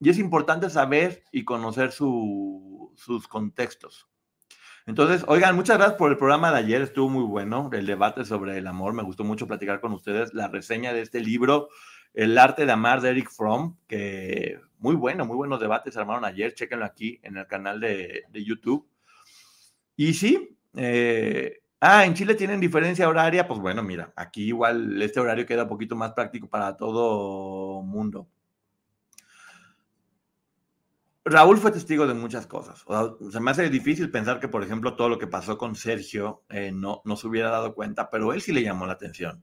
y 0.00 0.10
es 0.10 0.18
importante 0.18 0.70
saber 0.70 1.24
y 1.32 1.44
conocer 1.44 1.92
sus 1.92 3.28
contextos. 3.28 4.08
Entonces, 4.86 5.24
oigan, 5.26 5.56
muchas 5.56 5.78
gracias 5.78 5.98
por 5.98 6.12
el 6.12 6.16
programa 6.16 6.52
de 6.52 6.58
ayer, 6.58 6.80
estuvo 6.80 7.08
muy 7.08 7.24
bueno, 7.24 7.68
el 7.72 7.86
debate 7.86 8.24
sobre 8.24 8.56
el 8.56 8.68
amor, 8.68 8.94
me 8.94 9.02
gustó 9.02 9.24
mucho 9.24 9.48
platicar 9.48 9.80
con 9.80 9.92
ustedes, 9.92 10.32
la 10.32 10.46
reseña 10.46 10.92
de 10.92 11.02
este 11.02 11.18
libro, 11.20 11.70
El 12.14 12.38
arte 12.38 12.66
de 12.66 12.72
amar 12.72 13.00
de 13.00 13.10
Eric 13.10 13.28
Fromm, 13.28 13.76
que 13.88 14.60
muy 14.78 14.94
bueno, 14.94 15.26
muy 15.26 15.36
buenos 15.36 15.58
debates 15.58 15.94
se 15.94 15.98
armaron 16.00 16.24
ayer, 16.24 16.54
chéquenlo 16.54 16.84
aquí 16.84 17.18
en 17.24 17.36
el 17.36 17.48
canal 17.48 17.80
de, 17.80 18.26
YouTube. 18.32 18.88
Y 19.96 20.14
sí, 20.14 20.56
eh, 20.76 21.58
ah, 21.80 22.06
en 22.06 22.14
Chile 22.14 22.36
tienen 22.36 22.60
diferencia 22.60 23.08
horaria, 23.08 23.48
pues 23.48 23.58
bueno, 23.58 23.82
mira, 23.82 24.12
aquí 24.14 24.44
igual 24.44 25.02
este 25.02 25.18
horario 25.18 25.46
queda 25.46 25.64
un 25.64 25.68
poquito 25.68 25.96
más 25.96 26.12
práctico 26.12 26.48
para 26.48 26.76
todo 26.76 27.82
mundo. 27.82 28.28
Raúl 31.28 31.58
fue 31.58 31.72
testigo 31.72 32.06
de 32.06 32.14
muchas 32.14 32.46
cosas. 32.46 32.84
O 32.86 33.18
se 33.32 33.40
me 33.40 33.50
hace 33.50 33.68
difícil 33.68 34.12
pensar 34.12 34.38
que, 34.38 34.46
por 34.46 34.62
ejemplo, 34.62 34.94
todo 34.94 35.08
lo 35.08 35.18
que 35.18 35.26
pasó 35.26 35.58
con 35.58 35.74
Sergio 35.74 36.44
eh, 36.48 36.70
no, 36.72 37.02
no 37.04 37.16
se 37.16 37.26
hubiera 37.26 37.50
dado 37.50 37.74
cuenta, 37.74 38.10
pero 38.10 38.32
él 38.32 38.40
sí 38.40 38.52
le 38.52 38.62
llamó 38.62 38.86
la 38.86 38.92
atención. 38.92 39.42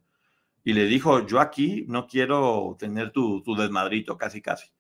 Y 0.64 0.72
le 0.72 0.86
dijo, 0.86 1.28
yo 1.28 1.42
aquí 1.42 1.86
no 1.90 2.08
quiero 2.08 2.78
tener 2.80 3.12
tu, 3.12 3.44
tu 3.44 3.54
desmadrito, 3.56 4.18
casi, 4.18 4.42
casi. 4.42 4.72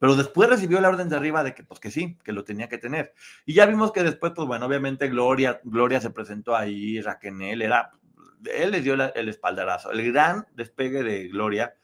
Pero 0.00 0.16
después 0.16 0.50
recibió 0.50 0.80
la 0.80 0.88
orden 0.88 1.08
de 1.08 1.14
arriba 1.14 1.44
de 1.44 1.54
que, 1.54 1.62
pues 1.62 1.78
que 1.78 1.92
sí, 1.92 2.18
que 2.24 2.32
lo 2.32 2.42
tenía 2.42 2.68
que 2.68 2.78
tener. 2.78 3.14
Y 3.46 3.54
ya 3.54 3.64
vimos 3.64 3.92
que 3.92 4.02
después, 4.02 4.32
pues 4.34 4.48
bueno, 4.48 4.66
obviamente 4.66 5.08
Gloria, 5.08 5.60
Gloria 5.62 6.00
se 6.00 6.10
presentó 6.10 6.56
ahí, 6.56 7.00
Raquel, 7.00 7.62
era, 7.62 7.92
él 8.52 8.72
le 8.72 8.80
dio 8.80 8.94
el 8.94 9.28
espaldarazo. 9.28 9.92
El 9.92 10.12
gran 10.12 10.44
despegue 10.56 11.04
de 11.04 11.28
Gloria 11.28 11.74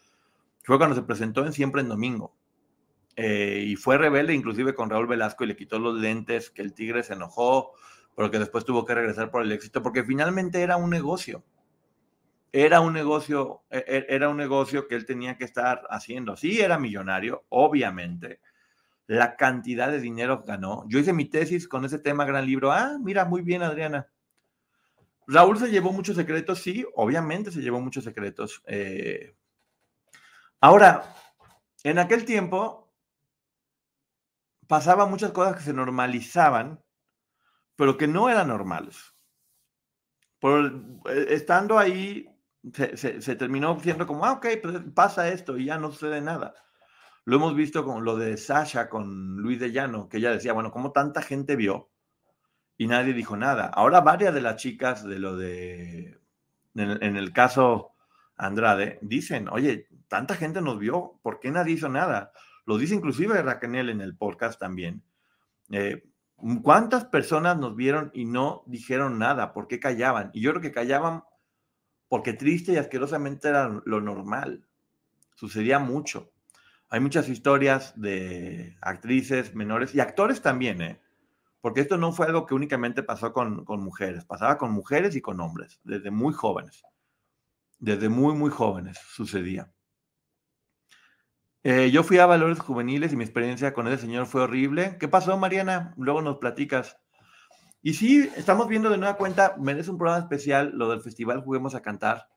fue 0.64 0.78
cuando 0.78 0.96
se 0.96 1.02
presentó 1.02 1.46
en 1.46 1.52
Siempre 1.52 1.80
en 1.80 1.88
Domingo 1.88 2.34
eh, 3.16 3.64
y 3.66 3.76
fue 3.76 3.98
rebelde 3.98 4.34
inclusive 4.34 4.74
con 4.74 4.90
Raúl 4.90 5.06
Velasco 5.06 5.44
y 5.44 5.48
le 5.48 5.56
quitó 5.56 5.78
los 5.78 5.98
lentes, 5.98 6.50
que 6.50 6.62
el 6.62 6.74
Tigre 6.74 7.02
se 7.02 7.14
enojó, 7.14 7.72
pero 8.16 8.30
que 8.30 8.38
después 8.38 8.64
tuvo 8.64 8.84
que 8.84 8.94
regresar 8.94 9.30
por 9.30 9.42
el 9.42 9.52
éxito, 9.52 9.82
porque 9.82 10.04
finalmente 10.04 10.62
era 10.62 10.76
un 10.76 10.90
negocio. 10.90 11.44
Era 12.52 12.80
un 12.80 12.92
negocio, 12.92 13.62
e, 13.70 13.78
e, 13.78 14.06
era 14.08 14.28
un 14.28 14.36
negocio 14.36 14.86
que 14.86 14.94
él 14.94 15.06
tenía 15.06 15.36
que 15.36 15.44
estar 15.44 15.82
haciendo. 15.90 16.36
Sí, 16.36 16.60
era 16.60 16.78
millonario, 16.78 17.44
obviamente. 17.48 18.40
La 19.06 19.36
cantidad 19.36 19.90
de 19.90 20.00
dinero 20.00 20.44
ganó. 20.46 20.84
Yo 20.88 20.98
hice 20.98 21.12
mi 21.12 21.24
tesis 21.24 21.66
con 21.68 21.84
ese 21.84 21.98
tema, 21.98 22.24
gran 22.24 22.46
libro. 22.46 22.72
Ah, 22.72 22.96
mira, 23.00 23.24
muy 23.24 23.42
bien, 23.42 23.62
Adriana. 23.62 24.08
Raúl 25.26 25.58
se 25.58 25.70
llevó 25.70 25.92
muchos 25.92 26.16
secretos, 26.16 26.60
sí, 26.60 26.84
obviamente 26.94 27.50
se 27.50 27.60
llevó 27.60 27.80
muchos 27.80 28.04
secretos. 28.04 28.62
Eh. 28.66 29.34
ahora, 30.60 31.14
en 31.82 31.98
aquel 31.98 32.24
tiempo, 32.24 32.83
pasaban 34.74 35.08
muchas 35.08 35.30
cosas 35.30 35.54
que 35.54 35.62
se 35.62 35.72
normalizaban, 35.72 36.82
pero 37.76 37.96
que 37.96 38.08
no 38.08 38.28
eran 38.28 38.48
normales. 38.48 39.14
Por, 40.40 40.66
eh, 41.10 41.26
estando 41.28 41.78
ahí, 41.78 42.26
se, 42.72 43.36
terminó 43.36 43.78
siendo 43.78 44.04
como, 44.04 44.24
ah, 44.24 44.32
ok, 44.32 44.46
pues 44.60 44.80
pasa 44.92 45.28
esto 45.28 45.56
y 45.56 45.66
ya 45.66 45.78
no 45.78 45.92
sucede 45.92 46.20
nada. 46.20 46.54
Lo 47.24 47.36
hemos 47.36 47.54
visto 47.54 47.84
con 47.84 48.04
lo 48.04 48.16
de 48.16 48.36
Sasha, 48.36 48.88
con 48.88 49.36
Luis 49.36 49.60
de 49.60 49.70
Llano, 49.70 50.08
que 50.08 50.16
ella 50.16 50.32
decía, 50.32 50.52
bueno, 50.52 50.72
como 50.72 50.90
tanta 50.90 51.22
gente 51.22 51.54
vio 51.54 51.92
y 52.76 52.88
nadie 52.88 53.12
dijo 53.12 53.36
nada. 53.36 53.66
Ahora 53.66 54.00
varias 54.00 54.34
de 54.34 54.40
las 54.40 54.56
chicas 54.56 55.04
de 55.04 55.20
lo 55.20 55.36
de, 55.36 56.18
en, 56.74 57.00
en 57.00 57.16
el 57.16 57.32
caso 57.32 57.92
Andrade, 58.36 58.98
dicen, 59.02 59.48
oye, 59.50 59.86
tanta 60.08 60.34
gente 60.34 60.60
nos 60.60 60.80
vio, 60.80 61.20
¿por 61.22 61.38
qué 61.38 61.52
nadie 61.52 61.74
hizo 61.74 61.88
nada? 61.88 62.32
Lo 62.66 62.78
dice 62.78 62.94
inclusive 62.94 63.42
Raquel 63.42 63.90
en 63.90 64.00
el 64.00 64.16
podcast 64.16 64.58
también. 64.58 65.02
Eh, 65.70 66.02
¿Cuántas 66.62 67.04
personas 67.06 67.56
nos 67.58 67.76
vieron 67.76 68.10
y 68.12 68.24
no 68.24 68.64
dijeron 68.66 69.18
nada? 69.18 69.52
¿Por 69.52 69.68
qué 69.68 69.80
callaban? 69.80 70.30
Y 70.32 70.40
yo 70.40 70.50
creo 70.50 70.62
que 70.62 70.72
callaban 70.72 71.24
porque 72.08 72.32
triste 72.32 72.72
y 72.72 72.76
asquerosamente 72.76 73.48
era 73.48 73.80
lo 73.84 74.00
normal. 74.00 74.66
Sucedía 75.34 75.78
mucho. 75.78 76.32
Hay 76.90 77.00
muchas 77.00 77.28
historias 77.28 77.98
de 78.00 78.76
actrices 78.80 79.54
menores 79.54 79.94
y 79.94 80.00
actores 80.00 80.42
también, 80.42 80.82
¿eh? 80.82 81.00
Porque 81.60 81.80
esto 81.80 81.96
no 81.96 82.12
fue 82.12 82.26
algo 82.26 82.44
que 82.44 82.54
únicamente 82.54 83.02
pasó 83.02 83.32
con, 83.32 83.64
con 83.64 83.82
mujeres, 83.82 84.26
pasaba 84.26 84.58
con 84.58 84.70
mujeres 84.70 85.16
y 85.16 85.22
con 85.22 85.40
hombres, 85.40 85.80
desde 85.82 86.10
muy 86.10 86.34
jóvenes. 86.34 86.82
Desde 87.78 88.08
muy, 88.08 88.34
muy 88.34 88.50
jóvenes 88.50 88.98
sucedía. 89.08 89.72
Eh, 91.66 91.90
yo 91.90 92.02
fui 92.02 92.18
a 92.18 92.26
Valores 92.26 92.58
Juveniles 92.58 93.14
y 93.14 93.16
mi 93.16 93.24
experiencia 93.24 93.72
con 93.72 93.88
ese 93.88 94.02
señor 94.02 94.26
fue 94.26 94.42
horrible. 94.42 94.98
¿Qué 95.00 95.08
pasó, 95.08 95.34
Mariana? 95.38 95.94
Luego 95.96 96.20
nos 96.20 96.36
platicas. 96.36 96.98
Y 97.80 97.94
sí, 97.94 98.30
estamos 98.36 98.68
viendo 98.68 98.90
de 98.90 98.98
nueva 98.98 99.16
cuenta, 99.16 99.56
merece 99.58 99.90
un 99.90 99.96
programa 99.96 100.22
especial 100.22 100.72
lo 100.74 100.90
del 100.90 101.00
festival 101.00 101.40
Juguemos 101.40 101.74
a 101.74 101.80
Cantar. 101.80 102.28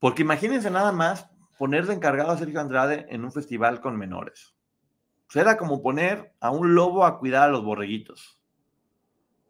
Porque 0.00 0.22
imagínense 0.22 0.68
nada 0.68 0.90
más 0.90 1.30
poner 1.56 1.86
de 1.86 1.94
encargado 1.94 2.32
a 2.32 2.36
Sergio 2.36 2.60
Andrade 2.60 3.06
en 3.08 3.24
un 3.24 3.30
festival 3.30 3.80
con 3.80 3.96
menores. 3.96 4.56
era 5.32 5.56
como 5.56 5.80
poner 5.80 6.34
a 6.40 6.50
un 6.50 6.74
lobo 6.74 7.06
a 7.06 7.20
cuidar 7.20 7.44
a 7.44 7.52
los 7.52 7.64
borreguitos. 7.64 8.40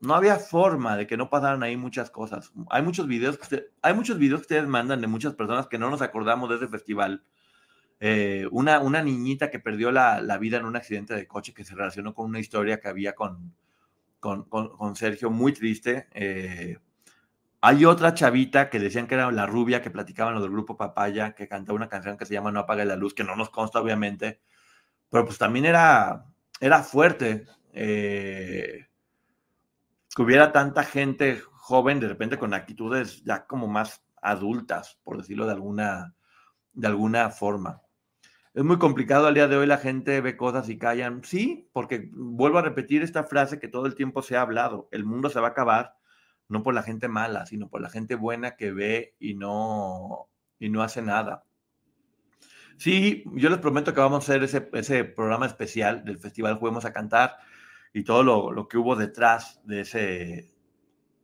No 0.00 0.14
había 0.14 0.36
forma 0.36 0.98
de 0.98 1.07
que 1.07 1.16
no 1.16 1.30
pasaran 1.30 1.62
ahí 1.62 1.78
muchas 1.78 2.11
cosas. 2.11 2.53
Hay 2.68 2.82
muchos 2.82 3.07
videos 3.07 3.38
que, 3.38 3.70
hay 3.80 3.94
muchos 3.94 4.18
videos 4.18 4.40
que 4.40 4.55
ustedes 4.55 4.68
mandan 4.68 5.00
de 5.00 5.07
muchas 5.07 5.34
personas 5.34 5.68
que 5.68 5.78
no 5.78 5.88
nos 5.88 6.03
acordamos 6.03 6.50
de 6.50 6.57
ese 6.57 6.68
festival 6.68 7.24
eh, 8.05 8.48
una, 8.50 8.80
una 8.80 9.00
niñita 9.00 9.48
que 9.48 9.61
perdió 9.61 9.92
la, 9.92 10.18
vida 10.38 10.57
en 10.57 10.64
un 10.64 10.74
accidente 10.74 11.14
de 11.14 11.28
coche 11.28 11.55
que 11.55 11.62
se 11.62 11.76
relacionó 11.76 12.14
con 12.14 12.26
una 12.26 12.40
historia 12.40 12.80
que 12.80 12.88
había 12.88 13.14
con, 13.14 13.55
con, 14.18 14.96
Sergio, 14.96 15.30
muy 15.30 15.53
triste. 15.53 16.09
Eh, 16.11 16.78
hay 17.61 17.84
otra 17.84 18.12
chavita 18.12 18.70
que 18.70 18.80
decían 18.80 19.07
que 19.07 19.14
era 19.14 19.30
la 19.30 19.46
rubia 19.46 19.80
que 19.80 19.92
platicaban 19.92 20.34
lo 20.34 20.40
del 20.40 20.50
grupo 20.50 20.76
Papaya, 20.76 21.36
que 21.36 21.46
cantaba 21.46 21.76
una 21.76 21.88
canción 21.88 22.16
que 22.16 22.26
se 22.26 22.34
llama 22.34 22.50
No 22.50 22.59
apague 22.59 22.84
la 22.84 22.96
luz, 22.96 23.14
que 23.14 23.22
no 23.22 23.36
nos 23.36 23.50
consta 23.50 23.80
obviamente, 23.80 24.40
pero 25.09 25.24
pues 25.24 25.38
también 25.38 25.66
era, 25.66 26.24
era 26.59 26.82
fuerte 26.82 27.46
eh, 27.72 28.88
que 30.12 30.22
hubiera 30.22 30.50
tanta 30.50 30.82
gente 30.82 31.40
joven 31.53 32.00
de 32.00 32.09
repente 32.09 32.36
con 32.36 32.53
actitudes 32.53 33.22
ya 33.22 33.46
como 33.46 33.68
más 33.68 34.05
adultas, 34.20 34.98
por 35.05 35.18
decirlo 35.18 35.46
de 35.46 35.53
alguna, 35.53 36.16
de 36.72 36.88
alguna 36.88 37.30
forma. 37.30 37.80
Es 38.55 38.64
muy 38.64 38.78
complicado 38.78 39.26
al 39.26 39.34
día 39.34 39.48
de 39.48 39.57
hoy, 39.57 39.66
la 39.66 39.78
gente 39.78 40.20
ve 40.20 40.36
cosas 40.36 40.68
y 40.68 40.78
callan. 40.78 41.24
Sí, 41.24 41.70
porque 41.72 42.11
vuelvo 42.12 42.59
a 42.59 42.62
repetir 42.62 43.03
esta 43.03 43.24
frase 43.24 43.59
que 43.59 43.68
todo 43.68 43.86
el 43.86 43.94
tiempo 43.94 44.20
se 44.20 44.36
ha 44.36 44.42
hablado, 44.42 44.88
el 44.92 45.05
mundo 45.07 45.30
se 45.30 45.40
va 45.40 45.48
a 45.48 45.50
acabar 45.50 45.96
no 46.48 46.62
por 46.62 46.74
la 46.74 46.82
gente 46.82 47.09
mala, 47.09 47.46
sino 47.46 47.70
por 47.70 47.80
la 47.80 47.88
gente 47.88 48.14
buena 48.14 48.57
que 48.57 48.72
ve 48.72 49.16
y 49.18 49.34
no, 49.34 50.28
y 50.59 50.68
no 50.68 50.82
hace 50.82 51.00
nada. 51.00 51.44
Sí, 52.76 53.24
yo 53.34 53.48
les 53.48 53.59
prometo 53.59 53.94
que 53.94 54.00
vamos 54.00 54.28
a 54.28 54.32
hacer 54.32 54.42
ese, 54.42 54.68
ese 54.74 55.05
programa 55.05 55.46
especial 55.46 56.05
del 56.05 56.18
Festival 56.18 56.57
Juguemos 56.57 56.84
a 56.84 56.92
Cantar 56.92 57.38
y 57.94 58.05
todo 58.05 58.22
lo, 58.22 58.53
lo, 58.53 58.68
que 58.68 58.76
hubo 58.76 58.96
detrás 58.96 59.62
de 59.64 59.80
ese, 59.80 60.55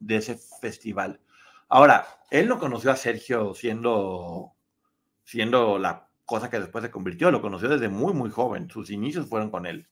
de 0.00 0.16
ese 0.16 0.38
festival. 0.60 1.20
Ahora, 1.68 2.06
él 2.30 2.48
no 2.48 2.58
conoció 2.58 2.90
a 2.90 2.96
Sergio 2.96 3.54
siendo, 3.54 4.54
siendo 5.24 5.78
la 5.78 6.07
cosa 6.28 6.50
que 6.50 6.60
después 6.60 6.84
se 6.84 6.90
convirtió, 6.90 7.30
lo 7.30 7.40
conoció 7.40 7.70
desde 7.70 7.88
muy, 7.88 8.12
muy 8.12 8.28
joven, 8.28 8.68
sus 8.68 8.90
inicios 8.90 9.26
fueron 9.26 9.50
con 9.50 9.64
él. 9.64 9.88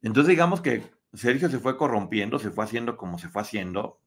Entonces 0.00 0.30
digamos 0.30 0.62
que 0.62 0.90
Sergio 1.12 1.50
se 1.50 1.58
fue 1.58 1.76
corrompiendo, 1.76 2.38
se 2.38 2.50
fue 2.50 2.64
haciendo 2.64 2.96
como 2.96 3.18
se 3.18 3.28
fue 3.28 3.42
haciendo, 3.42 4.00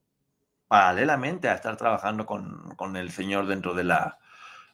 paralelamente 0.67 1.47
a 1.47 1.53
estar 1.53 1.77
trabajando 1.77 2.25
con, 2.25 2.73
con 2.75 2.97
el 2.97 3.11
señor 3.11 3.45
dentro 3.45 3.75
de 3.75 3.84
la, 3.84 4.17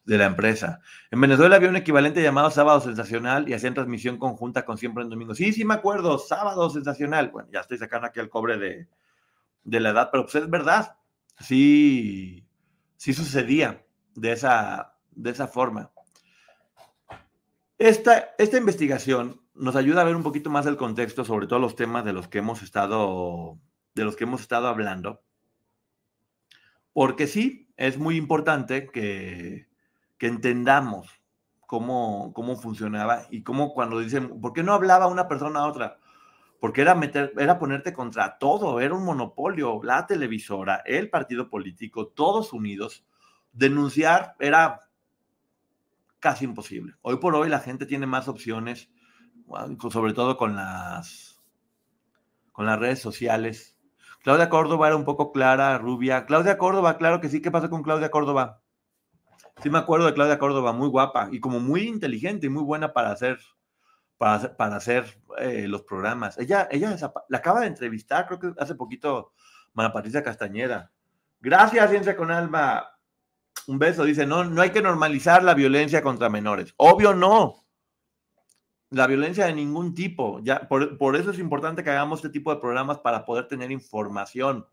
de 0.06 0.18
la 0.18 0.28
empresa. 0.28 0.80
En 1.12 1.20
Venezuela 1.20 1.58
había 1.58 1.68
un 1.68 1.76
equivalente 1.76 2.24
llamado 2.24 2.50
Sábado 2.50 2.80
Sensacional 2.80 3.50
y 3.50 3.54
hacían 3.54 3.74
transmisión 3.74 4.18
conjunta 4.18 4.64
con 4.64 4.78
Siempre 4.78 5.04
en 5.04 5.10
Domingo. 5.10 5.36
Sí, 5.36 5.52
sí 5.52 5.66
me 5.66 5.74
acuerdo, 5.74 6.20
Sábado 6.20 6.70
Sensacional. 6.70 7.32
Bueno, 7.32 7.50
ya 7.52 7.60
estoy 7.60 7.80
sacando 7.80 8.08
aquí 8.08 8.22
el 8.22 8.30
cobre 8.30 8.58
de, 8.58 8.88
de 9.66 9.80
la 9.82 9.90
edad, 9.90 10.08
pero 10.10 10.24
pues 10.24 10.36
es 10.36 10.50
verdad. 10.50 10.96
Sí, 11.38 12.48
sí 12.96 13.14
sucedía 13.14 13.84
de 14.16 14.32
esa, 14.32 14.96
de 15.12 15.32
esa 15.32 15.50
forma. 15.50 15.92
Esta, 17.78 18.34
esta 18.38 18.58
investigación 18.58 19.42
nos 19.54 19.76
ayuda 19.76 20.02
a 20.02 20.06
ver 20.06 20.16
un 20.16 20.24
poquito 20.24 20.50
más 20.50 20.66
el 20.66 20.78
contexto 20.78 21.26
sobre 21.26 21.48
todos 21.48 21.62
los 21.62 21.76
temas 21.76 22.06
de 22.06 22.14
los 22.14 22.30
que 22.30 22.38
hemos 22.38 22.62
estado, 22.62 23.60
de 23.94 24.04
los 24.06 24.16
que 24.16 24.24
hemos 24.24 24.42
estado 24.42 24.68
hablando. 24.68 25.22
Porque 26.94 27.28
sí, 27.28 27.74
es 27.76 27.98
muy 27.98 28.16
importante 28.16 28.88
que, 28.88 29.68
que 30.18 30.28
entendamos 30.28 31.10
cómo, 31.68 32.32
cómo 32.34 32.56
funcionaba 32.56 33.28
y 33.30 33.44
cómo 33.44 33.74
cuando 33.74 34.00
dicen, 34.00 34.40
¿por 34.40 34.54
qué 34.54 34.64
no 34.64 34.74
hablaba 34.74 35.08
una 35.08 35.28
persona 35.28 35.60
a 35.60 35.68
otra? 35.68 36.00
Porque 36.62 36.80
era, 36.80 36.96
meter, 36.96 37.34
era 37.38 37.60
ponerte 37.60 37.92
contra 37.92 38.38
todo, 38.38 38.80
era 38.80 38.94
un 38.94 39.04
monopolio, 39.04 39.82
la 39.84 40.08
televisora, 40.08 40.82
el 40.86 41.10
partido 41.10 41.50
político, 41.50 42.08
todos 42.08 42.54
unidos. 42.54 43.06
Denunciar 43.52 44.36
era 44.40 44.80
casi 46.26 46.44
imposible. 46.44 46.96
Hoy 47.04 47.18
por 47.18 47.36
hoy 47.36 47.50
la 47.50 47.60
gente 47.60 47.86
tiene 47.86 48.08
más 48.08 48.28
opciones, 48.28 48.90
sobre 49.92 50.14
todo 50.14 50.38
con 50.38 50.56
las, 50.56 51.40
con 52.52 52.66
las 52.66 52.80
redes 52.80 52.98
sociales. 52.98 53.78
Claudia 54.24 54.50
Córdoba 54.50 54.88
era 54.88 54.96
un 54.96 55.06
poco 55.06 55.32
clara, 55.32 55.78
rubia. 55.78 56.26
Claudia 56.26 56.58
Córdoba, 56.58 56.98
claro 56.98 57.22
que 57.22 57.30
sí. 57.30 57.44
¿Qué 57.44 57.52
pasó 57.52 57.70
con 57.70 57.84
Claudia 57.84 58.10
Córdoba? 58.10 58.64
Sí 59.62 59.70
me 59.70 59.78
acuerdo 59.78 60.08
de 60.08 60.16
Claudia 60.16 60.40
Córdoba, 60.40 60.74
muy 60.74 60.88
guapa 60.88 61.30
y 61.32 61.40
como 61.40 61.60
muy 61.60 61.84
inteligente 61.84 62.48
y 62.48 62.50
muy 62.50 62.64
buena 62.64 62.92
para 62.92 63.12
hacer, 63.12 63.38
para, 64.18 64.58
para 64.58 64.78
hacer 64.78 65.22
eh, 65.38 65.68
los 65.68 65.84
programas. 65.84 66.40
Ella, 66.40 66.68
ella 66.72 66.98
la 67.30 67.38
acaba 67.38 67.60
de 67.60 67.68
entrevistar, 67.68 68.26
creo 68.26 68.40
que 68.40 68.54
hace 68.58 68.74
poquito, 68.74 69.32
Mara 69.76 69.94
Patricia 69.94 70.24
Castañeda. 70.24 70.92
Gracias, 71.40 71.88
Ciencia 71.92 72.18
con 72.18 72.32
Alma. 72.32 72.95
Un 73.68 73.80
beso. 73.80 74.04
Dice, 74.04 74.26
no, 74.26 74.44
no 74.44 74.62
hay 74.62 74.72
que 74.72 74.82
normalizar 74.82 75.44
la 75.44 75.54
violencia 75.54 76.02
contra 76.02 76.30
menores. 76.30 76.74
Obvio 76.78 77.14
no. 77.14 77.66
La 78.92 79.08
violencia 79.08 79.46
de 79.46 79.54
ningún 79.54 79.94
tipo. 79.94 80.40
Ya, 80.44 80.68
por, 80.68 80.98
por 80.98 81.16
eso 81.16 81.32
es 81.32 81.40
importante 81.40 81.84
que 81.84 81.90
hagamos 81.90 82.20
este 82.20 82.30
tipo 82.30 82.54
de 82.54 82.62
programas 82.62 83.00
para 83.00 83.26
poder 83.26 83.48
tener 83.48 83.72
información 83.72 84.66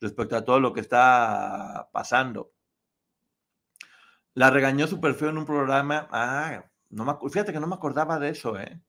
respecto 0.00 0.36
a 0.36 0.44
todo 0.44 0.60
lo 0.60 0.72
que 0.72 0.80
está 0.80 1.88
pasando. 1.92 2.52
La 4.34 4.50
regañó 4.50 4.86
súper 4.86 5.14
feo 5.14 5.30
en 5.30 5.38
un 5.38 5.44
programa. 5.44 6.08
Ah, 6.10 6.64
no 6.90 7.04
me, 7.04 7.30
fíjate 7.30 7.52
que 7.52 7.60
no 7.60 7.66
me 7.66 7.74
acordaba 7.74 8.18
de 8.18 8.30
eso, 8.30 8.58
¿eh? 8.58 8.80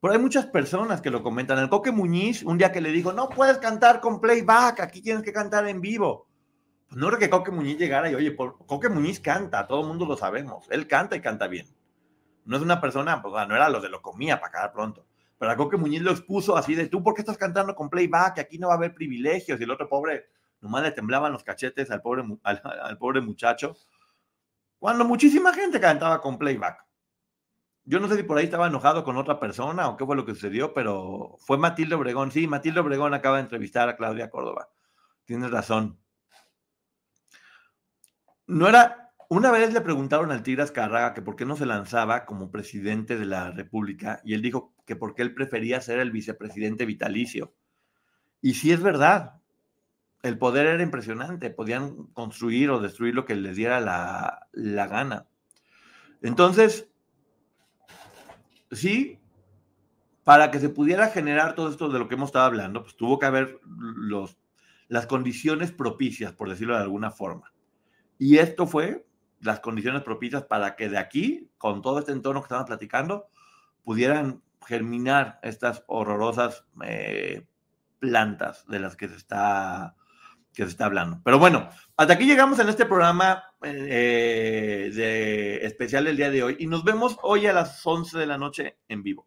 Pero 0.00 0.14
hay 0.14 0.18
muchas 0.18 0.46
personas 0.46 1.02
que 1.02 1.10
lo 1.10 1.22
comentan. 1.22 1.58
El 1.58 1.68
Coque 1.68 1.92
Muñiz, 1.92 2.42
un 2.42 2.56
día 2.56 2.72
que 2.72 2.80
le 2.80 2.90
dijo, 2.90 3.12
no 3.12 3.28
puedes 3.28 3.58
cantar 3.58 4.00
con 4.00 4.20
playback, 4.20 4.80
aquí 4.80 5.02
tienes 5.02 5.22
que 5.22 5.32
cantar 5.32 5.68
en 5.68 5.80
vivo. 5.80 6.29
Pues 6.90 7.00
no 7.00 7.06
creo 7.06 7.18
que 7.18 7.30
Coque 7.30 7.50
Muñiz 7.50 7.78
llegara 7.78 8.10
y, 8.10 8.14
oye, 8.14 8.36
Coque 8.36 8.90
Muñiz 8.90 9.18
canta, 9.18 9.66
todo 9.66 9.80
el 9.80 9.86
mundo 9.86 10.04
lo 10.04 10.16
sabemos. 10.18 10.66
Él 10.70 10.86
canta 10.86 11.16
y 11.16 11.22
canta 11.22 11.46
bien. 11.46 11.66
No 12.44 12.58
es 12.58 12.62
una 12.62 12.82
persona, 12.82 13.22
pues 13.22 13.32
no 13.48 13.56
era 13.56 13.70
lo 13.70 13.80
de 13.80 13.88
lo 13.88 14.02
comía 14.02 14.40
para 14.40 14.48
acabar 14.48 14.72
pronto. 14.72 15.06
Pero 15.38 15.52
a 15.52 15.56
Coque 15.56 15.78
Muñiz 15.78 16.02
lo 16.02 16.10
expuso 16.10 16.56
así 16.56 16.74
de, 16.74 16.88
tú, 16.88 17.02
¿por 17.02 17.14
qué 17.14 17.22
estás 17.22 17.38
cantando 17.38 17.74
con 17.74 17.88
playback? 17.88 18.40
Aquí 18.40 18.58
no 18.58 18.66
va 18.68 18.74
a 18.74 18.76
haber 18.76 18.92
privilegios. 18.94 19.58
Y 19.58 19.64
el 19.64 19.70
otro 19.70 19.88
pobre, 19.88 20.26
nomás 20.60 20.82
le 20.82 20.90
temblaban 20.90 21.32
los 21.32 21.44
cachetes 21.44 21.90
al 21.90 22.02
pobre, 22.02 22.24
al 22.42 22.98
pobre 22.98 23.22
muchacho 23.22 23.76
cuando 24.80 25.04
muchísima 25.04 25.52
gente 25.52 25.78
cantaba 25.78 26.20
con 26.20 26.38
playback. 26.38 26.84
Yo 27.84 28.00
no 28.00 28.08
sé 28.08 28.16
si 28.16 28.22
por 28.22 28.38
ahí 28.38 28.44
estaba 28.44 28.66
enojado 28.66 29.04
con 29.04 29.16
otra 29.18 29.38
persona 29.38 29.88
o 29.88 29.96
qué 29.96 30.06
fue 30.06 30.16
lo 30.16 30.24
que 30.24 30.34
sucedió, 30.34 30.72
pero 30.72 31.36
fue 31.38 31.58
Matilde 31.58 31.94
Obregón. 31.94 32.32
Sí, 32.32 32.46
Matilde 32.46 32.80
Obregón 32.80 33.12
acaba 33.12 33.36
de 33.36 33.42
entrevistar 33.42 33.88
a 33.90 33.96
Claudia 33.96 34.30
Córdoba. 34.30 34.70
Tienes 35.26 35.50
razón. 35.50 35.98
No 38.50 38.68
era. 38.68 39.12
Una 39.28 39.52
vez 39.52 39.72
le 39.72 39.80
preguntaron 39.80 40.32
al 40.32 40.42
Tigras 40.42 40.72
Carraga 40.72 41.14
que 41.14 41.22
por 41.22 41.36
qué 41.36 41.44
no 41.44 41.54
se 41.54 41.64
lanzaba 41.64 42.26
como 42.26 42.50
presidente 42.50 43.16
de 43.16 43.24
la 43.24 43.52
República 43.52 44.20
y 44.24 44.34
él 44.34 44.42
dijo 44.42 44.74
que 44.84 44.96
porque 44.96 45.22
él 45.22 45.34
prefería 45.34 45.80
ser 45.80 46.00
el 46.00 46.10
vicepresidente 46.10 46.84
vitalicio. 46.84 47.54
Y 48.42 48.54
sí 48.54 48.72
es 48.72 48.82
verdad, 48.82 49.40
el 50.24 50.36
poder 50.36 50.66
era 50.66 50.82
impresionante, 50.82 51.50
podían 51.50 52.06
construir 52.08 52.70
o 52.70 52.80
destruir 52.80 53.14
lo 53.14 53.24
que 53.24 53.36
les 53.36 53.54
diera 53.54 53.78
la, 53.78 54.86
gana. 54.88 55.28
Entonces, 56.20 56.90
sí, 58.72 59.20
para 60.24 60.50
que 60.50 60.58
se 60.58 60.70
pudiera 60.70 61.06
generar 61.06 61.54
todo 61.54 61.70
esto 61.70 61.88
de 61.88 62.00
lo 62.00 62.08
que 62.08 62.16
hemos 62.16 62.30
estado 62.30 62.46
hablando, 62.46 62.82
pues 62.82 62.96
tuvo 62.96 63.20
que 63.20 63.26
haber 63.26 63.60
los, 63.64 64.36
las 64.88 65.06
condiciones 65.06 65.70
propicias, 65.70 66.32
por 66.32 66.50
decirlo 66.50 66.74
de 66.74 66.82
alguna 66.82 67.12
forma. 67.12 67.52
Y 68.20 68.36
esto 68.36 68.66
fue 68.66 69.06
las 69.40 69.60
condiciones 69.60 70.02
propicias 70.02 70.42
para 70.42 70.76
que 70.76 70.90
de 70.90 70.98
aquí, 70.98 71.50
con 71.56 71.80
todo 71.80 72.00
este 72.00 72.12
entorno 72.12 72.42
que 72.42 72.48
estamos 72.48 72.66
platicando, 72.66 73.28
pudieran 73.82 74.42
germinar 74.66 75.40
estas 75.42 75.84
horrorosas 75.86 76.66
eh, 76.84 77.46
plantas 77.98 78.66
de 78.66 78.78
las 78.78 78.94
que 78.94 79.08
se 79.08 79.16
está 79.16 79.96
que 80.52 80.64
se 80.64 80.68
está 80.68 80.84
hablando. 80.84 81.22
Pero 81.24 81.38
bueno, 81.38 81.70
hasta 81.96 82.12
aquí 82.12 82.26
llegamos 82.26 82.58
en 82.58 82.68
este 82.68 82.84
programa 82.84 83.42
eh, 83.62 84.90
de 84.94 85.64
especial 85.64 86.04
del 86.04 86.18
día 86.18 86.30
de 86.30 86.42
hoy 86.42 86.56
y 86.58 86.66
nos 86.66 86.84
vemos 86.84 87.16
hoy 87.22 87.46
a 87.46 87.54
las 87.54 87.80
11 87.86 88.18
de 88.18 88.26
la 88.26 88.36
noche 88.36 88.76
en 88.88 89.02
vivo. 89.02 89.26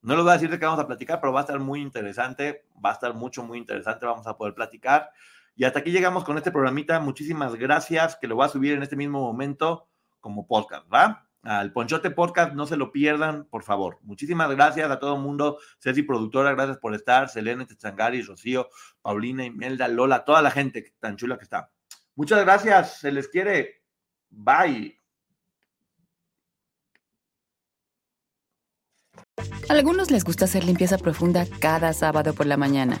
No 0.00 0.14
les 0.14 0.22
voy 0.22 0.30
a 0.30 0.34
decir 0.34 0.48
de 0.48 0.58
qué 0.58 0.64
vamos 0.64 0.80
a 0.80 0.86
platicar, 0.86 1.20
pero 1.20 1.34
va 1.34 1.40
a 1.40 1.42
estar 1.42 1.58
muy 1.58 1.82
interesante, 1.82 2.64
va 2.82 2.90
a 2.90 2.94
estar 2.94 3.12
mucho, 3.12 3.42
muy 3.42 3.58
interesante, 3.58 4.06
vamos 4.06 4.26
a 4.26 4.38
poder 4.38 4.54
platicar. 4.54 5.10
Y 5.56 5.64
hasta 5.64 5.80
aquí 5.80 5.90
llegamos 5.90 6.24
con 6.24 6.36
este 6.36 6.50
programita. 6.50 7.00
Muchísimas 7.00 7.54
gracias, 7.56 8.16
que 8.20 8.26
lo 8.26 8.36
voy 8.36 8.46
a 8.46 8.48
subir 8.48 8.72
en 8.74 8.82
este 8.82 8.96
mismo 8.96 9.20
momento 9.20 9.88
como 10.20 10.46
podcast, 10.46 10.86
¿va? 10.92 11.30
al 11.42 11.72
Ponchote 11.72 12.10
Podcast, 12.10 12.52
no 12.52 12.66
se 12.66 12.76
lo 12.76 12.92
pierdan, 12.92 13.44
por 13.46 13.62
favor. 13.62 13.98
Muchísimas 14.02 14.50
gracias 14.50 14.90
a 14.90 14.98
todo 14.98 15.16
el 15.16 15.22
mundo. 15.22 15.58
Ceci 15.78 16.02
Productora, 16.02 16.52
gracias 16.52 16.78
por 16.78 16.94
estar. 16.94 17.28
Selene 17.28 17.66
Techangari, 17.66 18.22
Rocío, 18.22 18.68
Paulina, 19.02 19.44
Imelda, 19.44 19.88
Lola, 19.88 20.24
toda 20.24 20.42
la 20.42 20.50
gente 20.50 20.94
tan 21.00 21.16
chula 21.16 21.38
que 21.38 21.44
está. 21.44 21.70
Muchas 22.14 22.40
gracias, 22.40 22.98
se 22.98 23.12
les 23.12 23.28
quiere. 23.28 23.82
Bye. 24.28 24.98
A 29.68 29.72
algunos 29.72 30.10
les 30.10 30.24
gusta 30.24 30.44
hacer 30.44 30.64
limpieza 30.64 30.98
profunda 30.98 31.46
cada 31.60 31.92
sábado 31.92 32.34
por 32.34 32.46
la 32.46 32.56
mañana. 32.56 33.00